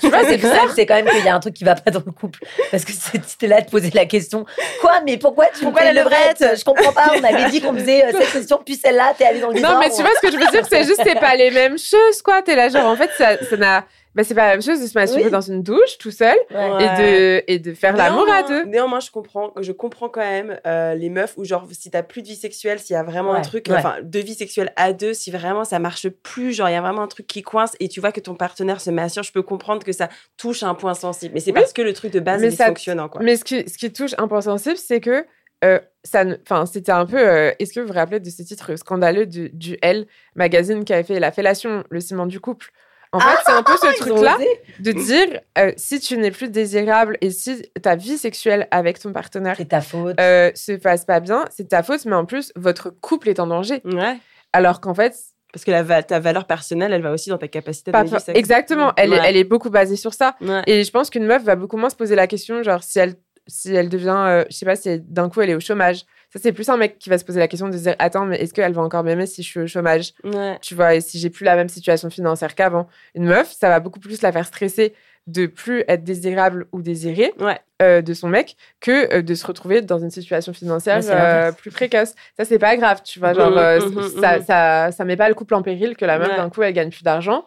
Tu 0.00 0.08
vois, 0.08 0.24
c'est 0.24 0.36
bizarre, 0.36 0.70
c'est 0.74 0.86
quand 0.86 0.94
même 0.94 1.08
qu'il 1.08 1.24
y 1.24 1.28
a 1.28 1.34
un 1.34 1.40
truc 1.40 1.54
qui 1.54 1.64
va 1.64 1.74
pas 1.74 1.90
dans 1.90 2.02
le 2.04 2.12
couple. 2.12 2.40
Parce 2.70 2.84
que 2.84 2.92
t'es 3.38 3.46
là 3.46 3.62
te 3.62 3.70
poser 3.70 3.90
la 3.90 4.06
question. 4.06 4.44
Quoi 4.80 5.00
Mais 5.04 5.16
pourquoi 5.16 5.46
tu 5.46 5.64
Pourquoi 5.64 5.84
la 5.84 5.92
levrette 5.92 6.44
Je 6.58 6.64
comprends 6.64 6.92
pas. 6.92 7.12
On 7.16 7.24
avait 7.24 7.50
dit 7.50 7.60
qu'on 7.60 7.74
faisait 7.74 8.04
euh, 8.04 8.12
cette 8.18 8.32
question, 8.32 8.60
puis 8.64 8.76
celle-là, 8.76 9.14
t'es 9.16 9.24
allé 9.24 9.40
dans 9.40 9.50
le 9.50 9.60
Non, 9.60 9.78
mais 9.78 9.90
tu 9.90 10.02
vois 10.02 10.12
ce 10.16 10.26
que 10.26 10.32
je 10.32 10.36
veux 10.36 10.50
dire, 10.50 10.66
c'est 10.68 10.84
juste, 10.84 11.00
c'est 11.04 11.18
pas 11.18 11.34
les 11.34 11.50
mêmes 11.50 11.78
choses, 11.78 12.22
quoi. 12.22 12.42
T'es 12.42 12.56
là, 12.56 12.68
genre, 12.68 12.86
en 12.86 12.96
fait, 12.96 13.10
ça, 13.16 13.36
ça 13.44 13.56
n'a. 13.56 13.84
Bah, 14.18 14.24
c'est 14.24 14.34
pas 14.34 14.46
la 14.48 14.52
même 14.54 14.62
chose 14.62 14.82
de 14.82 14.86
se 14.88 14.98
masturber 14.98 15.26
Oui. 15.26 15.30
dans 15.30 15.40
une 15.40 15.62
douche 15.62 15.96
tout 16.00 16.10
seul 16.10 16.36
Ouais. 16.50 16.84
Et, 16.84 17.02
de, 17.02 17.44
et 17.46 17.58
de 17.60 17.72
faire 17.72 17.96
l'amour 17.96 18.26
à 18.30 18.42
deux. 18.42 18.64
Néanmoins, 18.64 18.98
je 18.98 19.12
comprends, 19.12 19.52
je 19.60 19.70
comprends 19.70 20.08
quand 20.08 20.20
même 20.20 20.58
euh, 20.66 20.94
les 20.96 21.08
meufs 21.08 21.34
où, 21.36 21.44
genre, 21.44 21.68
si 21.70 21.88
t'as 21.90 22.02
plus 22.02 22.22
de 22.22 22.26
vie 22.26 22.34
sexuelle, 22.34 22.80
s'il 22.80 22.94
y 22.94 22.96
a 22.96 23.04
vraiment 23.04 23.32
un 23.32 23.40
truc, 23.42 23.66
ouais. 23.68 23.76
enfin, 23.76 23.98
de 24.02 24.18
vie 24.18 24.34
sexuelle 24.34 24.72
à 24.74 24.92
deux, 24.92 25.14
si 25.14 25.30
vraiment 25.30 25.62
ça 25.62 25.78
marche 25.78 26.08
plus, 26.08 26.52
genre, 26.52 26.68
il 26.68 26.72
y 26.72 26.76
a 26.76 26.80
vraiment 26.80 27.02
un 27.02 27.06
truc 27.06 27.28
qui 27.28 27.42
coince 27.42 27.74
et 27.78 27.88
tu 27.88 28.00
vois 28.00 28.10
que 28.10 28.18
ton 28.18 28.34
partenaire 28.34 28.80
se 28.80 28.90
massure, 28.90 29.22
je 29.22 29.30
peux 29.30 29.42
comprendre 29.42 29.84
que 29.84 29.92
ça 29.92 30.08
touche 30.36 30.64
un 30.64 30.74
point 30.74 30.94
sensible. 30.94 31.34
Mais 31.34 31.40
c'est 31.40 31.52
Oui. 31.52 31.60
parce 31.60 31.72
que 31.72 31.82
le 31.82 31.92
truc 31.92 32.12
de 32.12 32.18
base 32.18 32.40
Mais 32.40 32.48
est 32.48 32.50
ça- 32.50 32.64
dysfonctionnant, 32.64 33.08
quoi. 33.08 33.22
Mais 33.22 33.36
ce 33.36 33.44
qui, 33.44 33.68
ce 33.68 33.78
qui 33.78 33.92
touche 33.92 34.16
un 34.18 34.26
point 34.26 34.40
sensible, 34.40 34.76
c'est 34.78 34.98
que 35.00 35.24
euh, 35.64 35.78
ça, 36.02 36.24
enfin, 36.42 36.66
c'était 36.66 36.90
un 36.92 37.06
peu. 37.06 37.18
euh, 37.18 37.52
Est-ce 37.60 37.72
que 37.72 37.78
vous 37.80 37.86
vous 37.86 37.92
rappelez 37.92 38.18
de 38.20 38.30
ce 38.30 38.42
titre 38.42 38.74
scandaleux 38.76 39.26
du, 39.26 39.50
du 39.50 39.78
Elle 39.80 40.06
magazine 40.34 40.84
qui 40.84 40.92
avait 40.92 41.02
fait 41.04 41.20
la 41.20 41.30
fellation, 41.32 41.84
le 41.90 42.00
ciment 42.00 42.26
du 42.26 42.40
couple 42.40 42.70
En 43.12 43.20
fait, 43.20 43.38
c'est 43.46 43.52
un 43.52 43.62
peu 43.62 43.72
ce 43.76 43.86
ont 43.86 43.92
truc-là 44.14 44.36
de 44.80 44.92
dire 44.92 45.40
euh, 45.56 45.72
si 45.76 45.98
tu 45.98 46.18
n'es 46.18 46.30
plus 46.30 46.50
désirable 46.50 47.16
et 47.20 47.30
si 47.30 47.62
ta 47.82 47.96
vie 47.96 48.18
sexuelle 48.18 48.68
avec 48.70 48.98
ton 48.98 49.12
partenaire 49.12 49.54
C'est 49.56 49.68
ta 49.68 49.80
faute. 49.80 50.20
euh, 50.20 50.50
se 50.54 50.72
passe 50.72 51.04
pas 51.06 51.20
bien, 51.20 51.44
c'est 51.50 51.68
ta 51.68 51.82
faute, 51.82 52.04
mais 52.04 52.14
en 52.16 52.26
plus, 52.26 52.52
votre 52.56 52.90
couple 52.90 53.28
est 53.30 53.40
en 53.40 53.46
danger. 53.46 53.80
Ouais. 53.84 54.18
Alors 54.52 54.80
qu'en 54.80 54.94
fait, 54.94 55.14
Parce 55.52 55.64
que 55.64 55.70
la, 55.70 55.82
va- 55.82 56.02
ta 56.02 56.20
valeur 56.20 56.46
personnelle, 56.46 56.92
elle 56.92 57.02
va 57.02 57.12
aussi 57.12 57.30
dans 57.30 57.38
ta 57.38 57.48
capacité 57.48 57.90
pas- 57.92 58.04
de 58.04 58.08
vivre 58.10 58.20
exactement, 58.34 58.92
elle, 58.96 59.14
est, 59.14 59.20
elle 59.24 59.36
est 59.38 59.44
beaucoup 59.44 59.70
basée 59.70 59.96
sur 59.96 60.12
ça. 60.12 60.36
Ouais. 60.42 60.62
Et 60.66 60.84
je 60.84 60.90
pense 60.90 61.08
qu'une 61.08 61.24
meuf 61.24 61.42
va 61.42 61.56
beaucoup 61.56 61.78
moins 61.78 61.90
se 61.90 61.96
poser 61.96 62.14
la 62.14 62.26
question, 62.26 62.62
genre, 62.62 62.82
si 62.82 62.98
elle, 62.98 63.14
si 63.46 63.74
elle 63.74 63.88
devient, 63.88 64.14
euh, 64.28 64.44
je 64.50 64.56
sais 64.56 64.66
pas, 64.66 64.76
si 64.76 65.00
d'un 65.00 65.30
coup 65.30 65.40
elle 65.40 65.48
est 65.50 65.54
au 65.54 65.60
chômage. 65.60 66.04
Ça, 66.32 66.38
c'est 66.42 66.52
plus 66.52 66.68
un 66.68 66.76
mec 66.76 66.98
qui 66.98 67.08
va 67.08 67.16
se 67.16 67.24
poser 67.24 67.40
la 67.40 67.48
question 67.48 67.68
de 67.68 67.76
se 67.76 67.82
dire, 67.84 67.96
attends, 67.98 68.26
mais 68.26 68.36
est-ce 68.40 68.52
qu'elle 68.52 68.72
va 68.74 68.82
encore 68.82 69.02
m'aimer 69.02 69.24
si 69.26 69.42
je 69.42 69.48
suis 69.48 69.60
au 69.60 69.66
chômage? 69.66 70.12
Ouais. 70.24 70.58
Tu 70.60 70.74
vois, 70.74 70.94
et 70.94 71.00
si 71.00 71.18
j'ai 71.18 71.30
plus 71.30 71.44
la 71.44 71.56
même 71.56 71.68
situation 71.70 72.10
financière 72.10 72.54
qu'avant. 72.54 72.86
Une 73.14 73.24
meuf, 73.24 73.50
ça 73.50 73.68
va 73.70 73.80
beaucoup 73.80 73.98
plus 74.00 74.20
la 74.20 74.30
faire 74.30 74.44
stresser 74.44 74.92
de 75.26 75.46
plus 75.46 75.84
être 75.88 76.04
désirable 76.04 76.66
ou 76.72 76.80
désirée 76.82 77.32
Ouais. 77.38 77.58
euh, 77.82 78.00
de 78.02 78.14
son 78.14 78.28
mec 78.28 78.56
que 78.80 79.14
euh, 79.14 79.22
de 79.22 79.34
se 79.34 79.46
retrouver 79.46 79.82
dans 79.82 79.98
une 79.98 80.10
situation 80.10 80.52
financière 80.54 81.00
euh, 81.04 81.52
plus 81.52 81.70
précoce. 81.70 82.14
Ça, 82.36 82.44
c'est 82.46 82.58
pas 82.58 82.76
grave, 82.76 83.02
tu 83.04 83.18
vois. 83.18 83.32
Genre, 83.34 83.50
Mhm, 83.50 83.58
euh, 83.58 83.80
mhm, 83.88 84.20
ça, 84.20 84.38
mhm. 84.38 84.44
ça, 84.44 84.90
ça 84.92 85.04
met 85.04 85.16
pas 85.16 85.28
le 85.28 85.34
couple 85.34 85.54
en 85.54 85.62
péril 85.62 85.96
que 85.96 86.04
la 86.04 86.18
meuf, 86.18 86.28
Ouais. 86.30 86.36
d'un 86.36 86.48
coup, 86.50 86.62
elle 86.62 86.72
gagne 86.74 86.90
plus 86.90 87.02
d'argent. 87.02 87.44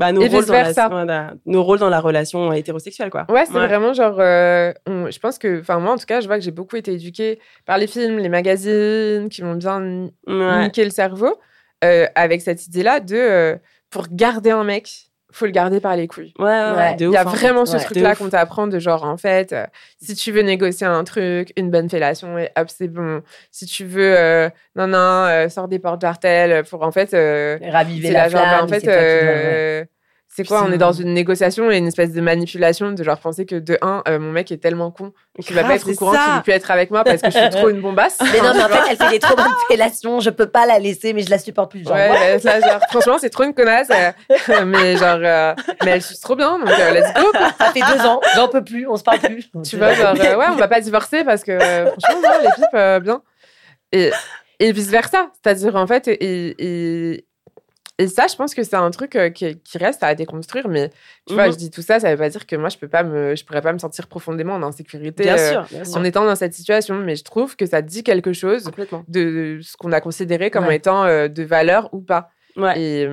Bah, 0.00 0.12
nos, 0.12 0.22
Et 0.22 0.28
rôles 0.28 0.46
dans 0.46 0.52
la, 0.54 0.58
vice-versa. 0.64 0.88
voilà, 0.88 1.34
nos 1.44 1.62
rôles 1.62 1.78
dans 1.78 1.90
la 1.90 2.00
relation 2.00 2.52
hétérosexuelle, 2.54 3.10
quoi. 3.10 3.26
Ouais, 3.28 3.44
c'est 3.44 3.52
vraiment 3.52 3.92
genre. 3.92 4.16
euh, 4.18 4.72
on- 4.86 5.10
je 5.10 5.18
pense 5.20 5.36
que. 5.38 5.60
Enfin, 5.60 5.78
moi, 5.78 5.92
en 5.92 5.98
tout 5.98 6.06
cas, 6.06 6.20
je 6.22 6.26
vois 6.26 6.38
que 6.38 6.42
j'ai 6.44 6.50
beaucoup 6.50 6.76
été 6.76 6.92
éduquée 6.94 7.38
par 7.66 7.76
les 7.76 7.86
films, 7.86 8.16
les 8.18 8.30
magazines, 8.30 9.28
qui 9.28 9.42
m'ont 9.44 9.56
bien 9.56 10.08
Ouais. 10.26 10.64
niqué 10.64 10.84
le 10.84 10.90
cerveau, 10.90 11.38
euh, 11.84 12.06
avec 12.14 12.40
cette 12.40 12.66
idée-là 12.66 13.00
de. 13.00 13.14
euh, 13.14 13.56
pour 13.90 14.06
garder 14.10 14.50
un 14.50 14.64
mec, 14.64 15.09
faut 15.32 15.46
le 15.46 15.52
garder 15.52 15.80
par 15.80 15.96
les 15.96 16.06
couilles. 16.08 16.32
Ouais, 16.38 16.46
ouais, 16.46 16.96
Il 16.98 17.10
y 17.10 17.16
a 17.16 17.20
hein. 17.20 17.24
vraiment 17.24 17.66
ce 17.66 17.76
Ouais. 17.76 17.84
Truc-là 17.84 18.14
qu'on 18.16 18.28
t'apprend 18.28 18.66
de 18.66 18.78
genre, 18.78 19.04
en 19.04 19.16
fait, 19.16 19.52
euh, 19.52 19.66
si 20.00 20.14
tu 20.14 20.32
veux 20.32 20.42
négocier 20.42 20.86
un 20.86 21.04
truc, 21.04 21.52
une 21.56 21.70
bonne 21.70 21.88
fellation, 21.88 22.38
et 22.38 22.50
hop, 22.56 22.68
c'est 22.68 22.88
bon. 22.88 23.22
Si 23.50 23.66
tu 23.66 23.84
veux, 23.84 24.16
euh, 24.18 24.48
non, 24.76 24.86
non, 24.86 24.98
euh, 24.98 25.48
sors 25.48 25.68
des 25.68 25.78
portes 25.78 26.00
jartelles 26.00 26.64
pour, 26.64 26.82
en 26.82 26.90
fait, 26.92 27.14
euh, 27.14 27.58
Raviver 27.70 28.08
c'est 28.08 28.14
la 28.14 28.22
la 28.24 28.28
genre, 28.28 28.40
flamme. 28.42 28.58
bah, 28.58 28.64
en 28.64 28.68
fait, 28.68 29.88
c'est 30.32 30.46
quoi 30.46 30.64
On 30.64 30.70
est 30.70 30.78
dans 30.78 30.92
une 30.92 31.12
négociation 31.12 31.72
et 31.72 31.78
une 31.78 31.88
espèce 31.88 32.12
de 32.12 32.20
manipulation 32.20 32.92
de 32.92 33.02
genre 33.02 33.18
penser 33.18 33.46
que 33.46 33.56
de 33.56 33.76
un, 33.82 34.04
euh, 34.06 34.20
mon 34.20 34.30
mec 34.30 34.52
est 34.52 34.58
tellement 34.58 34.92
con 34.92 35.12
qu'il 35.40 35.56
va 35.56 35.64
pas 35.64 35.74
être 35.74 35.90
au 35.90 35.94
courant 35.94 36.12
qu'il 36.12 36.34
veut 36.34 36.42
plus 36.42 36.52
être 36.52 36.70
avec 36.70 36.92
moi 36.92 37.02
parce 37.02 37.20
que 37.20 37.30
je 37.32 37.36
suis 37.36 37.50
trop 37.50 37.68
une 37.68 37.80
bombasse. 37.80 38.18
Mais 38.32 38.40
non, 38.40 38.54
mais 38.54 38.62
en 38.62 38.68
fait, 38.68 38.92
elle 38.92 38.96
fait 38.96 39.10
des 39.10 39.18
trop 39.18 39.34
bonnes 39.34 39.46
fellations. 39.68 40.20
Je 40.20 40.30
peux 40.30 40.46
pas 40.46 40.66
la 40.66 40.78
laisser, 40.78 41.14
mais 41.14 41.22
je 41.22 41.30
la 41.30 41.38
supporte 41.38 41.72
plus. 41.72 41.82
Genre, 41.82 41.94
ouais, 41.94 42.10
ouais. 42.10 42.40
bah, 42.44 42.60
genre, 42.60 42.80
franchement, 42.88 43.16
c'est 43.18 43.30
trop 43.30 43.42
une 43.42 43.54
connasse, 43.54 43.88
euh, 43.90 44.64
mais 44.66 44.96
genre, 44.96 45.18
euh, 45.20 45.54
mais 45.84 45.90
elle 45.90 46.02
suce 46.02 46.20
trop 46.20 46.36
bien, 46.36 46.60
donc 46.60 46.68
let's 46.68 47.12
go. 47.12 47.28
quoi. 47.32 47.50
ça 47.58 47.72
fait 47.72 47.80
deux 47.80 48.06
ans, 48.06 48.20
j'en 48.36 48.46
peux 48.46 48.62
plus, 48.62 48.86
on 48.86 48.96
se 48.96 49.02
parle 49.02 49.18
plus. 49.18 49.50
Tu 49.64 49.76
vois, 49.76 49.94
genre, 49.94 50.14
ouais, 50.14 50.46
on 50.50 50.56
va 50.56 50.68
pas 50.68 50.80
divorcer 50.80 51.24
parce 51.24 51.42
que 51.42 51.58
franchement, 51.58 52.20
non, 52.22 52.30
les 52.40 52.50
pipes, 52.54 53.02
bien. 53.02 53.22
Et, 53.92 54.12
et 54.60 54.72
vice 54.72 54.90
versa, 54.90 55.30
c'est-à-dire 55.42 55.74
en 55.74 55.86
fait, 55.86 56.06
et, 56.06 56.54
et, 56.58 57.24
et 58.02 58.08
ça, 58.08 58.26
je 58.28 58.34
pense 58.36 58.54
que 58.54 58.62
c'est 58.62 58.76
un 58.76 58.90
truc 58.90 59.14
euh, 59.16 59.30
qui, 59.30 59.58
qui 59.60 59.78
reste 59.78 60.02
à 60.02 60.14
déconstruire, 60.14 60.68
mais 60.68 60.90
tu 61.26 61.34
vois, 61.34 61.46
Mhm. 61.46 61.52
je 61.52 61.56
dis 61.58 61.70
tout 61.70 61.82
ça, 61.82 62.00
ça 62.00 62.10
veut 62.10 62.16
pas 62.18 62.28
dire 62.30 62.46
que 62.46 62.56
moi, 62.56 62.68
je 62.68 62.78
peux 62.78 62.88
pas 62.88 63.02
me, 63.02 63.36
je 63.36 63.44
pourrais 63.44 63.60
pas 63.62 63.72
me 63.72 63.78
sentir 63.78 64.06
profondément 64.08 64.54
en 64.54 64.62
insécurité 64.62 65.22
Bien 65.24 65.36
euh, 65.38 65.50
sûr, 65.52 65.66
bien 65.70 65.84
sûr. 65.84 65.96
en 65.98 66.04
étant 66.04 66.24
dans 66.24 66.34
cette 66.36 66.54
situation, 66.54 66.96
mais 66.96 67.14
je 67.16 67.24
trouve 67.24 67.56
que 67.56 67.66
ça 67.66 67.82
dit 67.82 68.02
quelque 68.02 68.32
chose 68.32 68.70
de 69.08 69.60
ce 69.62 69.76
qu'on 69.76 69.92
a 69.92 70.00
considéré 70.00 70.50
comme 70.50 70.66
Ouais. 70.66 70.76
étant 70.76 71.04
euh, 71.04 71.28
de 71.28 71.42
valeur 71.42 71.88
ou 71.92 72.00
pas. 72.00 72.30
Ouais. 72.56 72.80
Et, 72.80 73.08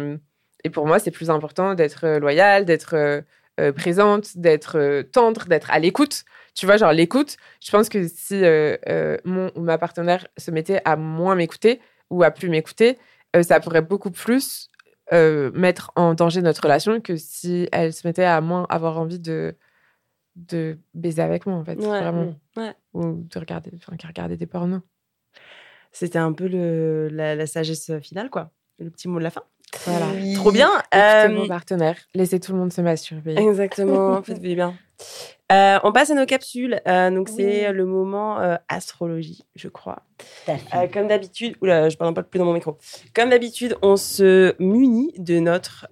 et 0.63 0.69
pour 0.69 0.87
moi, 0.87 0.99
c'est 0.99 1.11
plus 1.11 1.29
important 1.29 1.73
d'être 1.75 2.17
loyale, 2.19 2.65
d'être 2.65 3.21
présente, 3.75 4.37
d'être 4.37 5.01
tendre, 5.11 5.45
d'être 5.45 5.71
à 5.71 5.79
l'écoute. 5.79 6.23
Tu 6.53 6.65
vois, 6.65 6.77
genre 6.77 6.91
l'écoute, 6.93 7.37
je 7.63 7.71
pense 7.71 7.89
que 7.89 8.07
si 8.07 8.43
euh, 8.43 8.77
euh, 8.87 9.17
mon 9.25 9.51
ou 9.55 9.61
ma 9.61 9.77
partenaire 9.77 10.27
se 10.37 10.51
mettait 10.51 10.81
à 10.85 10.95
moins 10.95 11.35
m'écouter 11.35 11.79
ou 12.09 12.23
à 12.23 12.31
plus 12.31 12.49
m'écouter, 12.49 12.97
euh, 13.35 13.43
ça 13.43 13.59
pourrait 13.59 13.81
beaucoup 13.81 14.11
plus 14.11 14.69
euh, 15.13 15.51
mettre 15.53 15.91
en 15.95 16.13
danger 16.13 16.41
notre 16.41 16.61
relation 16.61 16.99
que 17.01 17.15
si 17.15 17.67
elle 17.71 17.93
se 17.93 18.05
mettait 18.07 18.23
à 18.25 18.41
moins 18.41 18.65
avoir 18.69 18.99
envie 18.99 19.19
de, 19.19 19.55
de 20.35 20.77
baiser 20.93 21.21
avec 21.21 21.45
moi, 21.45 21.55
en 21.55 21.63
fait. 21.63 21.75
Ouais, 21.75 21.85
vraiment. 22.01 22.35
ouais. 22.57 22.73
Ou 22.93 23.23
de 23.23 23.39
regarder, 23.39 23.71
enfin, 23.75 23.95
des 24.27 24.45
pornos. 24.45 24.81
C'était 25.91 26.19
un 26.19 26.33
peu 26.33 26.47
le, 26.47 27.07
la, 27.09 27.35
la 27.35 27.47
sagesse 27.47 27.91
finale, 28.01 28.29
quoi. 28.29 28.51
Le 28.79 28.89
petit 28.89 29.07
mot 29.07 29.17
de 29.19 29.23
la 29.23 29.31
fin. 29.31 29.43
Voilà. 29.85 30.05
Oui. 30.13 30.33
Trop 30.35 30.51
bien. 30.51 30.69
Écoutez 30.91 30.97
Euh, 31.33 31.35
vos 31.41 31.47
partenaires. 31.47 31.97
Laissez 32.13 32.39
tout 32.39 32.51
le 32.53 32.59
monde 32.59 32.71
se 32.71 32.81
masturber. 32.81 33.35
Exactement, 33.37 34.21
faites 34.23 34.41
bien. 34.41 34.75
Euh, 35.51 35.79
on 35.83 35.91
passe 35.91 36.09
à 36.09 36.15
nos 36.15 36.25
capsules. 36.25 36.81
Euh, 36.87 37.09
donc, 37.09 37.29
c'est 37.29 37.71
le 37.71 37.85
moment 37.85 38.39
euh, 38.39 38.55
astrologie, 38.67 39.45
je 39.55 39.69
crois. 39.69 40.03
Comme 40.93 41.07
d'habitude, 41.07 41.55
oula, 41.61 41.89
je 41.89 41.97
parle 41.97 42.13
pas 42.13 42.23
plus 42.23 42.37
dans 42.37 42.45
mon 42.45 42.53
micro. 42.53 42.77
Comme 43.13 43.29
d'habitude, 43.29 43.77
on 43.81 43.95
se 43.95 44.55
munit 44.61 45.13
de 45.17 45.39
notre 45.39 45.87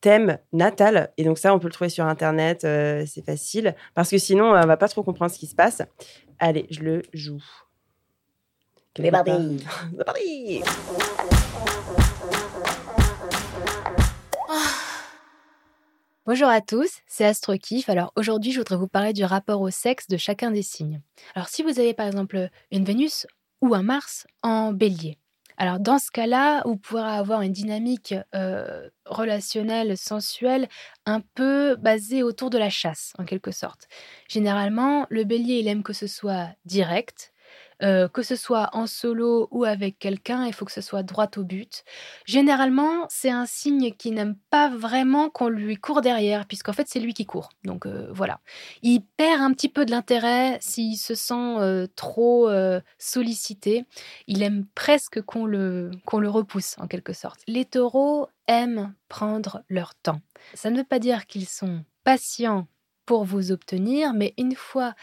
thème 0.00 0.38
natal. 0.52 1.12
Et 1.16 1.24
donc, 1.24 1.38
ça, 1.38 1.54
on 1.54 1.58
peut 1.58 1.68
le 1.68 1.72
trouver 1.72 1.90
sur 1.90 2.06
Internet. 2.06 2.60
c'est 2.62 3.24
facile. 3.24 3.74
Parce 3.94 4.10
que 4.10 4.18
sinon, 4.18 4.50
on 4.50 4.66
va 4.66 4.76
pas 4.76 4.88
trop 4.88 5.02
comprendre 5.02 5.30
ce 5.30 5.38
qui 5.38 5.46
se 5.46 5.54
passe. 5.54 5.82
Allez, 6.38 6.66
je 6.70 6.80
le 6.80 7.02
joue. 7.12 7.42
C'est 8.96 9.10
parti. 9.10 9.60
Bonjour 16.24 16.46
à 16.46 16.60
tous, 16.60 17.00
c'est 17.08 17.24
AstroKiff. 17.24 17.88
Alors 17.88 18.12
aujourd'hui, 18.14 18.52
je 18.52 18.58
voudrais 18.58 18.76
vous 18.76 18.86
parler 18.86 19.12
du 19.12 19.24
rapport 19.24 19.60
au 19.60 19.70
sexe 19.70 20.06
de 20.06 20.16
chacun 20.16 20.52
des 20.52 20.62
signes. 20.62 21.00
Alors 21.34 21.48
si 21.48 21.64
vous 21.64 21.80
avez 21.80 21.94
par 21.94 22.06
exemple 22.06 22.48
une 22.70 22.84
Vénus 22.84 23.26
ou 23.60 23.74
un 23.74 23.82
Mars 23.82 24.28
en 24.40 24.72
bélier, 24.72 25.18
alors 25.56 25.80
dans 25.80 25.98
ce 25.98 26.12
cas-là, 26.12 26.62
vous 26.64 26.76
pourrez 26.76 27.02
avoir 27.02 27.42
une 27.42 27.50
dynamique 27.50 28.14
euh, 28.36 28.88
relationnelle, 29.04 29.98
sensuelle, 29.98 30.68
un 31.06 31.22
peu 31.34 31.74
basée 31.74 32.22
autour 32.22 32.50
de 32.50 32.58
la 32.58 32.70
chasse, 32.70 33.14
en 33.18 33.24
quelque 33.24 33.50
sorte. 33.50 33.88
Généralement, 34.28 35.08
le 35.10 35.24
bélier, 35.24 35.58
il 35.58 35.66
aime 35.66 35.82
que 35.82 35.92
ce 35.92 36.06
soit 36.06 36.50
direct. 36.64 37.31
Que 37.80 38.22
ce 38.22 38.36
soit 38.36 38.70
en 38.72 38.86
solo 38.86 39.48
ou 39.50 39.64
avec 39.64 39.98
quelqu'un, 39.98 40.46
il 40.46 40.52
faut 40.52 40.64
que 40.64 40.72
ce 40.72 40.80
soit 40.80 41.02
droit 41.02 41.28
au 41.36 41.44
but. 41.44 41.84
Généralement, 42.24 43.06
c'est 43.08 43.30
un 43.30 43.46
signe 43.46 43.92
qui 43.92 44.10
n'aime 44.10 44.36
pas 44.50 44.68
vraiment 44.68 45.30
qu'on 45.30 45.48
lui 45.48 45.76
court 45.76 46.00
derrière, 46.00 46.46
puisqu'en 46.46 46.72
fait, 46.72 46.86
c'est 46.88 47.00
lui 47.00 47.14
qui 47.14 47.26
court. 47.26 47.48
Donc 47.64 47.86
voilà. 47.86 48.40
Il 48.82 49.00
perd 49.16 49.40
un 49.40 49.52
petit 49.52 49.68
peu 49.68 49.84
de 49.84 49.90
l'intérêt 49.90 50.58
s'il 50.60 50.96
se 50.96 51.14
sent 51.14 51.88
trop 51.96 52.50
sollicité. 52.98 53.84
Il 54.26 54.42
aime 54.42 54.66
presque 54.74 55.22
qu'on 55.22 55.46
le, 55.46 55.90
qu'on 56.04 56.18
le 56.18 56.28
repousse, 56.28 56.76
en 56.78 56.86
quelque 56.86 57.12
sorte. 57.12 57.40
Les 57.46 57.64
taureaux 57.64 58.28
aiment 58.46 58.94
prendre 59.08 59.62
leur 59.68 59.94
temps. 59.94 60.20
Ça 60.54 60.70
ne 60.70 60.78
veut 60.78 60.84
pas 60.84 60.98
dire 60.98 61.26
qu'ils 61.26 61.48
sont 61.48 61.84
patients 62.04 62.66
pour 63.06 63.24
vous 63.24 63.52
obtenir, 63.52 64.12
mais 64.14 64.34
une 64.38 64.54
fois 64.54 64.94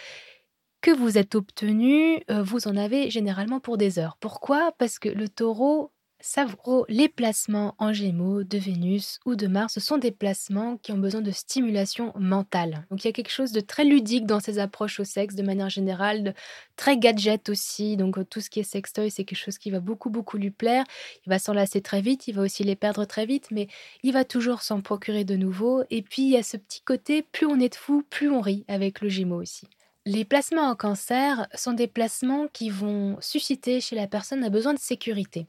que 0.82 0.92
vous 0.92 1.18
êtes 1.18 1.36
obtenu, 1.36 2.22
euh, 2.30 2.44
vous 2.44 2.68
en 2.68 2.76
avez 2.78 3.10
généralement 3.10 3.60
pour 3.60 3.78
des 3.78 4.00
heures. 4.00 4.18
Pourquoi? 4.20 4.72
Parce 4.78 5.00
que 5.00 5.10
le 5.10 5.28
taureau 5.30 5.92
savoure 6.22 6.86
les 6.90 7.08
placements 7.08 7.76
en 7.78 7.94
gémeaux 7.94 8.44
de 8.44 8.58
Vénus 8.58 9.20
ou 9.26 9.36
de 9.36 9.48
Mars. 9.48 9.74
Ce 9.74 9.80
sont 9.80 9.98
des 9.98 10.12
placements 10.12 10.78
qui 10.78 10.92
ont 10.92 10.98
besoin 10.98 11.22
de 11.22 11.32
stimulation 11.32 12.12
mentale. 12.20 12.86
Donc 12.90 13.04
il 13.04 13.08
y 13.08 13.10
a 13.10 13.14
quelque 13.14 13.32
chose 13.32 13.52
de 13.52 13.62
très 13.62 13.86
ludique 13.86 14.26
dans 14.26 14.40
ces 14.40 14.60
approches 14.60 15.00
au 15.00 15.06
sexe 15.06 15.36
de 15.36 15.44
manière 15.44 15.70
générale, 15.70 16.24
de 16.24 16.34
très 16.76 16.98
gadget 16.98 17.50
aussi. 17.50 17.96
Donc 17.98 18.18
euh, 18.18 18.26
tout 18.26 18.42
ce 18.42 18.50
qui 18.50 18.60
est 18.60 18.64
sextoy, 18.64 19.12
c'est 19.12 19.24
quelque 19.24 19.38
chose 19.38 19.58
qui 19.58 19.72
va 19.72 19.80
beaucoup, 19.80 20.10
beaucoup 20.10 20.38
lui 20.38 20.52
plaire. 20.52 20.84
Il 21.26 21.30
va 21.30 21.40
s'en 21.40 21.54
lasser 21.54 21.82
très 21.82 22.02
vite, 22.02 22.28
il 22.28 22.36
va 22.36 22.42
aussi 22.42 22.64
les 22.64 22.76
perdre 22.76 23.06
très 23.06 23.26
vite, 23.26 23.48
mais 23.52 23.68
il 24.04 24.14
va 24.14 24.26
toujours 24.26 24.62
s'en 24.62 24.82
procurer 24.82 25.24
de 25.24 25.36
nouveau. 25.36 25.84
Et 25.90 26.02
puis 26.02 26.24
il 26.24 26.30
y 26.30 26.38
a 26.38 26.44
ce 26.44 26.58
petit 26.58 26.82
côté, 26.82 27.22
plus 27.22 27.48
on 27.48 27.60
est 27.60 27.70
de 27.70 27.76
fou, 27.76 28.04
plus 28.10 28.30
on 28.30 28.42
rit 28.42 28.66
avec 28.68 29.02
le 29.02 29.10
gémeaux 29.10 29.42
aussi. 29.42 29.68
Les 30.12 30.26
placements 30.26 30.72
en 30.72 30.76
cancer 30.76 31.48
sont 31.54 31.74
des 31.74 31.86
placements 31.86 32.48
qui 32.52 32.72
vont 32.72 33.18
susciter 33.22 33.80
chez 33.80 33.96
la 33.96 34.08
personne 34.08 34.44
un 34.44 34.50
besoin 34.50 34.74
de 34.74 34.80
sécurité. 34.80 35.46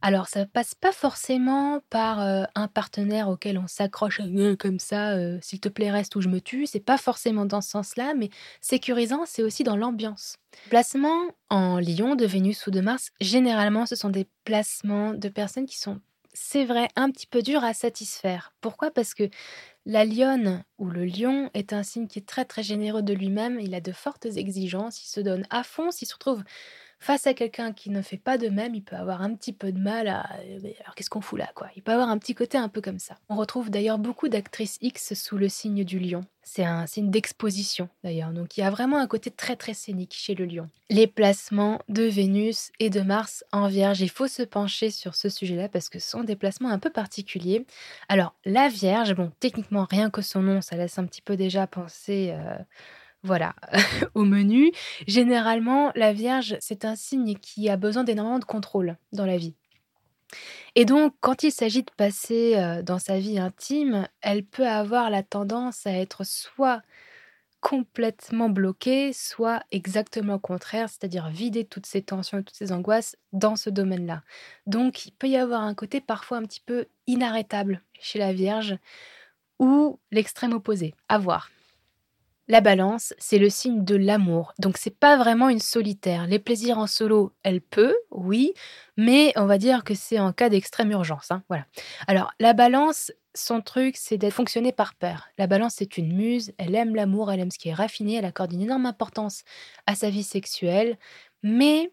Alors, 0.00 0.28
ça 0.28 0.46
passe 0.46 0.74
pas 0.74 0.92
forcément 0.92 1.80
par 1.90 2.22
euh, 2.22 2.44
un 2.54 2.68
partenaire 2.68 3.28
auquel 3.28 3.58
on 3.58 3.66
s'accroche 3.66 4.22
euh, 4.22 4.56
comme 4.56 4.78
ça, 4.78 5.10
euh, 5.10 5.38
s'il 5.42 5.60
te 5.60 5.68
plaît, 5.68 5.90
reste 5.90 6.16
ou 6.16 6.22
je 6.22 6.30
me 6.30 6.40
tue. 6.40 6.64
C'est 6.64 6.80
pas 6.80 6.96
forcément 6.96 7.44
dans 7.44 7.60
ce 7.60 7.68
sens-là, 7.68 8.14
mais 8.14 8.30
sécurisant, 8.62 9.24
c'est 9.26 9.42
aussi 9.42 9.62
dans 9.62 9.76
l'ambiance. 9.76 10.38
Placements 10.70 11.26
en 11.50 11.78
lion 11.78 12.14
de 12.14 12.24
Vénus 12.24 12.66
ou 12.66 12.70
de 12.70 12.80
Mars, 12.80 13.10
généralement, 13.20 13.84
ce 13.84 13.94
sont 13.94 14.08
des 14.08 14.26
placements 14.44 15.12
de 15.12 15.28
personnes 15.28 15.66
qui 15.66 15.78
sont, 15.78 16.00
c'est 16.38 16.66
vrai, 16.66 16.88
un 16.96 17.10
petit 17.10 17.26
peu 17.26 17.40
durs 17.40 17.64
à 17.64 17.72
satisfaire. 17.72 18.52
Pourquoi? 18.60 18.90
Parce 18.90 19.14
que 19.14 19.30
la 19.86 20.04
lionne 20.04 20.64
ou 20.78 20.90
le 20.90 21.06
lion 21.06 21.50
est 21.54 21.72
un 21.72 21.82
signe 21.82 22.08
qui 22.08 22.18
est 22.18 22.26
très 22.28 22.44
très 22.44 22.62
généreux 22.62 23.02
de 23.02 23.14
lui-même. 23.14 23.58
Il 23.60 23.74
a 23.74 23.80
de 23.80 23.92
fortes 23.92 24.26
exigences, 24.26 25.02
il 25.02 25.08
se 25.08 25.20
donne 25.20 25.46
à 25.50 25.64
fond. 25.64 25.90
S'il 25.90 26.08
se 26.08 26.14
retrouve 26.14 26.44
face 26.98 27.26
à 27.26 27.34
quelqu'un 27.34 27.72
qui 27.72 27.90
ne 27.90 28.02
fait 28.02 28.16
pas 28.16 28.38
de 28.38 28.48
même, 28.48 28.74
il 28.74 28.82
peut 28.82 28.96
avoir 28.96 29.22
un 29.22 29.34
petit 29.34 29.52
peu 29.52 29.72
de 29.72 29.78
mal 29.78 30.08
à. 30.08 30.28
Mais 30.62 30.76
Alors 30.82 30.94
qu'est-ce 30.94 31.10
qu'on 31.10 31.20
fout 31.20 31.38
là, 31.38 31.50
quoi? 31.54 31.68
Il 31.76 31.82
peut 31.82 31.92
avoir 31.92 32.08
un 32.08 32.18
petit 32.18 32.34
côté 32.34 32.58
un 32.58 32.68
peu 32.68 32.80
comme 32.80 32.98
ça. 32.98 33.16
On 33.28 33.36
retrouve 33.36 33.70
d'ailleurs 33.70 33.98
beaucoup 33.98 34.28
d'actrices 34.28 34.78
X 34.80 35.14
sous 35.14 35.36
le 35.36 35.48
signe 35.48 35.84
du 35.84 35.98
lion. 35.98 36.22
C'est 36.42 36.64
un 36.64 36.86
signe 36.86 37.10
d'exposition 37.10 37.88
d'ailleurs. 38.04 38.30
Donc 38.30 38.56
il 38.56 38.60
y 38.60 38.62
a 38.62 38.70
vraiment 38.70 38.98
un 38.98 39.06
côté 39.06 39.30
très 39.30 39.56
très 39.56 39.74
scénique 39.74 40.14
chez 40.14 40.34
le 40.34 40.44
lion. 40.44 40.68
Les 40.90 41.06
placements 41.06 41.80
de 41.88 42.04
Vénus 42.04 42.70
et 42.78 42.88
de 42.88 43.00
Mars 43.00 43.44
en 43.52 43.66
Vierge, 43.66 44.00
il 44.00 44.10
faut 44.10 44.28
se 44.28 44.42
pencher 44.42 44.90
sur 44.90 45.16
ce 45.16 45.28
sujet-là 45.28 45.68
parce 45.68 45.88
que 45.88 45.98
ce 45.98 46.08
sont 46.08 46.22
des 46.24 46.36
placements 46.36 46.70
un 46.70 46.78
peu 46.78 46.90
particuliers. 46.90 47.66
Alors 48.08 48.34
la 48.44 48.68
Vierge, 48.68 49.14
bon, 49.14 49.32
techniquement 49.40 49.86
rien 49.90 50.08
que 50.10 50.22
son 50.22 50.40
nom, 50.42 50.60
ça 50.60 50.76
laisse 50.76 50.98
un 50.98 51.06
petit 51.06 51.22
peu 51.22 51.36
déjà 51.36 51.66
penser. 51.66 52.30
euh, 52.32 52.56
voilà, 53.22 53.54
au 54.14 54.24
menu. 54.24 54.72
Généralement, 55.06 55.92
la 55.94 56.12
Vierge, 56.12 56.56
c'est 56.60 56.84
un 56.84 56.96
signe 56.96 57.34
qui 57.36 57.68
a 57.68 57.76
besoin 57.76 58.04
d'énormément 58.04 58.38
de 58.38 58.44
contrôle 58.44 58.96
dans 59.12 59.26
la 59.26 59.36
vie. 59.36 59.54
Et 60.74 60.84
donc, 60.84 61.14
quand 61.20 61.42
il 61.42 61.52
s'agit 61.52 61.82
de 61.82 61.90
passer 61.96 62.56
euh, 62.56 62.82
dans 62.82 62.98
sa 62.98 63.18
vie 63.18 63.38
intime, 63.38 64.08
elle 64.20 64.44
peut 64.44 64.66
avoir 64.66 65.10
la 65.10 65.22
tendance 65.22 65.86
à 65.86 65.92
être 65.92 66.24
soit 66.24 66.82
complètement 67.60 68.48
bloquée, 68.48 69.12
soit 69.12 69.62
exactement 69.72 70.34
au 70.34 70.38
contraire, 70.38 70.88
c'est-à-dire 70.88 71.30
vider 71.30 71.64
toutes 71.64 71.86
ses 71.86 72.02
tensions 72.02 72.38
et 72.38 72.44
toutes 72.44 72.54
ses 72.54 72.72
angoisses 72.72 73.16
dans 73.32 73.56
ce 73.56 73.70
domaine-là. 73.70 74.22
Donc, 74.66 75.06
il 75.06 75.12
peut 75.12 75.28
y 75.28 75.36
avoir 75.36 75.62
un 75.62 75.74
côté 75.74 76.00
parfois 76.00 76.38
un 76.38 76.42
petit 76.42 76.62
peu 76.64 76.86
inarrêtable 77.06 77.82
chez 77.98 78.18
la 78.18 78.32
Vierge 78.32 78.76
ou 79.58 79.98
l'extrême 80.12 80.52
opposé. 80.52 80.94
À 81.08 81.18
voir. 81.18 81.50
La 82.48 82.60
balance, 82.60 83.12
c'est 83.18 83.38
le 83.38 83.50
signe 83.50 83.84
de 83.84 83.96
l'amour. 83.96 84.52
Donc 84.60 84.76
c'est 84.76 84.96
pas 84.96 85.16
vraiment 85.16 85.48
une 85.48 85.58
solitaire. 85.58 86.28
Les 86.28 86.38
plaisirs 86.38 86.78
en 86.78 86.86
solo, 86.86 87.34
elle 87.42 87.60
peut, 87.60 87.96
oui, 88.12 88.54
mais 88.96 89.32
on 89.36 89.46
va 89.46 89.58
dire 89.58 89.82
que 89.82 89.94
c'est 89.94 90.20
en 90.20 90.32
cas 90.32 90.48
d'extrême 90.48 90.92
urgence. 90.92 91.30
hein, 91.32 91.42
voilà. 91.48 91.66
Alors 92.06 92.32
la 92.38 92.52
balance, 92.52 93.12
son 93.34 93.60
truc, 93.60 93.96
c'est 93.96 94.16
d'être 94.16 94.32
fonctionné 94.32 94.70
par 94.70 94.94
pair. 94.94 95.28
La 95.38 95.48
balance, 95.48 95.74
c'est 95.76 95.98
une 95.98 96.14
muse. 96.14 96.52
Elle 96.58 96.76
aime 96.76 96.94
l'amour, 96.94 97.32
elle 97.32 97.40
aime 97.40 97.50
ce 97.50 97.58
qui 97.58 97.68
est 97.68 97.74
raffiné. 97.74 98.14
Elle 98.14 98.24
accorde 98.24 98.52
une 98.52 98.62
énorme 98.62 98.86
importance 98.86 99.42
à 99.86 99.96
sa 99.96 100.08
vie 100.08 100.22
sexuelle, 100.22 100.98
mais 101.42 101.92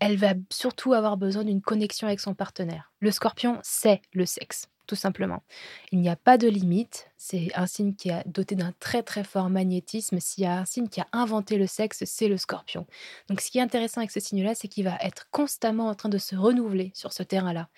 elle 0.00 0.16
va 0.16 0.34
surtout 0.52 0.92
avoir 0.92 1.16
besoin 1.16 1.44
d'une 1.44 1.62
connexion 1.62 2.08
avec 2.08 2.20
son 2.20 2.34
partenaire. 2.34 2.92
Le 3.00 3.10
Scorpion, 3.12 3.58
c'est 3.62 4.02
le 4.12 4.26
sexe 4.26 4.66
tout 4.88 4.96
simplement. 4.96 5.44
Il 5.92 6.00
n'y 6.00 6.08
a 6.08 6.16
pas 6.16 6.38
de 6.38 6.48
limite. 6.48 7.10
C'est 7.16 7.50
un 7.54 7.66
signe 7.66 7.94
qui 7.94 8.08
est 8.08 8.26
doté 8.26 8.56
d'un 8.56 8.72
très 8.80 9.02
très 9.02 9.22
fort 9.22 9.50
magnétisme. 9.50 10.18
S'il 10.18 10.44
y 10.44 10.46
a 10.46 10.58
un 10.58 10.64
signe 10.64 10.88
qui 10.88 11.00
a 11.00 11.06
inventé 11.12 11.58
le 11.58 11.66
sexe, 11.66 12.02
c'est 12.04 12.26
le 12.26 12.38
scorpion. 12.38 12.86
Donc 13.28 13.40
ce 13.40 13.50
qui 13.50 13.58
est 13.58 13.62
intéressant 13.62 14.00
avec 14.00 14.10
ce 14.10 14.18
signe-là, 14.18 14.54
c'est 14.54 14.66
qu'il 14.66 14.84
va 14.84 14.96
être 15.02 15.28
constamment 15.30 15.88
en 15.88 15.94
train 15.94 16.08
de 16.08 16.18
se 16.18 16.34
renouveler 16.34 16.90
sur 16.94 17.12
ce 17.12 17.22
terrain-là. 17.22 17.68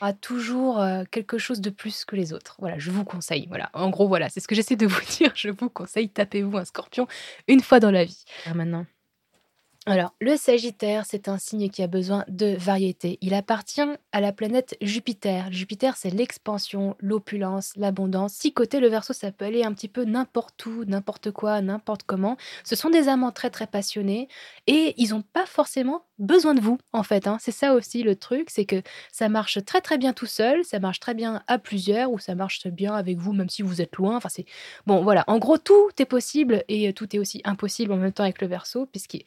Il 0.00 0.04
aura 0.04 0.12
toujours 0.12 0.80
euh, 0.80 1.04
quelque 1.10 1.38
chose 1.38 1.60
de 1.60 1.70
plus 1.70 2.04
que 2.04 2.14
les 2.14 2.32
autres. 2.32 2.56
Voilà, 2.58 2.78
je 2.78 2.90
vous 2.90 3.04
conseille. 3.04 3.46
Voilà, 3.48 3.70
en 3.72 3.88
gros, 3.88 4.06
voilà, 4.06 4.28
c'est 4.28 4.40
ce 4.40 4.46
que 4.46 4.54
j'essaie 4.54 4.76
de 4.76 4.86
vous 4.86 5.00
dire. 5.18 5.32
Je 5.34 5.48
vous 5.48 5.70
conseille, 5.70 6.10
tapez-vous 6.10 6.56
un 6.58 6.64
scorpion 6.64 7.08
une 7.48 7.60
fois 7.60 7.80
dans 7.80 7.90
la 7.90 8.04
vie. 8.04 8.24
Maintenant, 8.54 8.86
alors, 9.86 10.14
le 10.20 10.36
Sagittaire, 10.36 11.06
c'est 11.06 11.28
un 11.28 11.38
signe 11.38 11.70
qui 11.70 11.82
a 11.82 11.86
besoin 11.86 12.24
de 12.28 12.54
variété. 12.56 13.16
Il 13.22 13.32
appartient 13.32 13.80
à 14.12 14.20
la 14.20 14.32
planète 14.32 14.76
Jupiter. 14.82 15.50
Jupiter, 15.50 15.96
c'est 15.96 16.10
l'expansion, 16.10 16.94
l'opulence, 16.98 17.72
l'abondance. 17.76 18.34
Si 18.34 18.52
côté 18.52 18.80
le 18.80 18.88
Verseau, 18.88 19.14
ça 19.14 19.32
peut 19.32 19.46
aller 19.46 19.62
un 19.64 19.72
petit 19.72 19.88
peu 19.88 20.04
n'importe 20.04 20.66
où, 20.66 20.84
n'importe 20.84 21.30
quoi, 21.30 21.62
n'importe 21.62 22.02
comment. 22.02 22.36
Ce 22.64 22.76
sont 22.76 22.90
des 22.90 23.08
amants 23.08 23.32
très 23.32 23.48
très 23.48 23.66
passionnés 23.66 24.28
et 24.66 24.92
ils 24.98 25.10
n'ont 25.10 25.22
pas 25.22 25.46
forcément 25.46 26.04
besoin 26.18 26.54
de 26.54 26.60
vous, 26.60 26.78
en 26.92 27.02
fait. 27.02 27.26
hein. 27.26 27.38
C'est 27.40 27.52
ça 27.52 27.74
aussi 27.74 28.02
le 28.02 28.16
truc, 28.16 28.50
c'est 28.50 28.64
que 28.64 28.82
ça 29.12 29.28
marche 29.28 29.64
très 29.64 29.80
très 29.80 29.98
bien 29.98 30.12
tout 30.12 30.26
seul, 30.26 30.64
ça 30.64 30.78
marche 30.80 31.00
très 31.00 31.14
bien 31.14 31.42
à 31.46 31.58
plusieurs, 31.58 32.10
ou 32.10 32.18
ça 32.18 32.34
marche 32.34 32.66
bien 32.66 32.94
avec 32.94 33.18
vous, 33.18 33.32
même 33.32 33.48
si 33.48 33.62
vous 33.62 33.80
êtes 33.80 33.96
loin. 33.96 34.16
Enfin, 34.16 34.28
c'est 34.28 34.44
bon, 34.86 35.02
voilà. 35.02 35.24
En 35.26 35.38
gros, 35.38 35.58
tout 35.58 35.90
est 35.98 36.04
possible 36.06 36.64
et 36.68 36.88
euh, 36.88 36.92
tout 36.92 37.14
est 37.14 37.18
aussi 37.18 37.40
impossible 37.44 37.92
en 37.92 37.96
même 37.96 38.12
temps 38.12 38.24
avec 38.24 38.40
le 38.40 38.48
verso, 38.48 38.86
puisque 38.86 39.18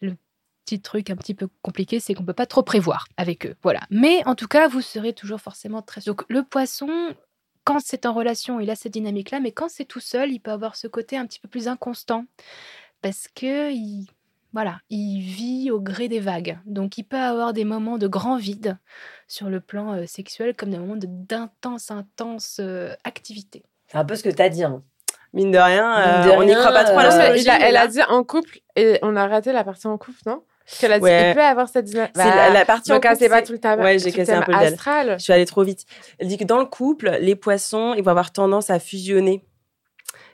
le 0.00 0.16
petit 0.64 0.80
truc 0.80 1.10
un 1.10 1.16
petit 1.16 1.34
peu 1.34 1.48
compliqué, 1.62 2.00
c'est 2.00 2.14
qu'on 2.14 2.24
peut 2.24 2.32
pas 2.32 2.46
trop 2.46 2.62
prévoir 2.62 3.06
avec 3.16 3.46
eux. 3.46 3.56
Voilà. 3.62 3.80
Mais 3.90 4.22
en 4.26 4.34
tout 4.34 4.48
cas, 4.48 4.68
vous 4.68 4.82
serez 4.82 5.12
toujours 5.12 5.40
forcément 5.40 5.82
très. 5.82 6.02
Donc 6.02 6.24
le 6.28 6.42
poisson. 6.42 7.14
Quand 7.64 7.80
c'est 7.84 8.06
en 8.06 8.14
relation, 8.14 8.60
il 8.60 8.70
a 8.70 8.76
cette 8.76 8.94
dynamique-là, 8.94 9.40
mais 9.40 9.52
quand 9.52 9.68
c'est 9.68 9.84
tout 9.84 10.00
seul, 10.00 10.32
il 10.32 10.40
peut 10.40 10.50
avoir 10.50 10.74
ce 10.74 10.86
côté 10.86 11.18
un 11.18 11.26
petit 11.26 11.38
peu 11.38 11.48
plus 11.48 11.68
inconstant 11.68 12.24
parce 13.02 13.28
que 13.28 13.70
il, 13.70 14.06
voilà, 14.52 14.78
il 14.90 15.20
vit 15.20 15.70
au 15.70 15.80
gré 15.80 16.08
des 16.08 16.20
vagues. 16.20 16.58
Donc 16.66 16.98
il 16.98 17.04
peut 17.04 17.16
avoir 17.18 17.52
des 17.52 17.64
moments 17.64 17.98
de 17.98 18.06
grand 18.08 18.36
vide 18.36 18.78
sur 19.26 19.48
le 19.50 19.60
plan 19.60 19.92
euh, 19.94 20.06
sexuel 20.06 20.54
comme 20.54 20.70
des 20.70 20.78
moments 20.78 20.96
d'intense, 20.98 21.90
intense 21.90 22.58
euh, 22.60 22.94
activité. 23.04 23.62
C'est 23.88 23.98
un 23.98 24.04
peu 24.04 24.16
ce 24.16 24.22
que 24.22 24.30
t'as 24.30 24.48
dit. 24.48 24.64
hein. 24.64 24.82
Mine 25.34 25.50
de 25.50 25.58
rien, 25.58 25.98
euh, 25.98 26.22
Mine 26.22 26.30
de 26.32 26.36
on 26.38 26.42
n'y 26.44 26.54
croit 26.54 26.72
pas 26.72 26.84
trop 26.84 26.96
Non, 27.00 27.16
mais 27.16 27.40
il 27.40 27.48
a- 27.50 27.60
elle 27.68 27.76
a 27.76 27.86
dit 27.86 28.02
en 28.08 28.24
couple 28.24 28.60
et 28.76 28.98
on 29.02 29.14
a 29.16 29.26
raté 29.28 29.52
la 29.52 29.62
partie 29.64 29.86
en 29.86 29.98
couple, 29.98 30.18
non? 30.26 30.42
Parce 30.64 30.80
qu'elle 30.80 30.92
a 30.92 30.98
dit 30.98 31.04
Ouais. 31.04 31.30
il 31.30 31.34
peut 31.34 31.42
avoir 31.42 31.68
cette 31.68 31.84
dynamique. 31.86 32.12
c'est 32.14 32.24
la, 32.24 32.50
la 32.50 32.64
partie 32.64 32.92
en 32.92 33.00
couple, 33.00 33.16
c'est 33.18 33.28
pas 33.28 33.42
tout 33.42 33.52
le 33.52 33.58
temps. 33.58 33.78
Ouais, 33.78 33.98
j'ai 33.98 34.12
cassé 34.12 34.32
un 34.32 34.42
peu 34.42 34.52
le. 34.52 34.58
Je 34.58 35.16
suis 35.18 35.32
allée 35.32 35.46
trop 35.46 35.62
vite. 35.62 35.84
Elle 36.18 36.28
dit 36.28 36.36
que 36.38 36.44
dans 36.44 36.58
le 36.58 36.66
couple, 36.66 37.16
les 37.20 37.36
poissons, 37.36 37.94
ils 37.94 38.02
vont 38.02 38.10
avoir 38.10 38.32
tendance 38.32 38.68
à 38.70 38.78
fusionner. 38.78 39.44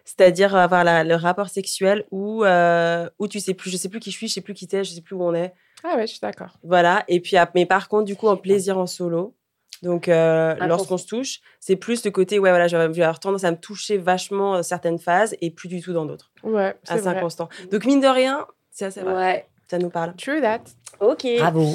C'est-à-dire 0.05 0.55
avoir 0.55 0.85
la- 0.85 1.03
le 1.05 1.15
rapport 1.15 1.49
sexuel 1.49 2.05
où, 2.11 2.45
euh, 2.45 3.09
où 3.19 3.27
tu 3.27 3.41
sais 3.41 3.55
plus, 3.55 3.71
je 3.71 3.77
sais 3.77 3.89
plus 3.89 4.01
qui 4.01 4.11
je 4.11 4.17
suis, 4.17 4.29
je 4.29 4.35
sais 4.35 4.41
plus 4.43 4.55
qui 4.55 4.67
t'es, 4.67 4.85
je 4.85 4.93
sais 4.93 5.01
plus 5.01 5.15
où 5.17 5.23
on 5.23 5.35
est. 5.35 5.53
Ah 5.83 5.97
ouais, 5.97 6.07
je 6.07 6.13
suis 6.13 6.21
d'accord. 6.21 6.59
Voilà. 6.63 7.05
Et 7.09 7.21
puis, 7.21 7.37
mais 7.55 7.67
par 7.67 7.89
contre, 7.89 8.05
du 8.05 8.17
coup, 8.17 8.29
en 8.29 8.37
plaisir 8.37 8.79
en 8.79 8.87
solo. 8.87 9.35
Donc, 9.83 10.09
euh, 10.09 10.55
lorsqu'on 10.67 10.97
se 10.97 11.07
touche, 11.07 11.41
c'est 11.61 11.77
plus 11.77 12.05
le 12.05 12.11
côté, 12.11 12.39
ouais, 12.39 12.49
voilà, 12.51 12.69
je 12.69 12.77
vais 12.77 12.83
avoir 13.03 13.21
tendance 13.21 13.45
à 13.45 13.51
me 13.51 13.57
toucher 13.57 13.99
vachement 13.99 14.55
dans 14.55 14.63
certaines 14.63 14.99
phases 14.99 15.37
et 15.43 15.51
plus 15.51 15.69
du 15.69 15.83
tout 15.83 15.93
dans 15.93 16.07
d'autres. 16.07 16.31
Ouais, 16.43 16.75
c'est 16.85 16.93
Assez 16.95 17.03
vrai. 17.03 17.17
inconstant. 17.17 17.49
Donc, 17.71 17.85
mine 17.85 18.01
de 18.01 18.07
rien, 18.07 18.47
c'est 18.71 18.87
assez 18.87 19.01
vrai. 19.01 19.15
Ouais. 19.15 19.47
Ça 19.71 19.79
nous 19.79 19.91
parle. 19.91 20.15
True 20.17 20.41
that. 20.43 20.61
Ok. 21.01 21.27
Bravo. 21.39 21.67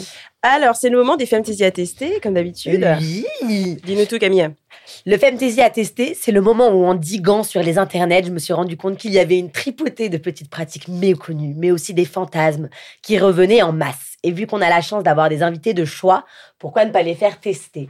Alors, 0.41 0.75
c'est 0.75 0.89
le 0.89 0.97
moment 0.97 1.17
des 1.17 1.25
fantasy 1.25 1.63
à 1.63 1.71
tester, 1.71 2.19
comme 2.21 2.35
d'habitude. 2.35 2.87
Oui. 3.43 3.77
Dis-nous 3.83 4.05
tout, 4.05 4.17
Camille. 4.17 4.49
Le 5.05 5.17
Femtasy 5.17 5.61
à 5.61 5.69
tester, 5.69 6.15
c'est 6.19 6.31
le 6.31 6.41
moment 6.41 6.69
où, 6.69 6.85
en 6.85 6.95
diguant 6.95 7.43
sur 7.43 7.61
les 7.61 7.77
internets, 7.77 8.23
je 8.25 8.31
me 8.31 8.39
suis 8.39 8.53
rendu 8.53 8.77
compte 8.77 8.97
qu'il 8.97 9.11
y 9.11 9.19
avait 9.19 9.37
une 9.37 9.51
tripotée 9.51 10.09
de 10.09 10.17
petites 10.17 10.49
pratiques 10.49 10.87
méconnues, 10.87 11.53
mais 11.57 11.71
aussi 11.71 11.93
des 11.93 12.05
fantasmes 12.05 12.69
qui 13.01 13.17
revenaient 13.17 13.61
en 13.61 13.71
masse. 13.71 14.09
Et 14.23 14.31
vu 14.31 14.47
qu'on 14.47 14.61
a 14.61 14.69
la 14.69 14.81
chance 14.81 15.03
d'avoir 15.03 15.29
des 15.29 15.43
invités 15.43 15.73
de 15.73 15.85
choix, 15.85 16.25
pourquoi 16.57 16.83
ne 16.83 16.91
pas 16.91 17.03
les 17.03 17.15
faire 17.15 17.39
tester? 17.39 17.89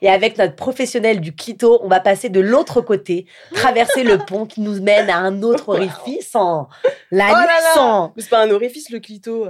Et 0.00 0.08
avec 0.08 0.38
notre 0.38 0.56
professionnel 0.56 1.20
du 1.20 1.34
clito, 1.34 1.80
on 1.82 1.88
va 1.88 2.00
passer 2.00 2.30
de 2.30 2.40
l'autre 2.40 2.80
côté, 2.80 3.26
traverser 3.52 4.02
le 4.02 4.16
pont 4.16 4.46
qui 4.46 4.62
nous 4.62 4.80
mène 4.80 5.10
à 5.10 5.18
un 5.18 5.42
autre 5.42 5.68
orifice 5.76 6.34
en 6.34 6.68
la 7.10 7.28
Oh 7.28 7.34
là 7.34 7.46
là 7.46 7.60
nuissant. 7.66 8.12
Mais 8.16 8.22
c'est 8.22 8.30
pas 8.30 8.42
un 8.42 8.50
orifice, 8.50 8.88
le 8.88 9.00
clito. 9.00 9.48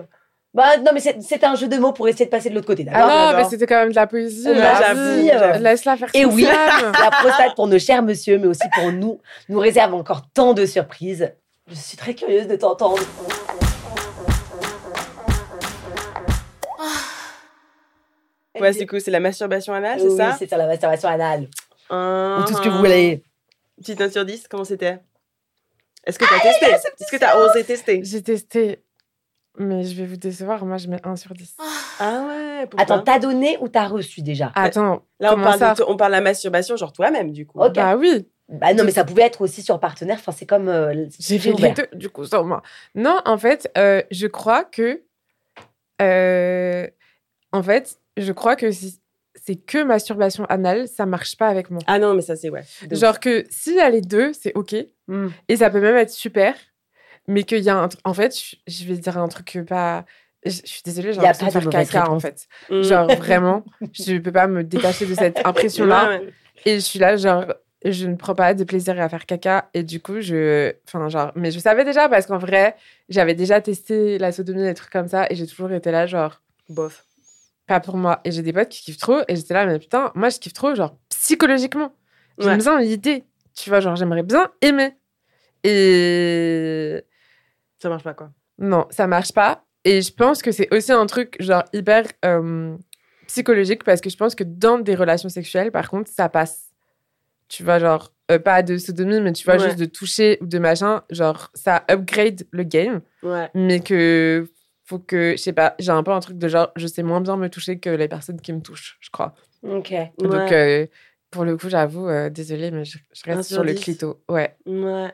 Bah 0.56 0.78
non, 0.78 0.92
mais 0.94 1.00
c'est 1.00 1.20
c'est 1.20 1.44
un 1.44 1.54
jeu 1.54 1.68
de 1.68 1.76
mots 1.76 1.92
pour 1.92 2.08
essayer 2.08 2.24
de 2.24 2.30
passer 2.30 2.48
de 2.48 2.54
l'autre 2.54 2.66
côté, 2.66 2.82
d'accord? 2.82 3.06
Ah 3.06 3.32
non, 3.32 3.36
mais 3.38 3.44
c'était 3.44 3.66
quand 3.66 3.76
même 3.78 3.90
de 3.90 3.94
la 3.94 4.06
poésie. 4.06 4.42
J'avoue. 4.42 5.62
Laisse-la 5.62 5.98
faire 5.98 6.08
Et 6.14 6.24
oui, 6.24 6.44
la 6.44 7.10
prostate 7.10 7.54
pour 7.54 7.66
nos 7.66 7.78
chers 7.78 8.02
monsieur, 8.02 8.38
mais 8.38 8.46
aussi 8.46 8.66
pour 8.74 8.90
nous, 8.90 9.20
nous 9.50 9.58
réserve 9.58 9.92
encore 9.92 10.22
tant 10.32 10.54
de 10.54 10.64
surprises. 10.64 11.30
Je 11.68 11.74
suis 11.74 11.98
très 11.98 12.14
curieuse 12.14 12.46
de 12.46 12.56
t'entendre. 12.56 13.02
Ouais, 18.58 18.72
c'est 18.72 18.86
cool, 18.86 19.02
c'est 19.02 19.10
la 19.10 19.20
masturbation 19.20 19.74
anale, 19.74 20.00
c'est 20.00 20.08
Oui, 20.08 20.16
ça? 20.16 20.36
c'est 20.38 20.48
ça 20.48 20.56
la 20.56 20.66
masturbation 20.66 21.10
anale. 21.10 21.48
Ou 21.90 22.44
tout 22.46 22.54
ce 22.54 22.62
que 22.62 22.70
vous 22.70 22.78
voulez. 22.78 23.22
Petite 23.76 24.00
note 24.00 24.12
sur 24.12 24.24
10, 24.24 24.48
comment 24.48 24.64
c'était? 24.64 25.00
Est-ce 26.06 26.18
que 26.18 26.24
t'as 26.24 26.40
testé? 26.40 26.66
Est-ce 26.66 27.10
que 27.12 27.16
t'as 27.18 27.36
osé 27.36 27.62
tester? 27.62 28.00
J'ai 28.02 28.22
testé, 28.22 28.82
mais 29.58 29.84
je 29.84 29.94
vais 29.96 30.06
vous 30.06 30.16
décevoir. 30.16 30.64
Moi, 30.64 30.76
je 30.78 30.88
mets 30.88 31.00
1 31.04 31.16
sur 31.16 31.32
10. 31.34 31.56
Ah 31.98 32.24
ouais, 32.28 32.66
pourquoi 32.66 32.82
Attends, 32.82 33.02
t'as 33.02 33.18
donné 33.18 33.56
ou 33.60 33.68
t'as 33.68 33.86
reçu 33.86 34.22
déjà? 34.22 34.52
Attends, 34.54 35.02
Là, 35.20 35.34
on 35.34 35.42
parle, 35.42 35.58
ça? 35.58 35.74
de, 35.74 35.82
on 35.86 35.96
parle 35.96 36.12
de 36.12 36.16
la 36.16 36.20
masturbation, 36.22 36.76
genre 36.76 36.92
toi-même, 36.92 37.32
du 37.32 37.46
coup. 37.46 37.60
Ok. 37.60 37.72
bah 37.74 37.96
oui, 37.96 38.28
Bah 38.48 38.74
non, 38.74 38.84
mais 38.84 38.90
ça 38.92 39.04
pouvait 39.04 39.22
être 39.22 39.40
aussi 39.40 39.62
sur 39.62 39.80
partenaire. 39.80 40.16
Enfin, 40.18 40.32
c'est 40.32 40.46
comme. 40.46 40.68
euh, 40.68 41.06
j'ai 41.18 41.38
fait 41.38 41.52
les 41.52 41.70
deux, 41.72 41.88
du 41.94 42.08
coup, 42.10 42.24
sur 42.24 42.44
moi. 42.44 42.62
Non, 42.94 43.20
en 43.24 43.38
fait, 43.38 43.70
euh, 43.78 44.02
je 44.10 44.26
crois 44.26 44.64
que. 44.64 45.02
euh, 46.02 46.86
en 47.52 47.62
fait, 47.62 47.98
je 48.16 48.32
crois 48.32 48.56
que 48.56 48.70
si 48.70 49.00
c'est 49.44 49.56
que 49.56 49.82
masturbation 49.82 50.44
anale, 50.46 50.88
ça 50.88 51.06
marche 51.06 51.36
pas 51.36 51.48
avec 51.48 51.70
moi. 51.70 51.80
Ah 51.86 51.98
non, 51.98 52.14
mais 52.14 52.22
ça, 52.22 52.36
c'est 52.36 52.50
ouais. 52.50 52.64
Genre 52.90 53.20
que 53.20 53.44
s'il 53.50 53.74
y 53.76 53.80
a 53.80 53.88
les 53.90 54.00
deux, 54.00 54.32
c'est 54.32 54.52
OK. 54.56 54.74
Hmm. 55.08 55.28
Et 55.48 55.56
ça 55.56 55.70
peut 55.70 55.80
même 55.80 55.96
être 55.96 56.10
super. 56.10 56.54
Mais 57.28 57.42
qu'il 57.42 57.58
y 57.62 57.70
a 57.70 57.76
un 57.76 57.88
truc. 57.88 58.00
En 58.04 58.14
fait, 58.14 58.36
je, 58.66 58.84
vais 58.84 58.96
dire 58.96 59.18
un 59.18 59.28
truc 59.28 59.58
pas. 59.68 60.04
Je, 60.44 60.50
suis 60.64 60.82
désolée, 60.84 61.12
j'ai 61.12 61.20
Y 61.20 61.24
a 61.24 61.32
l'impression 61.32 61.60
de 61.60 61.70
faire 61.70 61.88
caca, 61.88 62.10
en 62.10 62.20
fait. 62.20 62.46
Mm. 62.70 62.82
Genre, 62.82 63.06
vraiment, 63.16 63.64
je 63.92 64.16
peux 64.18 64.32
pas 64.32 64.46
me 64.46 64.62
détacher 64.62 65.06
de 65.06 65.14
cette 65.14 65.40
impression-là. 65.46 66.08
Ouais, 66.08 66.18
ouais. 66.20 66.32
Et 66.64 66.74
je 66.76 66.80
suis 66.80 66.98
là, 66.98 67.16
genre, 67.16 67.46
je 67.84 68.06
ne 68.06 68.16
prends 68.16 68.34
pas 68.34 68.54
de 68.54 68.64
plaisir 68.64 69.00
à 69.00 69.08
faire 69.08 69.26
caca. 69.26 69.68
Et 69.74 69.82
du 69.82 70.00
coup, 70.00 70.20
je. 70.20 70.72
Enfin, 70.86 71.08
genre. 71.08 71.32
Mais 71.34 71.50
je 71.50 71.58
savais 71.58 71.84
déjà 71.84 72.08
parce 72.08 72.26
qu'en 72.26 72.38
vrai, 72.38 72.76
j'avais 73.08 73.34
déjà 73.34 73.60
testé 73.60 74.18
la 74.18 74.32
sodomie, 74.32 74.62
des 74.62 74.74
trucs 74.74 74.92
comme 74.92 75.08
ça. 75.08 75.26
Et 75.30 75.34
j'ai 75.34 75.46
toujours 75.46 75.72
été 75.72 75.90
là, 75.90 76.06
genre, 76.06 76.40
Bof. 76.68 77.04
pas 77.66 77.80
pour 77.80 77.96
moi. 77.96 78.20
Et 78.24 78.30
j'ai 78.30 78.42
des 78.42 78.52
potes 78.52 78.68
qui 78.68 78.82
kiffent 78.82 78.98
trop. 78.98 79.20
Et 79.28 79.34
j'étais 79.36 79.54
là, 79.54 79.66
mais 79.66 79.78
putain, 79.78 80.12
moi, 80.14 80.28
je 80.28 80.38
kiffe 80.38 80.52
trop, 80.52 80.74
genre, 80.74 80.96
psychologiquement. 81.08 81.92
J'aime 82.38 82.52
Ouais. 82.52 82.58
bien 82.58 82.80
l'idée. 82.80 83.24
Tu 83.56 83.70
vois, 83.70 83.80
genre, 83.80 83.96
j'aimerais 83.96 84.22
bien 84.22 84.48
aimer. 84.62 84.92
Et. 85.64 87.02
Ça 87.86 87.90
marche 87.90 88.02
pas, 88.02 88.14
quoi. 88.14 88.30
Non, 88.58 88.86
ça 88.90 89.06
marche 89.06 89.32
pas. 89.32 89.62
Et 89.84 90.02
je 90.02 90.12
pense 90.12 90.42
que 90.42 90.50
c'est 90.50 90.66
aussi 90.74 90.90
un 90.90 91.06
truc, 91.06 91.36
genre, 91.38 91.62
hyper 91.72 92.04
euh, 92.24 92.76
psychologique 93.28 93.84
parce 93.84 94.00
que 94.00 94.10
je 94.10 94.16
pense 94.16 94.34
que 94.34 94.42
dans 94.42 94.80
des 94.80 94.96
relations 94.96 95.28
sexuelles, 95.28 95.70
par 95.70 95.88
contre, 95.88 96.10
ça 96.10 96.28
passe. 96.28 96.70
Tu 97.48 97.62
vois, 97.62 97.78
genre, 97.78 98.12
euh, 98.32 98.40
pas 98.40 98.64
de 98.64 98.76
sodomie, 98.76 99.20
mais 99.20 99.32
tu 99.32 99.44
vois, 99.44 99.54
Ouais. 99.54 99.60
juste 99.66 99.78
de 99.78 99.84
toucher 99.84 100.36
ou 100.40 100.46
de 100.46 100.58
machin, 100.58 101.04
genre, 101.10 101.52
ça 101.54 101.84
upgrade 101.88 102.42
le 102.50 102.64
game, 102.64 103.02
Ouais. 103.22 103.48
mais 103.54 103.78
que 103.78 104.48
faut 104.84 104.98
que, 104.98 105.34
je 105.36 105.42
sais 105.42 105.52
pas, 105.52 105.76
j'ai 105.78 105.92
un 105.92 106.02
peu 106.02 106.10
un 106.10 106.18
truc 106.18 106.36
de 106.38 106.48
genre, 106.48 106.72
je 106.74 106.88
sais 106.88 107.04
moins 107.04 107.20
bien 107.20 107.36
me 107.36 107.48
toucher 107.48 107.78
que 107.78 107.90
les 107.90 108.08
personnes 108.08 108.40
qui 108.40 108.52
me 108.52 108.60
touchent, 108.62 108.96
je 109.00 109.10
crois. 109.10 109.32
Ok. 109.62 109.94
Donc, 110.18 110.32
Ouais. 110.32 110.52
euh, 110.52 110.86
pour 111.30 111.44
le 111.44 111.56
coup, 111.56 111.68
j'avoue, 111.68 112.08
euh, 112.08 112.30
désolée, 112.30 112.72
mais 112.72 112.84
je, 112.84 112.98
reste 113.24 113.42
sur 113.44 113.56
sur 113.58 113.64
le 113.64 113.74
clito. 113.74 114.20
Ouais. 114.28 114.56
Ouais. 114.66 115.12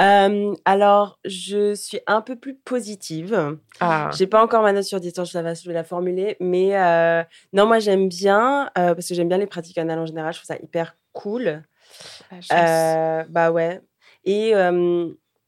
Euh, 0.00 0.54
alors, 0.64 1.18
je 1.24 1.74
suis 1.74 2.00
un 2.06 2.22
peu 2.22 2.34
plus 2.36 2.54
positive. 2.56 3.58
Ah. 3.80 4.10
J'ai 4.16 4.26
pas 4.26 4.42
encore 4.42 4.62
ma 4.62 4.72
note 4.72 4.84
sur 4.84 4.98
10, 5.00 5.12
je, 5.24 5.38
la- 5.38 5.54
je 5.54 5.66
vais 5.68 5.74
la 5.74 5.84
formuler. 5.84 6.36
Mais 6.40 6.76
euh, 6.76 7.22
non, 7.52 7.66
moi, 7.66 7.78
j'aime 7.78 8.08
bien, 8.08 8.70
euh, 8.78 8.94
parce 8.94 9.08
que 9.08 9.14
j'aime 9.14 9.28
bien 9.28 9.38
les 9.38 9.46
pratiques 9.46 9.78
anales 9.78 9.98
en 10.00 10.06
général. 10.06 10.32
Je 10.32 10.38
trouve 10.40 10.56
ça 10.56 10.60
hyper 10.62 10.96
cool. 11.12 11.62
Euh, 12.52 13.24
bah 13.28 13.50
ouais. 13.50 13.80
Et 14.24 14.52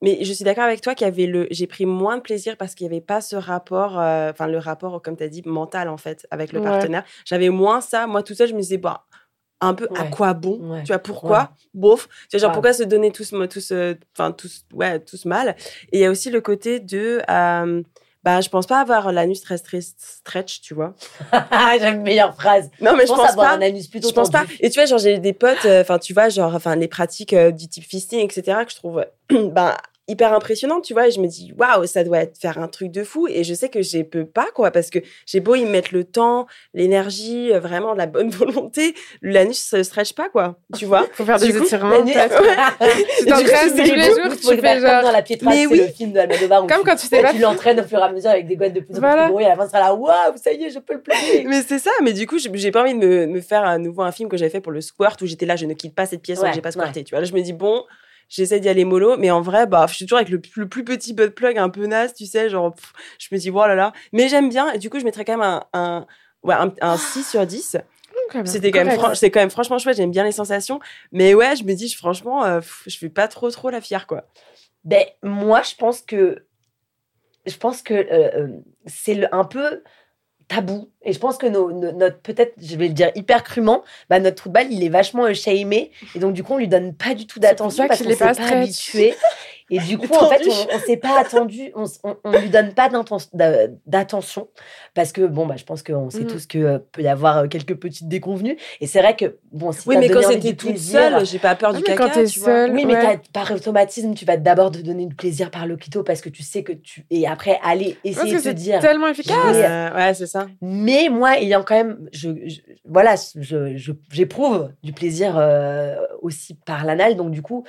mais 0.03 0.22
je 0.22 0.32
suis 0.34 0.45
d'accord 0.45 0.64
avec 0.64 0.82
toi 0.82 0.95
qu'il 0.95 1.07
y 1.07 1.09
avait 1.09 1.24
le. 1.26 1.47
J'ai 1.51 1.66
pris 1.66 1.86
moins 1.86 2.16
de 2.18 2.22
plaisir 2.22 2.59
parce 2.59 2.74
qu'il 2.74 2.86
n'y 2.86 2.92
avait 2.92 3.01
pas 3.01 3.22
ce 3.22 3.36
rapport, 3.36 3.99
euh, 3.99 4.30
enfin 4.32 4.47
le 4.49 4.59
rapport, 4.59 5.01
comme 5.01 5.16
tu 5.16 5.22
as 5.22 5.28
dit, 5.28 5.42
mental 5.47 5.88
en 5.88 5.97
fait, 5.97 6.26
avec 6.30 6.53
le 6.53 6.61
Ouais. 6.61 6.66
partenaire. 6.68 7.05
J'avais 7.24 7.49
moins 7.49 7.80
ça. 7.80 8.07
Moi, 8.07 8.22
tout 8.22 8.34
seul, 8.34 8.49
je 8.49 8.55
me 8.55 8.61
disais, 8.61 8.76
bah, 8.76 9.07
un 9.67 9.75
peu 9.75 9.89
à 9.97 10.03
Ouais. 10.05 10.11
quoi 10.11 10.35
bon 10.35 10.59
Ouais. 10.73 10.83
Tu 10.83 10.89
vois, 10.89 10.99
pourquoi 10.99 11.51
Bof. 11.75 12.09
Tu 12.31 12.37
vois, 12.37 12.41
genre, 12.41 12.51
Ouais. 12.51 12.55
pourquoi 12.55 12.73
se 12.73 12.83
donner 12.83 13.11
tous, 13.11 13.33
tous, 13.51 13.73
euh, 13.73 13.95
enfin, 14.17 14.33
tous, 14.33 14.65
ouais, 14.73 15.01
tous 15.01 15.25
mal 15.25 15.57
Et 15.93 15.99
il 15.99 16.01
y 16.01 16.05
a 16.05 16.11
aussi 16.11 16.31
le 16.31 16.41
côté 16.41 16.81
de. 16.81 17.21
Euh, 17.31 17.83
bah, 18.23 18.41
je 18.41 18.49
pense 18.49 18.67
pas 18.67 18.81
avoir 18.81 19.12
l'anus 19.12 19.43
très, 19.43 19.59
très 19.59 19.81
stretch, 19.83 20.62
tu 20.62 20.73
vois. 20.73 20.95
J'aime 21.79 22.01
meilleure 22.03 22.35
phrase. 22.35 22.71
Non, 22.81 22.93
mais 22.95 23.03
Je 23.03 23.09
je 23.09 23.12
pense 23.12 23.19
pense 23.21 23.31
avoir 23.33 23.49
pas. 23.51 23.57
un 23.57 23.61
anus 23.62 23.89
plutôt 23.89 24.09
Je 24.09 24.15
pense 24.15 24.31
pas. 24.31 24.45
Et 24.61 24.71
tu 24.71 24.79
vois, 24.81 24.87
genre, 24.87 24.99
j'ai 24.99 25.19
des 25.19 25.35
potes, 25.35 25.67
euh, 25.67 25.83
enfin, 25.83 25.99
tu 25.99 26.15
vois, 26.15 26.31
genre, 26.31 26.55
enfin, 26.55 26.75
les 26.75 26.89
pratiques 26.89 27.35
euh, 27.35 27.51
du 27.51 27.69
type 27.69 27.85
fisting, 27.85 28.21
etc., 28.21 28.59
que 28.65 28.71
je 28.71 28.77
trouve, 28.77 29.05
ben, 29.31 29.77
hyper 30.07 30.35
impressionnantes, 30.35 30.85
tu 30.85 30.93
vois, 30.93 31.09
et 31.09 31.11
je 31.11 31.19
me 31.21 31.27
dis, 31.27 31.53
waouh, 31.59 31.87
ça 31.87 32.05
doit 32.05 32.19
être 32.19 32.37
faire 32.39 32.59
un 32.59 32.69
truc 32.69 32.91
de 32.91 33.05
fou, 33.05 33.27
et 33.27 33.43
je 33.43 33.55
sais 33.55 33.71
que 33.71 33.81
je 33.81 34.03
peux 34.03 34.27
pas, 34.27 34.49
quoi, 34.55 34.71
parce 34.71 34.91
que 34.91 34.99
j'ai 35.27 35.41
beau 35.41 35.55
y 35.55 35.65
mettre 35.65 35.95
le 35.95 36.05
temps, 36.05 36.47
l'énergie, 36.75 37.53
euh, 37.53 37.59
vraiment 37.61 37.95
la 37.95 38.07
bonne 38.07 38.29
volonté, 38.31 38.95
l'anus 39.23 39.63
se 39.63 39.83
stretch 39.83 40.13
pas, 40.13 40.29
quoi, 40.29 40.59
tu 40.77 40.85
vois. 40.87 41.07
Faut 41.13 41.25
faire 41.25 41.39
Du 41.39 41.51
des 41.53 41.59
coup, 41.59 41.65
étirements, 41.65 41.91
L'anus- 41.91 42.13
peut-être. 42.13 42.43
Tu 43.19 43.25
du 43.25 43.33
coup, 43.33 43.41
tous 43.41 43.95
les 43.95 44.05
jours, 44.05 44.37
tu 44.37 44.61
fais 44.61 44.81
genre. 44.81 45.03
dans 45.03 45.13
la 45.13 45.23
Pietrage, 45.23 45.55
Mais 45.55 45.63
c'est 45.63 45.67
oui. 45.69 45.79
le 45.79 45.87
film 45.89 46.13
de 46.13 46.19
Almodovar 46.19 46.65
où 46.65 46.67
Comme 46.67 46.79
tu- 46.81 46.85
quand 46.85 46.97
tu 46.97 47.07
sais 47.07 47.23
pas. 47.23 47.33
tu 47.33 47.39
l'entraînes 47.39 47.81
au 47.81 47.85
fur 47.85 47.99
et 47.99 48.03
à 48.03 48.13
mesure 48.13 48.31
avec 48.31 48.47
des 48.47 48.57
gouttes 48.57 48.73
de 48.75 48.81
plus 48.81 48.97
en 48.97 49.01
plus 49.01 49.29
gros 49.31 49.41
et 49.41 49.47
à 49.47 49.49
la 49.51 49.57
fin, 49.57 49.65
tu 49.65 49.69
seras 49.71 49.81
là, 49.81 49.95
waouh, 49.95 50.37
ça 50.37 50.53
y 50.53 50.65
est, 50.65 50.71
je 50.71 50.79
peux 50.81 50.95
le 50.95 51.01
placer. 51.03 51.45
Mais 51.47 51.63
c'est 51.63 51.79
ça, 51.79 51.91
mais 52.03 52.13
du 52.13 52.27
coup, 52.27 52.37
j'ai 52.39 52.71
pas 52.71 52.83
envie 52.83 52.95
de 52.95 52.99
me, 52.99 53.27
me 53.27 53.41
faire 53.41 53.65
à 53.65 53.79
nouveau 53.79 54.03
un 54.03 54.13
film 54.13 54.29
que 54.29 54.37
j'avais 54.37 54.51
fait 54.51 54.61
pour 54.61 54.73
le 54.73 54.81
squirt 54.81 55.21
où 55.23 55.27
j'étais 55.27 55.47
là, 55.47 55.57
je 55.57 55.67
ne 55.67 55.73
quitte 55.75 55.95
pas 55.95 56.05
cette 56.07 56.21
pièce 56.23 56.41
Ouais, 56.41 56.49
que 56.51 56.55
j'ai 56.55 56.61
pas 56.61 56.69
ouais. 56.69 56.73
squirté, 56.73 57.05
tu 57.05 57.15
vois. 57.15 57.21
Là, 57.21 57.27
je 57.27 57.33
me 57.33 57.41
dis, 57.41 57.53
bon, 57.55 57.83
j'essaie 58.29 58.61
d'y 58.61 58.68
aller 58.68 58.85
mollo, 58.85 59.16
mais 59.16 59.31
en 59.31 59.41
vrai, 59.41 59.66
bah, 59.66 59.87
je 59.89 59.95
suis 59.95 60.07
toujours 60.07 60.18
avec 60.18 60.31
le, 60.31 60.41
le 60.57 60.68
plus 60.68 60.85
petit 60.85 61.12
butt 61.14 61.35
plug 61.35 61.59
un 61.59 61.68
peu 61.70 61.87
naze, 61.87 62.14
tu 62.14 62.27
sais, 62.27 62.49
genre, 62.51 62.75
pff, 62.75 62.93
je 63.18 63.29
me 63.33 63.39
dis, 63.39 63.51
voilà, 63.51 63.75
là, 63.75 63.93
mais 64.12 64.29
j'aime 64.29 64.49
bien, 64.49 64.70
et 64.72 64.79
du 64.79 64.91
coup, 64.91 64.99
je 64.99 65.05
mettrais 65.05 65.25
quand 65.25 65.37
même 65.37 65.43
un, 65.43 65.64
un, 65.72 66.07
ouais, 66.43 66.55
un, 66.55 66.72
un 66.81 66.97
6 66.97 67.25
sur 67.31 67.47
10. 67.47 67.77
C'était 68.47 68.70
quand, 68.72 68.85
même 68.85 68.97
c'était 69.14 69.31
quand 69.31 69.41
même 69.41 69.51
franchement 69.51 69.79
chouette, 69.79 69.97
j'aime 69.97 70.11
bien 70.11 70.25
les 70.25 70.33
sensations, 70.33 70.81
mais 71.12 71.35
ouais, 71.35 71.57
je 71.57 71.64
me 71.64 71.75
dis, 71.75 71.89
je- 71.89 71.97
franchement, 71.97 72.45
euh, 72.45 72.61
pff, 72.61 72.83
je 72.87 72.97
fais 72.99 73.09
pas 73.11 73.29
trop, 73.29 73.51
trop 73.51 73.70
la 73.70 73.81
fière, 73.81 74.07
quoi. 74.07 74.25
Ben, 74.85 75.05
moi, 75.22 75.62
je 75.62 75.75
pense 75.77 76.01
que. 76.03 76.45
Je 77.47 77.57
pense 77.57 77.83
que 77.83 77.93
euh, 77.93 78.31
euh, 78.37 78.49
c'est 78.87 79.31
un 79.33 79.45
peu 79.45 79.83
tabou. 80.49 80.91
Et 81.05 81.13
je 81.13 81.19
pense 81.19 81.37
que 81.37 81.47
nos, 81.47 81.71
nos- 81.73 81.93
notre, 81.93 82.19
peut-être, 82.19 82.55
je 82.61 82.77
vais 82.77 82.89
le 82.89 82.95
dire 82.95 83.11
hyper 83.15 83.43
crûment, 83.45 83.83
bah, 84.11 84.21
notre 84.21 84.37
trou 84.37 84.49
de 84.49 84.55
balle, 84.55 84.67
il 84.73 84.83
est 84.85 84.89
vachement 84.89 85.33
shamé. 85.35 85.91
Et 86.15 86.19
donc, 86.19 86.33
du 86.33 86.43
coup, 86.43 86.55
on 86.55 86.59
lui 86.59 86.69
donne 86.69 86.95
pas 86.95 87.15
du 87.15 87.27
tout 87.27 87.41
d'attention 87.41 87.87
parce 87.87 87.99
qu'il 88.01 88.07
qu'on 88.07 88.13
est 88.13 88.35
s'est 88.35 88.41
pas 88.43 88.57
habitué. 88.57 89.15
Et 89.71 89.79
du 89.79 89.97
coup, 89.99 90.13
en 90.15 90.29
fait, 90.29 90.43
on, 90.47 90.77
on 90.77 90.79
s'est 90.81 90.97
pas 90.99 91.19
attendu, 91.19 91.73
on, 91.75 91.85
on, 92.05 92.17
on 92.25 92.33
lui 92.39 92.51
donne 92.51 92.75
pas 92.75 92.89
d'attention 93.87 94.49
parce 94.95 95.13
que, 95.13 95.23
bon, 95.23 95.47
bah, 95.47 95.55
je 95.57 95.65
pense 95.65 95.83
qu'on 95.83 96.11
sait 96.11 96.21
Mhm. 96.21 96.27
tous 96.27 96.47
que 96.47 96.59
euh, 96.59 96.79
peut 96.93 97.03
y 97.03 97.09
avoir 97.09 97.39
euh, 97.39 97.47
quelques 97.49 97.75
petites 97.75 98.09
déconvenues. 98.09 98.57
Et 98.81 98.87
c'est 98.87 99.01
vrai 99.01 99.17
que, 99.17 99.37
bon, 99.53 99.73
si 99.73 99.81
Oui, 99.89 99.97
mais 99.99 100.09
quand 100.09 100.23
c'était 100.23 100.55
toute 100.55 100.71
plaisir- 100.71 101.01
seule, 101.01 101.27
j'ai 101.27 101.39
pas 101.39 101.55
peur 101.55 101.71
Ah, 101.73 101.77
du 101.77 101.83
mais 101.83 101.95
caca, 101.97 102.05
quand 102.09 102.15
t'es 102.15 102.27
seule, 102.27 102.73
oui, 102.73 102.85
mais 102.87 102.95
ouais. 102.95 103.21
par 103.33 103.51
automatisme, 103.53 104.15
tu 104.15 104.25
vas 104.25 104.37
d'abord 104.37 104.71
te 104.71 104.79
donner 104.79 105.07
du 105.07 105.15
plaisir 105.15 105.51
par 105.51 105.67
le 105.67 105.77
clito 105.77 106.03
parce 106.03 106.21
que 106.21 106.29
tu 106.29 106.43
sais 106.43 106.63
que 106.63 106.73
tu. 106.73 107.05
Et 107.11 107.27
après, 107.27 107.59
aller 107.65 107.97
essayer 108.05 108.33
de 108.33 108.39
te 108.39 108.43
c'est 108.45 108.55
dire. 108.55 108.81
tellement 108.81 109.09
efficace. 109.09 109.35
Oui. 109.47 109.57
Euh, 109.63 109.95
ouais, 109.95 110.15
c'est 110.15 110.27
ça. 110.27 110.47
Mais 110.61 110.93
moi, 111.11 111.38
ayant 111.38 111.62
quand 111.62 111.74
même. 111.74 112.09
Voilà, 112.84 113.14
j'éprouve 114.11 114.72
du 114.82 114.92
plaisir 114.92 115.36
euh, 115.38 115.97
aussi 116.22 116.55
par 116.55 116.84
l'anal. 116.84 117.16
Donc, 117.16 117.30
du 117.30 117.42
coup, 117.42 117.64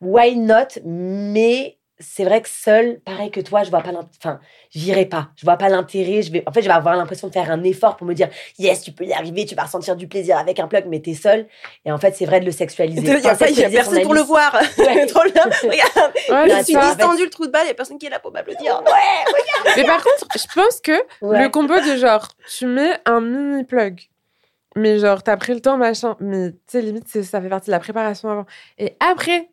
why 0.00 0.36
not? 0.36 0.80
Mais 0.84 1.78
c'est 1.98 2.24
vrai 2.24 2.42
que 2.42 2.48
seule, 2.48 3.00
pareil 3.00 3.30
que 3.30 3.40
toi, 3.40 3.62
je 3.62 3.70
vois 3.70 3.80
pas 3.80 3.90
Enfin, 4.18 4.38
j'irai 4.70 5.06
pas. 5.06 5.28
Je 5.36 5.44
vois 5.46 5.56
pas 5.56 5.68
l'intérêt. 5.70 6.20
Je 6.22 6.30
vais... 6.30 6.42
En 6.46 6.52
fait, 6.52 6.60
je 6.60 6.66
vais 6.68 6.74
avoir 6.74 6.94
l'impression 6.96 7.28
de 7.28 7.32
faire 7.32 7.50
un 7.50 7.62
effort 7.64 7.96
pour 7.96 8.06
me 8.06 8.12
dire 8.14 8.28
yes, 8.58 8.82
tu 8.82 8.92
peux 8.92 9.04
y 9.04 9.12
arriver, 9.14 9.46
tu 9.46 9.54
vas 9.54 9.62
ressentir 9.64 9.96
du 9.96 10.06
plaisir 10.06 10.36
avec 10.38 10.58
un 10.60 10.68
plug, 10.68 10.84
mais 10.88 11.00
t'es 11.00 11.14
seule. 11.14 11.46
Et 11.84 11.92
en 11.92 11.98
fait, 11.98 12.14
c'est 12.14 12.26
vrai 12.26 12.40
de 12.40 12.44
le 12.44 12.50
sexualiser. 12.52 13.00
Il 13.00 13.06
y 13.24 13.26
a, 13.26 13.32
Enfin, 13.32 13.46
y 13.46 13.54
personne 13.72 13.94
son 13.96 14.02
pour 14.02 14.14
le 14.14 14.20
voir. 14.20 14.54
Ouais. 14.78 15.06
Trop 15.06 15.22
bien. 15.32 15.44
Regarde, 15.62 16.12
Ouais, 16.28 16.58
je 16.58 16.64
suis 16.64 16.72
ça. 16.74 16.88
distendu 16.94 17.24
le 17.24 17.30
trou 17.30 17.46
de 17.46 17.50
balle, 17.52 17.62
il 17.64 17.68
y 17.68 17.70
a 17.70 17.74
personne 17.74 17.98
qui 17.98 18.06
est 18.06 18.10
là 18.10 18.18
pour 18.18 18.32
m'applaudir. 18.32 18.82
Mais 19.76 19.84
par 19.84 20.02
contre, 20.02 20.26
je 20.36 20.44
pense 20.54 20.80
que 20.80 20.92
Ouais. 21.22 21.42
le 21.42 21.48
combo 21.48 21.74
de 21.80 21.96
genre, 21.96 22.28
tu 22.58 22.66
mets 22.66 22.98
un 23.06 23.20
mini 23.20 23.64
plug, 23.64 24.00
mais 24.76 24.98
genre, 24.98 25.22
t'as 25.22 25.36
pris 25.36 25.54
le 25.54 25.60
temps, 25.60 25.76
machin, 25.78 26.16
mais 26.20 26.50
tu 26.52 26.58
sais, 26.68 26.82
limite, 26.82 27.08
ça 27.08 27.40
fait 27.40 27.48
partie 27.48 27.66
de 27.66 27.72
la 27.72 27.80
préparation 27.80 28.28
avant. 28.28 28.44
Et 28.78 28.96
après, 29.00 29.48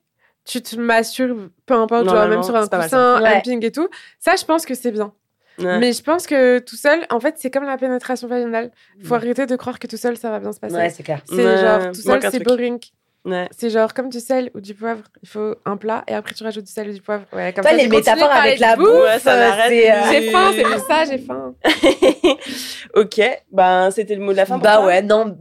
tu 0.46 0.62
te 0.62 0.76
masturbes, 0.76 1.50
peu 1.66 1.74
importe, 1.74 2.06
genre, 2.06 2.14
Normalement, 2.16 2.36
même 2.36 2.44
sur 2.44 2.56
un 2.56 2.68
coussin, 2.68 3.16
un 3.16 3.22
Ouais. 3.22 3.42
ping 3.42 3.64
et 3.66 3.72
tout. 3.72 3.88
Ça, 4.20 4.36
je 4.36 4.44
pense 4.46 4.66
que 4.66 4.74
c'est 4.76 4.92
bien. 4.92 5.14
Ouais. 5.60 5.78
Mais 5.80 5.94
je 5.94 6.02
pense 6.02 6.26
que 6.26 6.60
tout 6.60 6.76
seul, 6.76 7.06
en 7.12 7.20
fait, 7.20 7.36
c'est 7.38 7.52
comme 7.52 7.64
la 7.66 7.78
pénétration 7.78 8.28
vaginale. 8.28 8.72
Faut 9.04 9.12
Ouais. 9.14 9.18
arrêter 9.18 9.46
de 9.46 9.56
croire 9.56 9.78
que 9.80 9.88
tout 9.88 9.98
seul, 9.98 10.18
ça 10.18 10.30
va 10.32 10.40
bien 10.40 10.52
se 10.52 10.60
passer. 10.60 10.76
Ouais, 10.76 10.90
c'est 10.90 11.04
clair. 11.04 11.22
C'est 11.26 11.36
Ouais, 11.46 11.58
genre, 11.58 11.92
tout 11.92 12.02
seul, 12.02 12.22
c'est 12.32 12.40
boring. 12.44 12.80
Ouais. 13.26 13.48
C'est 13.58 13.70
genre 13.70 13.94
comme 13.94 14.10
du 14.10 14.20
sel 14.20 14.52
ou 14.54 14.60
du 14.60 14.74
poivre. 14.74 15.04
Il 15.22 15.30
faut 15.30 15.56
un 15.64 15.78
plat 15.78 16.04
et 16.10 16.14
après 16.14 16.34
tu 16.34 16.44
rajoutes 16.44 16.66
du 16.66 16.72
sel 16.74 16.90
ou 16.90 16.94
du 16.94 17.02
poivre. 17.02 17.24
Ouais, 17.32 17.54
comme 17.54 17.62
Toi, 17.62 17.72
ça, 17.72 17.78
les 17.78 17.88
métaphores 17.88 18.30
avec 18.30 18.60
la 18.60 18.76
bouffe. 18.76 18.90
Ouais, 18.90 19.18
ça 19.20 19.36
euh, 19.36 19.40
m'arrête 19.48 19.72
euh, 19.72 20.02
plus. 20.02 20.12
J'ai 20.12 20.32
faim, 20.32 20.52
c'est 20.54 20.64
pour 20.64 20.80
ça, 20.86 21.06
j'ai 21.06 21.18
faim. 21.20 21.54
ok, 22.96 23.22
ben 23.52 23.92
c'était 23.92 24.16
le 24.16 24.22
mot 24.22 24.32
de 24.32 24.38
la 24.38 24.46
fin. 24.46 24.56
pour 24.56 24.64
Bah 24.64 24.76
toi? 24.78 24.88
ouais, 24.88 25.02
non. 25.02 25.38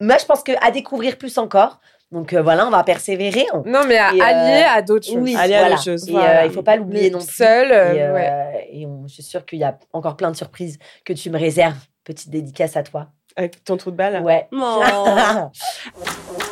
Moi, 0.00 0.16
je 0.20 0.26
pense 0.26 0.42
que 0.42 0.52
à 0.60 0.70
découvrir 0.70 1.16
plus 1.16 1.38
encore. 1.38 1.80
Donc 2.10 2.32
euh, 2.32 2.40
voilà, 2.42 2.66
on 2.66 2.70
va 2.70 2.82
persévérer. 2.84 3.46
On- 3.52 3.62
Non, 3.66 3.82
mais 3.86 3.98
à 3.98 4.14
Et, 4.14 4.20
euh, 4.20 4.24
allier 4.24 4.64
à 4.66 4.80
d'autres 4.82 5.06
choses. 5.06 5.16
Oui, 5.18 5.36
Aller 5.36 5.54
à 5.54 5.58
voilà. 5.60 5.74
d'autres 5.74 5.84
choses. 5.84 6.08
Et 6.08 6.12
Voilà. 6.12 6.42
euh, 6.42 6.46
il 6.46 6.52
faut 6.52 6.62
pas 6.62 6.76
l'oublier 6.76 7.10
non 7.10 7.18
plus. 7.18 7.34
Seul, 7.34 7.70
euh, 7.70 7.92
et, 7.94 8.02
euh, 8.02 8.14
ouais. 8.14 8.68
et 8.72 8.86
on- 8.86 9.06
je 9.06 9.12
suis 9.14 9.22
sûre 9.22 9.44
qu'il 9.44 9.58
y 9.58 9.64
a 9.64 9.78
encore 9.92 10.16
plein 10.16 10.30
de 10.30 10.36
surprises 10.36 10.78
que 11.04 11.12
tu 11.12 11.28
me 11.30 11.38
réserves. 11.38 11.76
Petite 12.04 12.30
dédicace 12.30 12.76
à 12.76 12.82
toi. 12.82 13.08
Avec 13.36 13.62
ton 13.62 13.76
trou 13.76 13.90
de 13.90 13.96
balle. 13.96 14.22
Ouais. 14.22 14.48
Non. 14.52 14.80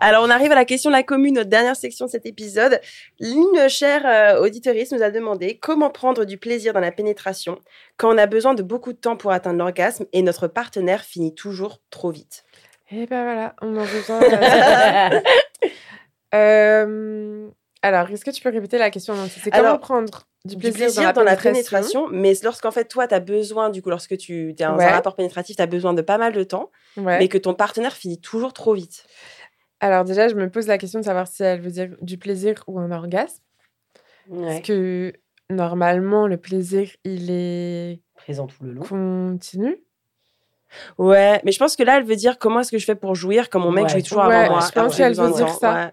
Alors, 0.00 0.24
on 0.24 0.30
arrive 0.30 0.50
à 0.50 0.54
la 0.54 0.64
question 0.64 0.90
de 0.90 0.96
la 0.96 1.02
commune, 1.02 1.34
notre 1.34 1.50
dernière 1.50 1.76
section 1.76 2.06
de 2.06 2.10
cet 2.10 2.24
épisode. 2.24 2.80
Une 3.20 3.68
chère 3.68 4.06
euh, 4.06 4.40
auditrice 4.40 4.92
nous 4.92 5.02
a 5.02 5.10
demandé 5.10 5.58
comment 5.58 5.90
prendre 5.90 6.24
du 6.24 6.38
plaisir 6.38 6.72
dans 6.72 6.80
la 6.80 6.90
pénétration 6.90 7.58
quand 7.98 8.14
on 8.14 8.16
a 8.18 8.26
besoin 8.26 8.54
de 8.54 8.62
beaucoup 8.62 8.94
de 8.94 8.98
temps 8.98 9.16
pour 9.16 9.30
atteindre 9.30 9.58
l'orgasme 9.58 10.06
et 10.14 10.22
notre 10.22 10.48
partenaire 10.48 11.02
finit 11.04 11.34
toujours 11.34 11.80
trop 11.90 12.10
vite. 12.10 12.44
Et 12.90 13.06
ben 13.06 13.22
voilà, 13.22 13.54
on 13.60 13.76
en 13.76 13.82
revient. 13.82 15.22
euh, 16.34 17.48
alors, 17.82 18.10
est-ce 18.10 18.24
que 18.24 18.30
tu 18.30 18.42
peux 18.42 18.50
répéter 18.50 18.78
la 18.78 18.90
question 18.90 19.14
C'est 19.28 19.50
comment 19.50 19.62
Alors, 19.62 19.80
prendre 19.80 20.22
du 20.44 20.56
Du 20.56 20.72
plaisir, 20.72 21.12
dans, 21.12 21.22
la 21.22 21.36
pénétration, 21.36 22.08
mais 22.10 22.32
lorsqu'en 22.42 22.70
fait, 22.70 22.86
toi, 22.86 23.06
tu 23.06 23.14
as 23.14 23.20
besoin, 23.20 23.68
du 23.68 23.82
coup, 23.82 23.90
lorsque 23.90 24.16
tu 24.16 24.50
es 24.50 24.52
dans 24.54 24.76
Ouais. 24.76 24.84
un 24.84 24.90
rapport 24.90 25.14
pénétratif, 25.14 25.56
tu 25.56 25.62
as 25.62 25.66
besoin 25.66 25.92
de 25.92 26.02
pas 26.02 26.16
mal 26.18 26.32
de 26.32 26.42
temps, 26.42 26.70
Ouais. 26.96 27.18
mais 27.18 27.28
que 27.28 27.38
ton 27.38 27.54
partenaire 27.54 27.92
finit 27.92 28.20
toujours 28.20 28.52
trop 28.54 28.74
vite. 28.74 29.04
Alors 29.80 30.04
déjà, 30.04 30.28
je 30.28 30.34
me 30.34 30.48
pose 30.50 30.66
la 30.66 30.78
question 30.78 31.00
de 31.00 31.04
savoir 31.04 31.26
si 31.26 31.42
elle 31.42 31.60
veut 31.60 31.70
dire 31.70 31.90
du 32.02 32.18
plaisir 32.18 32.62
ou 32.66 32.78
un 32.78 32.90
orgasme. 32.90 33.42
Ouais. 34.28 34.46
Parce 34.46 34.60
que 34.60 35.12
normalement, 35.48 36.26
le 36.26 36.36
plaisir, 36.36 36.88
il 37.04 37.30
est 37.30 38.00
Présent 38.14 38.46
tout 38.46 38.62
le 38.62 38.72
long. 38.72 38.82
continu. 38.82 39.78
Ouais, 40.98 41.40
mais 41.44 41.50
je 41.50 41.58
pense 41.58 41.74
que 41.74 41.82
là, 41.82 41.96
elle 41.98 42.04
veut 42.04 42.14
dire 42.16 42.38
comment 42.38 42.60
est-ce 42.60 42.70
que 42.70 42.78
je 42.78 42.84
fais 42.84 42.94
pour 42.94 43.14
jouir 43.16 43.50
quand 43.50 43.58
mon 43.58 43.72
mec 43.72 43.84
Ouais. 43.84 43.90
jouit 43.90 44.02
toujours 44.04 44.24
Ouais, 44.24 44.34
avant 44.36 44.56
moi. 44.58 44.66
je 44.66 44.72
pense 44.72 44.96
qu'elle 44.96 45.14
veut 45.14 45.32
dire 45.32 45.48
ça. 45.48 45.74
Ouais. 45.86 45.92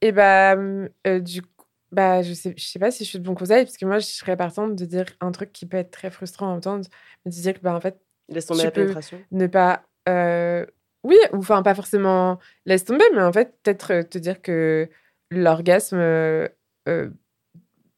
Et 0.00 0.10
bah, 0.12 0.56
euh, 0.56 1.20
du 1.20 1.42
coup, 1.42 1.48
bah, 1.92 2.22
je 2.22 2.32
sais, 2.32 2.52
je 2.56 2.64
sais 2.66 2.80
pas 2.80 2.90
si 2.90 3.04
je 3.04 3.10
suis 3.10 3.18
de 3.20 3.24
bon 3.24 3.34
conseil, 3.36 3.64
parce 3.64 3.76
que 3.76 3.86
moi, 3.86 4.00
je 4.00 4.06
serais 4.06 4.36
partante 4.36 4.74
de 4.74 4.84
dire 4.84 5.04
un 5.20 5.30
truc 5.30 5.52
qui 5.52 5.64
peut 5.66 5.76
être 5.76 5.92
très 5.92 6.10
frustrant 6.10 6.50
à 6.50 6.56
entendre, 6.56 6.84
mais 7.24 7.30
de 7.30 7.36
dire 7.36 7.54
que, 7.54 7.60
bah, 7.60 7.74
en 7.74 7.80
fait, 7.80 7.98
Laisse 8.28 8.46
tomber 8.46 8.60
Tu 8.60 8.64
la 8.66 8.70
peux- 8.72 8.80
pénétration. 8.82 9.18
ne 9.30 9.46
pas. 9.46 9.82
euh, 10.08 10.66
oui, 11.06 11.16
ou 11.32 11.38
enfin, 11.38 11.62
pas 11.62 11.74
forcément 11.74 12.38
laisse 12.66 12.84
tomber, 12.84 13.04
mais 13.14 13.22
en 13.22 13.32
fait, 13.32 13.54
peut-être 13.62 13.92
euh, 13.92 14.02
te 14.02 14.18
dire 14.18 14.42
que 14.42 14.88
l'orgasme, 15.30 15.96
euh, 15.98 16.48
euh, 16.88 17.10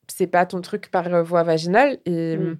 c'est 0.08 0.26
pas 0.26 0.46
ton 0.46 0.60
truc 0.60 0.90
par 0.90 1.22
voie 1.24 1.42
vaginale 1.42 1.98
et 2.06 2.36
Mm. 2.36 2.40
hum, 2.40 2.58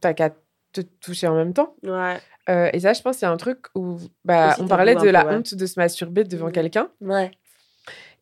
t'as 0.00 0.14
qu'à 0.14 0.30
te 0.72 0.80
toucher 1.00 1.26
en 1.26 1.34
même 1.34 1.52
temps. 1.54 1.74
Ouais. 1.82 2.18
Euh, 2.48 2.70
et 2.72 2.80
ça, 2.80 2.92
je 2.92 3.02
pense, 3.02 3.18
c'est 3.18 3.26
un 3.26 3.36
truc 3.36 3.66
où 3.74 3.98
bah, 4.24 4.52
Aussi 4.52 4.62
on 4.62 4.68
parlait 4.68 4.94
de 4.94 5.00
peu, 5.00 5.10
la 5.10 5.26
ouais. 5.26 5.34
honte 5.36 5.54
de 5.54 5.66
se 5.66 5.78
masturber 5.80 6.24
devant 6.24 6.48
Mm. 6.48 6.52
quelqu'un. 6.52 6.88
Ouais. 7.00 7.30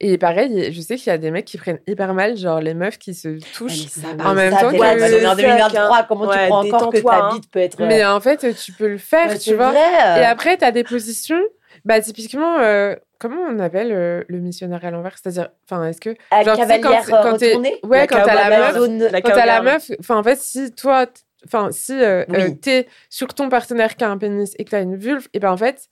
Et 0.00 0.16
pareil, 0.16 0.72
je 0.72 0.80
sais 0.80 0.94
qu'il 0.96 1.08
y 1.08 1.14
a 1.14 1.18
des 1.18 1.32
mecs 1.32 1.44
qui 1.44 1.58
prennent 1.58 1.80
hyper 1.88 2.14
mal, 2.14 2.36
genre 2.36 2.60
les 2.60 2.74
meufs 2.74 2.98
qui 2.98 3.14
se 3.14 3.28
Ouais, 3.30 3.38
touchent. 3.52 3.72
mais 3.96 4.02
ça, 4.02 4.08
en 4.28 4.34
même 4.34 4.52
ça, 4.52 4.60
temps 4.60 4.70
t'es 4.70 4.78
que- 4.78 4.82
on 4.82 4.86
est 4.86 5.26
en 5.26 5.34
c'est 5.34 5.42
2023, 5.42 6.02
comment 6.04 6.24
Ouais, 6.26 6.36
tu 6.38 6.46
crois 6.46 6.58
encore 6.78 6.92
que 6.92 6.98
ta 6.98 7.16
hein. 7.24 7.30
bite 7.34 7.50
peut 7.50 7.58
être. 7.58 7.82
Mais 7.82 8.04
en 8.04 8.20
fait, 8.20 8.54
tu 8.54 8.72
peux 8.72 8.86
le 8.88 8.98
faire, 8.98 9.26
Ouais, 9.28 9.38
tu 9.38 9.50
c'est 9.50 9.54
vois. 9.54 9.70
vrai. 9.72 10.20
Et 10.20 10.24
après, 10.24 10.56
tu 10.56 10.64
as 10.64 10.70
des 10.70 10.84
positions, 10.84 11.40
bah, 11.84 12.00
typiquement, 12.00 12.60
euh, 12.60 12.94
comment 13.18 13.42
on 13.50 13.58
appelle 13.58 13.90
euh, 13.90 14.22
le 14.28 14.38
missionnaire 14.38 14.84
à 14.84 14.90
l'envers? 14.92 15.16
C'est-à-dire, 15.20 15.48
enfin, 15.68 15.84
est-ce 15.88 16.00
que. 16.00 16.14
À 16.30 16.44
genre, 16.44 16.56
quand- 16.56 17.02
quand 17.10 17.36
t'es- 17.36 17.48
retournée? 17.48 17.80
Ouais, 17.82 17.98
La 17.98 18.06
quand 18.06 18.22
t'as 18.24 18.34
la 18.48 18.56
meuf. 18.56 18.76
zone- 18.76 18.98
La 19.10 19.20
Quand 19.20 19.30
t'as 19.30 19.46
la 19.46 19.62
meuf, 19.62 19.90
enfin, 19.98 20.16
en 20.16 20.22
fait, 20.22 20.38
si 20.38 20.70
toi, 20.76 21.06
enfin, 21.44 21.70
si 21.72 21.92
euh, 22.00 22.24
Oui. 22.28 22.36
euh, 22.40 22.50
t'es 22.62 22.86
sur 23.10 23.34
ton 23.34 23.48
partenaire 23.48 23.96
qui 23.96 24.04
a 24.04 24.10
un 24.10 24.16
pénis 24.18 24.54
et 24.60 24.64
que 24.64 24.70
t'as 24.70 24.82
une 24.82 24.94
vulve, 24.96 25.26
et 25.34 25.40
ben 25.40 25.50
en 25.50 25.56
fait, 25.56 25.88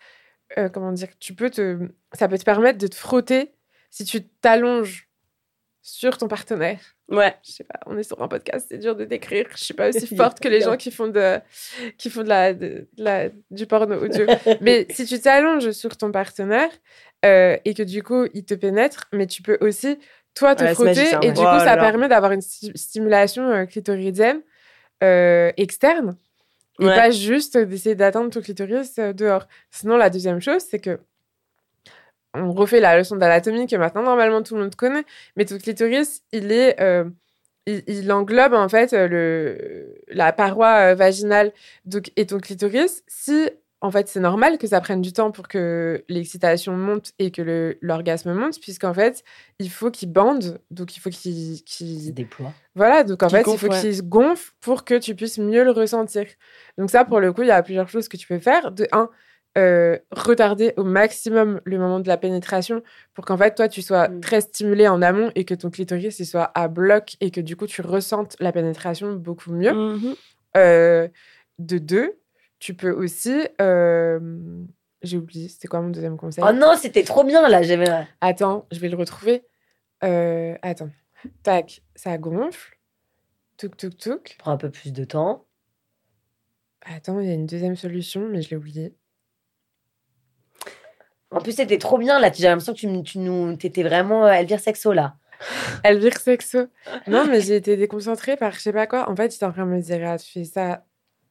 euh, 0.58 0.68
comment 0.68 0.92
dire, 0.92 1.08
tu 1.18 1.34
peux 1.34 1.50
te, 1.50 1.76
ça 2.12 2.28
peut 2.28 2.38
te 2.38 2.44
permettre 2.44 2.78
de 2.78 2.86
te 2.86 2.94
frotter 2.94 3.52
si 3.96 4.04
tu 4.04 4.22
t'allonges 4.42 5.08
sur 5.80 6.18
ton 6.18 6.28
partenaire. 6.28 6.80
Ouais. 7.08 7.34
Je 7.46 7.52
sais 7.52 7.64
pas, 7.64 7.78
on 7.86 7.96
est 7.96 8.02
sur 8.02 8.20
un 8.20 8.28
podcast, 8.28 8.66
c'est 8.68 8.78
dur 8.78 8.94
de 8.96 9.04
décrire. 9.04 9.46
Je 9.54 9.62
suis 9.64 9.72
pas 9.74 9.88
aussi 9.88 10.06
forte 10.16 10.40
que 10.40 10.48
les 10.48 10.60
gens 10.60 10.76
qui 10.76 10.90
font 10.90 11.06
de, 11.08 11.38
qui 11.96 12.10
font 12.10 12.22
de 12.24 12.28
la, 12.28 12.52
de, 12.52 12.88
de 12.96 13.04
la, 13.04 13.28
du 13.50 13.66
porno 13.66 13.96
audio. 13.96 14.26
mais 14.60 14.86
si 14.90 15.06
tu 15.06 15.18
t'allonges 15.20 15.70
sur 15.70 15.96
ton 15.96 16.10
partenaire 16.10 16.70
euh, 17.24 17.56
et 17.64 17.72
que 17.74 17.82
du 17.84 18.02
coup 18.02 18.26
il 18.34 18.44
te 18.44 18.54
pénètre, 18.54 19.06
mais 19.12 19.26
tu 19.26 19.40
peux 19.42 19.56
aussi 19.60 19.98
toi 20.34 20.54
te 20.56 20.64
Ouais, 20.64 20.74
frotter 20.74 20.90
magique, 20.94 21.12
et 21.22 21.28
ouais. 21.28 21.32
du 21.32 21.40
Oh 21.40 21.44
coup 21.44 21.44
là 21.44 21.58
ça 21.60 21.76
là. 21.76 21.82
permet 21.82 22.08
d'avoir 22.08 22.32
une 22.32 22.40
sti- 22.40 22.76
stimulation 22.76 23.48
euh, 23.48 23.64
clitoridienne 23.64 24.42
euh, 25.04 25.52
externe 25.56 26.16
et 26.80 26.84
Ouais. 26.84 26.94
pas 26.94 27.10
juste 27.10 27.56
d'essayer 27.56 27.94
d'atteindre 27.94 28.28
ton 28.30 28.42
clitoris 28.42 28.96
dehors. 28.96 29.46
Sinon 29.70 29.96
la 29.96 30.10
deuxième 30.10 30.40
chose 30.40 30.62
c'est 30.68 30.80
que 30.80 30.98
on 32.34 32.52
refait 32.52 32.80
la 32.80 32.96
leçon 32.98 33.16
d'anatomie 33.16 33.66
que 33.66 33.76
maintenant 33.76 34.02
normalement 34.02 34.42
tout 34.42 34.54
le 34.56 34.62
monde 34.62 34.74
connaît, 34.74 35.04
mais 35.36 35.44
ton 35.44 35.58
clitoris 35.58 36.22
il 36.32 36.52
est 36.52 36.80
euh, 36.80 37.04
il, 37.66 37.82
il 37.86 38.12
englobe 38.12 38.54
en 38.54 38.68
fait 38.68 38.92
euh, 38.92 39.08
le, 39.08 39.94
la 40.08 40.32
paroi 40.32 40.90
euh, 40.90 40.94
vaginale 40.94 41.52
donc, 41.84 42.12
et 42.16 42.26
ton 42.26 42.38
clitoris. 42.38 43.02
Si 43.08 43.48
en 43.80 43.90
fait 43.90 44.08
c'est 44.08 44.20
normal 44.20 44.56
que 44.58 44.66
ça 44.66 44.80
prenne 44.80 45.00
du 45.02 45.12
temps 45.12 45.30
pour 45.30 45.48
que 45.48 46.04
l'excitation 46.08 46.76
monte 46.76 47.12
et 47.18 47.30
que 47.30 47.76
l'orgasme 47.80 48.32
monte, 48.32 48.60
puisqu'en 48.60 48.94
fait 48.94 49.22
il 49.58 49.70
faut 49.70 49.90
qu'il 49.90 50.10
bande, 50.12 50.60
donc 50.70 50.96
il 50.96 51.00
faut 51.00 51.10
qu'il 51.10 51.56
se 51.56 51.62
qu'il- 51.62 52.14
déploie. 52.14 52.52
voilà, 52.74 53.02
donc 53.04 53.22
en 53.22 53.28
fait, 53.28 53.40
il 53.40 53.44
gonfle, 53.44 53.66
faut 53.66 53.72
ouais. 53.72 53.80
qu'il 53.80 53.96
se 53.96 54.02
gonfle 54.02 54.52
pour 54.60 54.84
que 54.84 54.98
tu 54.98 55.14
puisses 55.14 55.38
mieux 55.38 55.64
le 55.64 55.70
ressentir. 55.72 56.26
Donc 56.78 56.90
ça, 56.90 57.04
pour 57.04 57.20
le 57.20 57.32
coup, 57.32 57.42
il 57.42 57.48
y 57.48 57.50
a 57.52 57.62
plusieurs 57.62 57.88
choses 57.88 58.08
que 58.08 58.16
tu 58.16 58.26
peux 58.26 58.38
faire. 58.38 58.72
De 58.72 58.86
un, 58.92 59.08
euh, 59.56 59.98
retarder 60.10 60.74
au 60.76 60.84
maximum 60.84 61.60
le 61.64 61.78
moment 61.78 62.00
de 62.00 62.08
la 62.08 62.16
pénétration 62.16 62.82
pour 63.14 63.24
qu'en 63.24 63.36
fait, 63.38 63.54
toi, 63.54 63.68
tu 63.68 63.80
sois 63.82 64.08
Mm. 64.08 64.20
très 64.20 64.40
stimulé 64.42 64.86
en 64.88 65.00
amont 65.02 65.30
et 65.34 65.44
que 65.44 65.54
ton 65.54 65.70
clitoris 65.70 66.18
il 66.18 66.26
soit 66.26 66.50
à 66.54 66.68
bloc 66.68 67.16
et 67.20 67.30
que 67.30 67.40
du 67.40 67.56
coup, 67.56 67.66
tu 67.66 67.80
ressentes 67.82 68.36
la 68.40 68.52
pénétration 68.52 69.14
beaucoup 69.14 69.52
mieux. 69.52 69.72
Mhm. 69.72 70.14
Euh, 70.56 71.08
de 71.58 71.78
deux, 71.78 72.18
tu 72.58 72.74
peux 72.74 72.90
aussi. 72.90 73.46
euh, 73.60 74.20
J'ai 75.02 75.16
oublié, 75.18 75.48
c'était 75.48 75.68
quoi 75.68 75.80
mon 75.80 75.90
deuxième 75.90 76.16
conseil? 76.16 76.42
Oh 76.46 76.52
non, 76.52 76.74
c'était 76.76 77.02
trop 77.04 77.22
bien 77.24 77.48
là. 77.48 77.62
J'avais. 77.62 77.86
Attends, 78.20 78.66
je 78.72 78.78
vais 78.80 78.88
le 78.88 78.96
retrouver. 78.96 79.44
Attends. 80.00 80.90
Tac, 81.42 81.82
ça 81.94 82.18
gonfle. 82.18 82.78
Touk, 83.56 83.76
touk, 83.76 83.96
touk. 83.96 84.36
Prends 84.38 84.52
un 84.52 84.56
peu 84.58 84.70
plus 84.70 84.92
de 84.92 85.04
temps. 85.04 85.46
Attends, 86.82 87.20
il 87.20 87.26
y 87.26 87.30
a 87.30 87.34
une 87.34 87.46
deuxième 87.46 87.76
solution, 87.76 88.28
mais 88.28 88.42
je 88.42 88.50
l'ai 88.50 88.56
oublié. 88.56 88.94
En 91.36 91.40
plus, 91.40 91.52
c'était 91.52 91.76
trop 91.76 91.98
bien 91.98 92.18
là. 92.18 92.32
J'ai 92.32 92.44
l'impression 92.44 92.72
que 92.72 92.78
tu, 92.78 93.02
tu 93.02 93.18
nous, 93.18 93.52
étais 93.52 93.82
vraiment 93.82 94.24
euh, 94.24 94.32
Elvire 94.32 94.58
Sexo 94.58 94.94
là. 94.94 95.16
Elvire 95.84 96.16
Sexo. 96.16 96.68
Non, 97.06 97.26
mais 97.26 97.42
j'ai 97.42 97.56
été 97.56 97.76
déconcentrée 97.76 98.38
par 98.38 98.52
je 98.52 98.60
sais 98.60 98.72
pas 98.72 98.86
quoi. 98.86 99.10
En 99.10 99.14
fait, 99.14 99.30
j'étais 99.30 99.44
en 99.44 99.52
train 99.52 99.66
de 99.66 99.70
me 99.70 99.80
dire, 99.82 100.00
ah, 100.06 100.16
tu 100.18 100.30
fais 100.32 100.44
ça. 100.44 100.82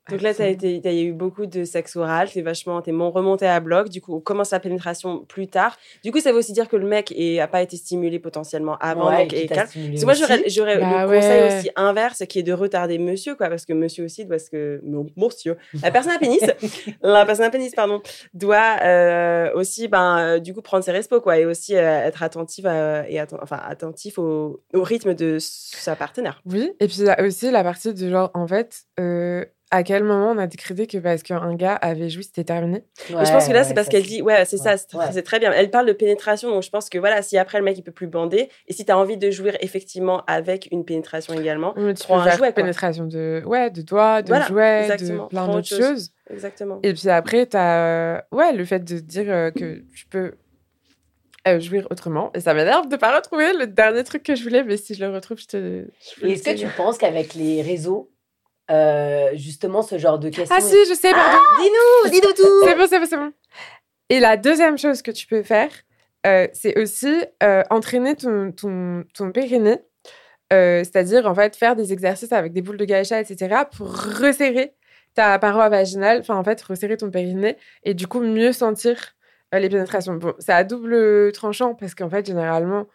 Donc 0.09 0.21
là, 0.21 0.29
Attends. 0.29 0.37
t'as 0.39 0.49
été, 0.49 0.81
t'as- 0.81 0.91
il 0.91 0.97
y 0.97 1.01
a 1.01 1.03
eu 1.05 1.13
beaucoup 1.13 1.45
de 1.47 1.63
sexe 1.63 1.95
oral, 1.95 2.29
t'es 2.31 2.41
vachement, 2.41 2.81
t'es 2.81 2.91
mon- 2.91 3.09
remonté 3.11 3.47
à 3.47 3.59
bloc. 3.59 3.89
Du 3.89 4.01
coup, 4.01 4.15
on 4.15 4.19
commence 4.19 4.51
la 4.51 4.59
pénétration 4.59 5.25
plus 5.25 5.47
tard. 5.47 5.77
Du 6.03 6.11
coup, 6.11 6.19
ça 6.19 6.31
veut 6.31 6.37
aussi 6.37 6.53
dire 6.53 6.69
que 6.69 6.75
le 6.75 6.85
mec 6.85 7.11
est, 7.17 7.39
a 7.39 7.47
pas 7.47 7.61
été 7.61 7.75
stimulé 7.77 8.19
potentiellement 8.19 8.77
avant, 8.79 9.09
Ouais, 9.09 9.25
donc 9.25 9.29
calme. 9.47 9.47
Parce 9.49 9.73
que 9.73 10.05
moi, 10.05 10.13
j'aurais, 10.13 10.77
Bah 10.79 11.05
le 11.07 11.15
conseil 11.15 11.59
aussi 11.59 11.69
inverse, 11.75 12.23
qui 12.27 12.39
est 12.39 12.43
de 12.43 12.53
retarder 12.53 12.97
monsieur, 12.99 13.35
quoi, 13.35 13.49
parce 13.49 13.65
que 13.65 13.73
monsieur 13.73 14.05
aussi 14.05 14.25
doit 14.25 14.37
ce 14.39 14.49
que, 14.49 14.79
mon- 14.83 15.07
monsieur, 15.17 15.57
la 15.81 15.91
personne 15.91 16.11
à 16.13 16.19
pénis, 16.19 16.39
la 17.01 17.25
personne 17.25 17.45
à 17.45 17.49
pénis, 17.49 17.73
pardon, 17.73 18.01
doit 18.33 18.77
euh, 18.83 19.51
aussi, 19.55 19.87
ben, 19.87 20.17
euh, 20.19 20.39
du 20.39 20.53
coup, 20.53 20.61
prendre 20.61 20.83
ses 20.83 20.91
respos, 20.91 21.19
quoi, 21.21 21.37
et 21.39 21.45
aussi 21.45 21.75
euh, 21.75 21.81
être 22.05 22.21
attentive 22.23 22.67
à- 22.67 23.09
et 23.09 23.15
atten- 23.17 23.39
enfin, 23.41 23.59
attentif 23.67 24.19
au, 24.19 24.61
au 24.73 24.83
rythme 24.83 25.13
de 25.13 25.37
sa 25.39 25.95
partenaire. 25.95 26.41
Oui, 26.45 26.71
et 26.79 26.87
puis 26.87 26.97
il 26.99 27.05
y 27.05 27.09
a 27.09 27.21
aussi 27.23 27.49
la 27.51 27.63
partie 27.63 27.93
de 27.93 28.09
genre, 28.09 28.29
en 28.33 28.47
fait, 28.47 28.83
euh, 28.99 29.43
à 29.71 29.83
quel 29.83 30.03
moment 30.03 30.31
on 30.31 30.37
a 30.37 30.47
décrété 30.47 30.85
que 30.87 30.97
parce 30.99 31.23
qu'un 31.23 31.55
gars 31.55 31.73
avait 31.73 32.07
joui, 32.09 32.23
c'était 32.23 32.43
terminé? 32.43 32.83
Je 33.09 33.13
pense 33.15 33.47
que 33.47 33.53
là, 33.53 33.63
c'est 33.63 33.73
parce 33.73 33.89
qu'elle 33.89 34.03
dit, 34.03 34.21
ouais, 34.21 34.45
c'est 34.45 34.57
ouais, 34.61 34.77
ça, 34.77 35.11
c'est 35.11 35.23
très 35.23 35.39
bien. 35.39 35.51
Elle 35.51 35.69
parle 35.71 35.87
de 35.87 35.93
pénétration, 35.93 36.49
donc 36.51 36.63
je 36.63 36.69
pense 36.69 36.87
que 36.89 36.97
voilà, 36.99 37.21
si 37.21 37.37
après 37.37 37.57
le 37.57 37.63
mec 37.63 37.77
il 37.77 37.81
peut 37.81 37.91
plus 37.91 38.07
bander, 38.07 38.49
et 38.67 38.73
si 38.73 38.85
tu 38.85 38.91
as 38.91 38.97
envie 38.97 39.17
de 39.17 39.31
jouir 39.31 39.57
effectivement 39.61 40.23
avec 40.27 40.67
une 40.71 40.85
pénétration 40.85 41.33
également, 41.33 41.73
mais 41.77 41.93
tu 41.95 42.03
Prends 42.03 42.21
peux 42.23 42.29
un 42.29 42.31
jouet, 42.37 42.47
quoi. 42.47 42.51
pénétration 42.53 43.05
de, 43.05 43.41
ouais, 43.45 43.71
de 43.71 43.81
doigts, 43.81 44.21
de 44.21 44.27
Voilà, 44.27 44.45
jouets, 44.47 44.81
exactement. 44.83 45.23
de 45.23 45.29
plein 45.29 45.45
d'autres 45.47 45.57
autre 45.57 45.67
chose. 45.67 45.79
choses. 45.79 46.11
exactement. 46.29 46.79
Et 46.83 46.93
puis 46.93 47.09
après, 47.09 47.47
tu 47.47 47.57
as 47.57 48.23
ouais, 48.31 48.53
le 48.53 48.65
fait 48.65 48.83
de 48.83 48.99
dire 48.99 49.25
euh, 49.27 49.51
que 49.51 49.83
tu 49.95 50.05
peux 50.07 50.33
euh, 51.47 51.59
jouir 51.59 51.87
autrement. 51.91 52.31
Et 52.33 52.39
ça 52.39 52.53
m'énerve 52.53 52.87
de 52.87 52.95
ne 52.95 52.99
pas 52.99 53.15
retrouver 53.15 53.53
le 53.53 53.67
dernier 53.67 54.03
truc 54.03 54.23
que 54.23 54.35
je 54.35 54.43
voulais, 54.43 54.63
mais 54.63 54.77
si 54.77 54.93
je 54.93 55.03
le 55.03 55.11
retrouve, 55.11 55.39
je 55.39 55.45
te. 55.47 55.85
est-ce 56.23 56.43
que 56.43 56.55
tu 56.55 56.67
penses 56.77 56.97
qu'avec 56.97 57.33
les 57.35 57.61
réseaux, 57.61 58.11
euh, 58.71 59.29
justement, 59.35 59.81
ce 59.81 59.97
genre 59.97 60.19
de 60.19 60.29
questions. 60.29 60.55
Ah 60.57 60.61
si, 60.61 60.75
je 60.89 60.93
sais, 60.93 61.11
pardon. 61.11 61.37
Dis-nous, 61.61 62.11
dis-nous 62.11 62.33
tout. 62.33 62.65
C'est 62.65 62.75
bon, 62.75 62.87
c'est 62.87 62.99
bon, 62.99 63.05
c'est 63.05 63.17
bon. 63.17 63.31
Et 64.09 64.19
la 64.19 64.37
deuxième 64.37 64.77
chose 64.77 65.01
que 65.01 65.11
tu 65.11 65.27
peux 65.27 65.43
faire, 65.43 65.69
euh, 66.25 66.47
c'est 66.53 66.79
aussi 66.79 67.13
euh, 67.43 67.63
entraîner 67.69 68.15
ton, 68.15 68.51
ton, 68.51 69.03
ton 69.13 69.31
périnée. 69.31 69.79
C'est-à-dire, 70.51 71.25
en 71.25 71.35
fait, 71.35 71.53
faire 71.57 71.75
des 71.75 71.91
exercices 71.91 72.31
avec 72.31 72.53
des 72.53 72.61
boules 72.61 72.77
de 72.77 72.85
gaïcha, 72.85 73.19
etc., 73.19 73.63
pour 73.75 73.87
resserrer 73.93 74.73
ta 75.13 75.37
paroi 75.37 75.67
vaginale, 75.67 76.19
enfin, 76.21 76.37
en 76.37 76.45
fait, 76.45 76.61
resserrer 76.61 76.95
ton 76.95 77.11
périnée 77.11 77.57
et 77.83 77.93
du 77.93 78.07
coup, 78.07 78.21
mieux 78.21 78.53
sentir 78.53 79.15
les 79.51 79.67
pénétrations. 79.67 80.13
Bon, 80.13 80.33
c'est 80.39 80.53
à 80.53 80.63
double 80.63 81.33
tranchant 81.33 81.75
parce 81.75 81.93
qu'en 81.93 82.09
fait, 82.09 82.25
généralement, 82.25 82.87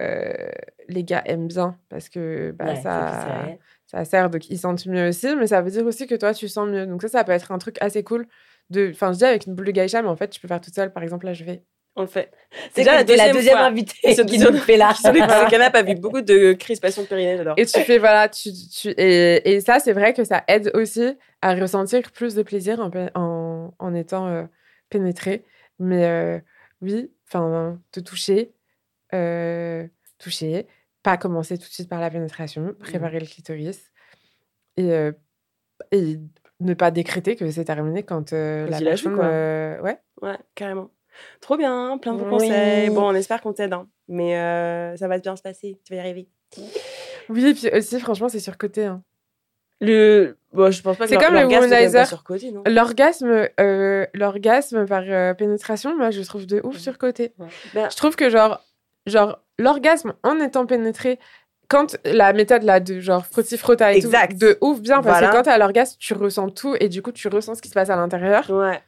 les 0.00 1.04
gars 1.04 1.22
aiment 1.26 1.48
bien 1.48 1.76
parce 1.90 2.08
que 2.08 2.52
bah, 2.52 2.72
Ouais, 2.72 2.76
ça. 2.76 3.48
Ça 3.94 4.04
sert, 4.04 4.30
donc 4.30 4.50
ils 4.50 4.58
sentent 4.58 4.86
mieux 4.86 5.08
aussi, 5.08 5.34
mais 5.36 5.46
ça 5.46 5.62
veut 5.62 5.70
dire 5.70 5.86
aussi 5.86 6.06
que 6.06 6.14
toi, 6.14 6.34
tu 6.34 6.48
sens 6.48 6.68
mieux. 6.68 6.86
Donc 6.86 7.02
ça, 7.02 7.08
ça 7.08 7.24
peut 7.24 7.32
être 7.32 7.52
un 7.52 7.58
truc 7.58 7.76
assez 7.80 8.02
cool. 8.02 8.26
De... 8.70 8.90
Enfin, 8.92 9.12
je 9.12 9.18
dis 9.18 9.24
avec 9.24 9.46
une 9.46 9.54
boule 9.54 9.66
de 9.66 9.70
gaïcha, 9.72 10.02
mais 10.02 10.08
en 10.08 10.16
fait, 10.16 10.28
tu 10.28 10.40
peux 10.40 10.48
faire 10.48 10.60
toute 10.60 10.74
seule. 10.74 10.92
Par 10.92 11.02
exemple, 11.02 11.26
là, 11.26 11.32
je 11.32 11.44
vais... 11.44 11.62
On 11.96 12.00
le 12.02 12.08
fait. 12.08 12.32
C'est 12.72 12.80
déjà 12.80 12.96
la 12.96 13.04
deuxième, 13.04 13.56
fois. 13.56 13.66
invitée 13.66 13.94
Et 14.02 14.16
sur- 14.16 14.26
qui 14.26 14.38
nous 14.40 14.50
le 14.50 14.58
fait 14.58 14.76
là. 14.76 14.92
Sur 14.94 15.12
les 15.12 15.20
ces 15.20 15.46
canapes 15.48 15.76
a 15.76 15.82
vu 15.82 15.94
beaucoup 15.94 16.22
de 16.22 16.52
crispation 16.54 17.02
de 17.02 17.06
périnée, 17.06 17.36
j'adore. 17.36 17.54
Et 17.56 17.66
tu 17.66 17.78
fais, 17.82 17.98
voilà, 17.98 18.28
tu, 18.28 18.50
tu... 18.52 18.88
Et, 18.98 19.52
et 19.52 19.60
ça, 19.60 19.78
c'est 19.78 19.92
vrai 19.92 20.12
que 20.12 20.24
ça 20.24 20.42
aide 20.48 20.72
aussi 20.74 21.16
à 21.40 21.54
ressentir 21.54 22.10
plus 22.10 22.34
de 22.34 22.42
plaisir 22.42 22.80
en, 22.80 22.90
en, 23.14 23.74
en 23.78 23.94
étant 23.94 24.26
euh, 24.26 24.42
pénétré. 24.90 25.44
Mais 25.78 26.04
euh, 26.04 26.40
oui, 26.80 27.12
enfin, 27.28 27.78
te 27.92 28.00
toucher, 28.00 28.54
euh, 29.12 29.86
toucher, 30.18 30.66
pas 31.04 31.16
commencer 31.16 31.56
tout 31.58 31.68
de 31.68 31.72
suite 31.72 31.88
par 31.88 32.00
la 32.00 32.10
pénétration, 32.10 32.74
préparer 32.80 33.20
le 33.20 33.26
clitoris 33.26 33.92
et, 34.76 34.90
euh, 34.90 35.12
et 35.92 36.18
ne 36.60 36.74
pas 36.74 36.90
décréter 36.90 37.36
que 37.36 37.48
c'est 37.50 37.64
terminé 37.66 38.02
quand 38.02 38.32
euh, 38.32 38.66
la 38.68 38.80
personne... 38.80 39.16
euh, 39.22 39.80
ouais. 39.82 40.00
Ouais, 40.22 40.38
carrément. 40.56 40.90
Trop 41.40 41.56
bien, 41.56 41.98
plein 41.98 42.14
de 42.14 42.18
bons 42.18 42.24
Oui. 42.24 42.30
conseils. 42.48 42.90
Bon, 42.90 43.02
on 43.08 43.14
espère 43.14 43.40
qu'on 43.42 43.52
t'aide, 43.52 43.72
hein. 43.74 43.86
mais 44.08 44.32
ça 44.96 45.06
va 45.06 45.18
bien 45.18 45.36
se 45.36 45.42
passer, 45.42 45.78
tu 45.84 45.92
vas 45.92 45.98
y 45.98 46.00
arriver. 46.00 46.28
Oui, 47.28 47.46
et 47.46 47.54
puis 47.54 47.68
aussi, 47.72 48.00
franchement, 48.00 48.28
c'est 48.28 48.40
surcoté. 48.40 48.84
Hein. 48.86 49.02
Le... 49.80 50.38
Bon, 50.52 50.70
je 50.70 50.80
pense 50.82 50.96
pas 50.96 51.04
que 51.04 51.10
C'est 51.10 51.18
comme 51.18 51.34
le 51.34 51.46
womanizer. 51.46 52.06
L'orgasme, 52.66 53.48
l'orgasme 54.14 54.86
par 54.86 55.36
pénétration, 55.36 55.96
moi, 55.96 56.10
je 56.10 56.22
trouve 56.22 56.46
de 56.46 56.60
ouf 56.64 56.74
Ouais. 56.74 56.80
surcoté. 56.80 57.34
Ben, 57.74 57.90
Je 57.90 57.96
trouve 57.96 58.16
que 58.16 58.30
genre, 58.30 58.64
genre 59.06 59.40
l'orgasme 59.58 60.14
en 60.22 60.38
étant 60.40 60.66
pénétré, 60.66 61.18
quand 61.68 61.96
la 62.04 62.32
méthode 62.32 62.62
là 62.62 62.80
de 62.80 63.00
genre 63.00 63.24
frotti 63.26 63.56
frotta 63.56 63.92
et 63.94 63.96
Exact. 63.96 64.32
tout, 64.32 64.38
de 64.46 64.58
ouf 64.60 64.80
bien 64.80 64.96
parce 65.02 65.18
Voilà. 65.18 65.28
que 65.28 65.36
quand 65.36 65.42
t'as 65.44 65.58
l'orgasme, 65.58 65.96
tu 65.98 66.14
ressens 66.14 66.50
tout 66.50 66.76
et 66.78 66.88
du 66.88 67.00
coup 67.02 67.12
tu 67.12 67.28
ressens 67.28 67.54
ce 67.56 67.62
qui 67.62 67.68
se 67.68 67.74
passe 67.74 67.90
à 67.90 67.96
l'intérieur. 67.96 68.48
Ouais. 68.50 68.80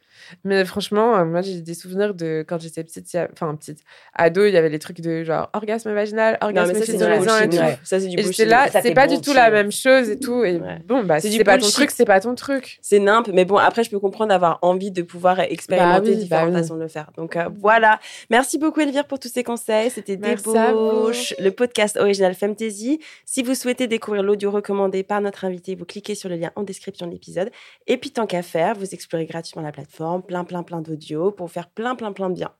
Mais 0.44 0.64
franchement, 0.64 1.16
euh, 1.16 1.24
moi 1.24 1.40
j'ai 1.42 1.60
des 1.60 1.74
souvenirs 1.74 2.14
de 2.14 2.44
quand 2.46 2.60
j'étais 2.60 2.82
petite, 2.84 3.14
a- 3.14 3.28
enfin 3.32 3.54
petite 3.54 3.80
ado, 4.14 4.44
il 4.46 4.52
y 4.52 4.56
avait 4.56 4.68
les 4.68 4.78
trucs 4.78 5.00
de 5.00 5.24
genre 5.24 5.48
orgasme 5.52 5.92
vaginal, 5.92 6.38
orgasme 6.40 6.72
mais 6.72 6.78
ça, 6.80 6.86
c'est 6.86 6.92
du 6.92 6.98
clitorisant 6.98 7.38
et 7.40 7.48
tout. 7.48 7.56
ouais. 7.56 7.78
Ça, 7.84 8.00
c'est 8.00 8.06
du 8.08 8.14
Et 8.18 8.22
bullshit. 8.22 8.36
j'étais 8.36 8.50
là, 8.50 8.68
c'est 8.82 8.94
pas 8.94 9.06
du 9.06 9.20
tout 9.20 9.32
la 9.32 9.50
même 9.50 9.72
chose 9.72 10.08
et 10.10 10.18
tout. 10.18 10.44
Et 10.44 10.56
Ouais. 10.56 10.78
bon, 10.86 11.04
bah 11.04 11.20
C'est 11.20 11.28
si 11.28 11.32
du 11.32 11.38
c'est 11.38 11.44
pas 11.44 11.58
ton 11.58 11.68
truc, 11.68 11.90
c'est 11.90 12.04
pas 12.04 12.20
ton 12.20 12.34
truc. 12.34 12.78
C'est 12.82 12.98
nimp, 12.98 13.28
mais 13.32 13.44
bon, 13.44 13.56
après, 13.56 13.84
je 13.84 13.90
peux 13.90 13.98
comprendre 14.00 14.30
d'avoir 14.30 14.58
envie 14.62 14.90
de 14.90 15.02
pouvoir 15.02 15.40
expérimenter 15.40 16.10
oui, 16.10 16.16
différentes 16.16 16.50
bah 16.50 16.56
oui. 16.58 16.62
façons 16.62 16.76
de 16.76 16.82
le 16.82 16.88
faire. 16.88 17.10
Donc 17.16 17.36
euh, 17.36 17.48
voilà. 17.60 18.00
Merci 18.30 18.58
beaucoup, 18.58 18.80
Elvire, 18.80 19.06
pour 19.06 19.18
tous 19.18 19.28
ces 19.32 19.42
conseils. 19.44 19.90
C'était. 19.90 20.16
Débauche, 20.16 21.34
le 21.38 21.50
podcast 21.50 21.96
original 21.96 22.34
Femtasy. 22.34 23.00
Si 23.24 23.42
vous 23.42 23.54
souhaitez 23.54 23.86
découvrir 23.86 24.22
l'audio 24.22 24.50
recommandé 24.50 25.02
par 25.02 25.20
notre 25.20 25.44
invité, 25.44 25.74
vous 25.74 25.84
cliquez 25.84 26.14
sur 26.14 26.28
le 26.28 26.36
lien 26.36 26.50
en 26.56 26.62
description 26.62 27.06
de 27.06 27.12
l'épisode. 27.12 27.50
Et 27.86 27.96
puis, 27.96 28.10
tant 28.10 28.26
qu'à 28.26 28.42
faire, 28.42 28.74
vous 28.76 28.92
explorez 28.94 29.26
gratuitement 29.26 29.62
la 29.62 29.72
plateforme, 29.72 30.15
plein, 30.20 30.44
plein, 30.44 30.62
plein 30.62 30.80
d'audio 30.80 31.30
pour 31.30 31.50
faire 31.50 31.68
plein, 31.68 31.94
plein, 31.94 32.12
plein 32.12 32.30
de 32.30 32.34
bien. 32.34 32.52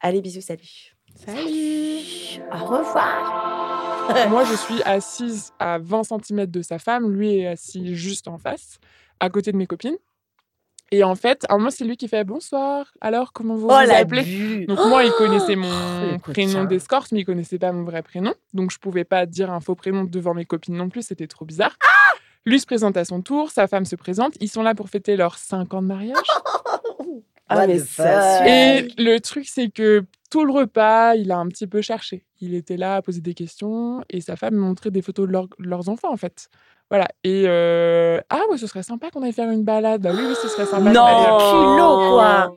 Allez, 0.00 0.20
bisous, 0.20 0.40
salut. 0.40 0.96
Salut. 1.14 2.42
Au 2.52 2.64
revoir. 2.64 4.28
Moi, 4.28 4.44
je 4.44 4.54
suis 4.54 4.82
assise 4.84 5.52
à 5.58 5.78
20 5.78 6.02
cm 6.04 6.46
de 6.46 6.62
sa 6.62 6.78
femme. 6.78 7.10
Lui 7.10 7.38
est 7.38 7.46
assis 7.48 7.94
juste 7.94 8.28
en 8.28 8.38
face, 8.38 8.78
à 9.20 9.30
côté 9.30 9.52
de 9.52 9.56
mes 9.56 9.66
copines. 9.66 9.96
Et 10.92 11.02
en 11.02 11.16
fait, 11.16 11.44
à 11.48 11.54
un 11.54 11.58
moment, 11.58 11.70
c'est 11.70 11.84
lui 11.84 11.96
qui 11.96 12.06
fait 12.06 12.22
bonsoir. 12.22 12.92
Alors, 13.00 13.32
comment 13.32 13.56
vous 13.56 13.66
Oh 13.68 13.74
vous 13.84 13.90
appelez? 13.90 14.66
Donc, 14.66 14.78
moi, 14.86 15.04
il 15.04 15.10
connaissait 15.12 15.56
mon 15.56 16.18
prénom 16.20 16.64
d'escorte, 16.64 17.10
mais 17.10 17.20
il 17.20 17.24
connaissait 17.24 17.58
pas 17.58 17.72
mon 17.72 17.82
vrai 17.82 18.02
prénom. 18.02 18.34
Donc, 18.52 18.70
je 18.70 18.78
pouvais 18.78 19.04
pas 19.04 19.26
dire 19.26 19.50
un 19.50 19.60
faux 19.60 19.74
prénom 19.74 20.04
devant 20.04 20.34
mes 20.34 20.44
copines 20.44 20.76
non 20.76 20.88
plus. 20.88 21.02
C'était 21.02 21.26
trop 21.26 21.44
bizarre. 21.44 21.76
lui 22.44 22.60
se 22.60 22.66
présente 22.66 22.96
à 22.96 23.04
son 23.04 23.20
tour, 23.20 23.50
sa 23.50 23.66
femme 23.66 23.84
se 23.84 23.96
présente. 23.96 24.34
Ils 24.40 24.48
sont 24.48 24.62
là 24.62 24.74
pour 24.76 24.88
fêter 24.88 25.16
leurs 25.16 25.38
5 25.38 25.74
ans 25.74 25.82
de 25.82 25.88
mariage. 25.88 26.16
Ah, 27.48 27.66
mais 27.66 27.78
ça. 27.78 28.46
Et 28.48 28.88
le 28.98 29.18
truc, 29.18 29.46
c'est 29.48 29.68
que 29.70 30.04
tout 30.30 30.44
le 30.44 30.52
repas, 30.52 31.14
il 31.14 31.30
a 31.30 31.36
un 31.38 31.46
petit 31.48 31.66
peu 31.66 31.80
cherché. 31.80 32.24
Il 32.40 32.54
était 32.54 32.76
là 32.76 32.96
à 32.96 33.02
poser 33.02 33.20
des 33.20 33.34
questions 33.34 34.02
et 34.10 34.20
sa 34.20 34.36
femme 34.36 34.56
montrait 34.56 34.90
des 34.90 35.02
photos 35.02 35.26
de, 35.28 35.32
leur- 35.32 35.48
de 35.58 35.68
leurs 35.68 35.88
enfants, 35.88 36.12
en 36.12 36.16
fait. 36.16 36.48
Voilà. 36.90 37.08
Et 37.24 37.44
euh, 37.46 38.20
ah, 38.30 38.40
ouais, 38.50 38.58
ce 38.58 38.66
serait 38.66 38.82
sympa 38.82 39.10
qu'on 39.10 39.22
aille 39.22 39.32
faire 39.32 39.50
une 39.50 39.64
balade. 39.64 40.02
Bah 40.02 40.10
oui, 40.12 40.22
oui, 40.28 40.34
ce 40.40 40.48
serait 40.48 40.66
sympa. 40.66 40.90
Non, 40.90 41.38
culot 41.38 42.10
quoi. 42.10 42.56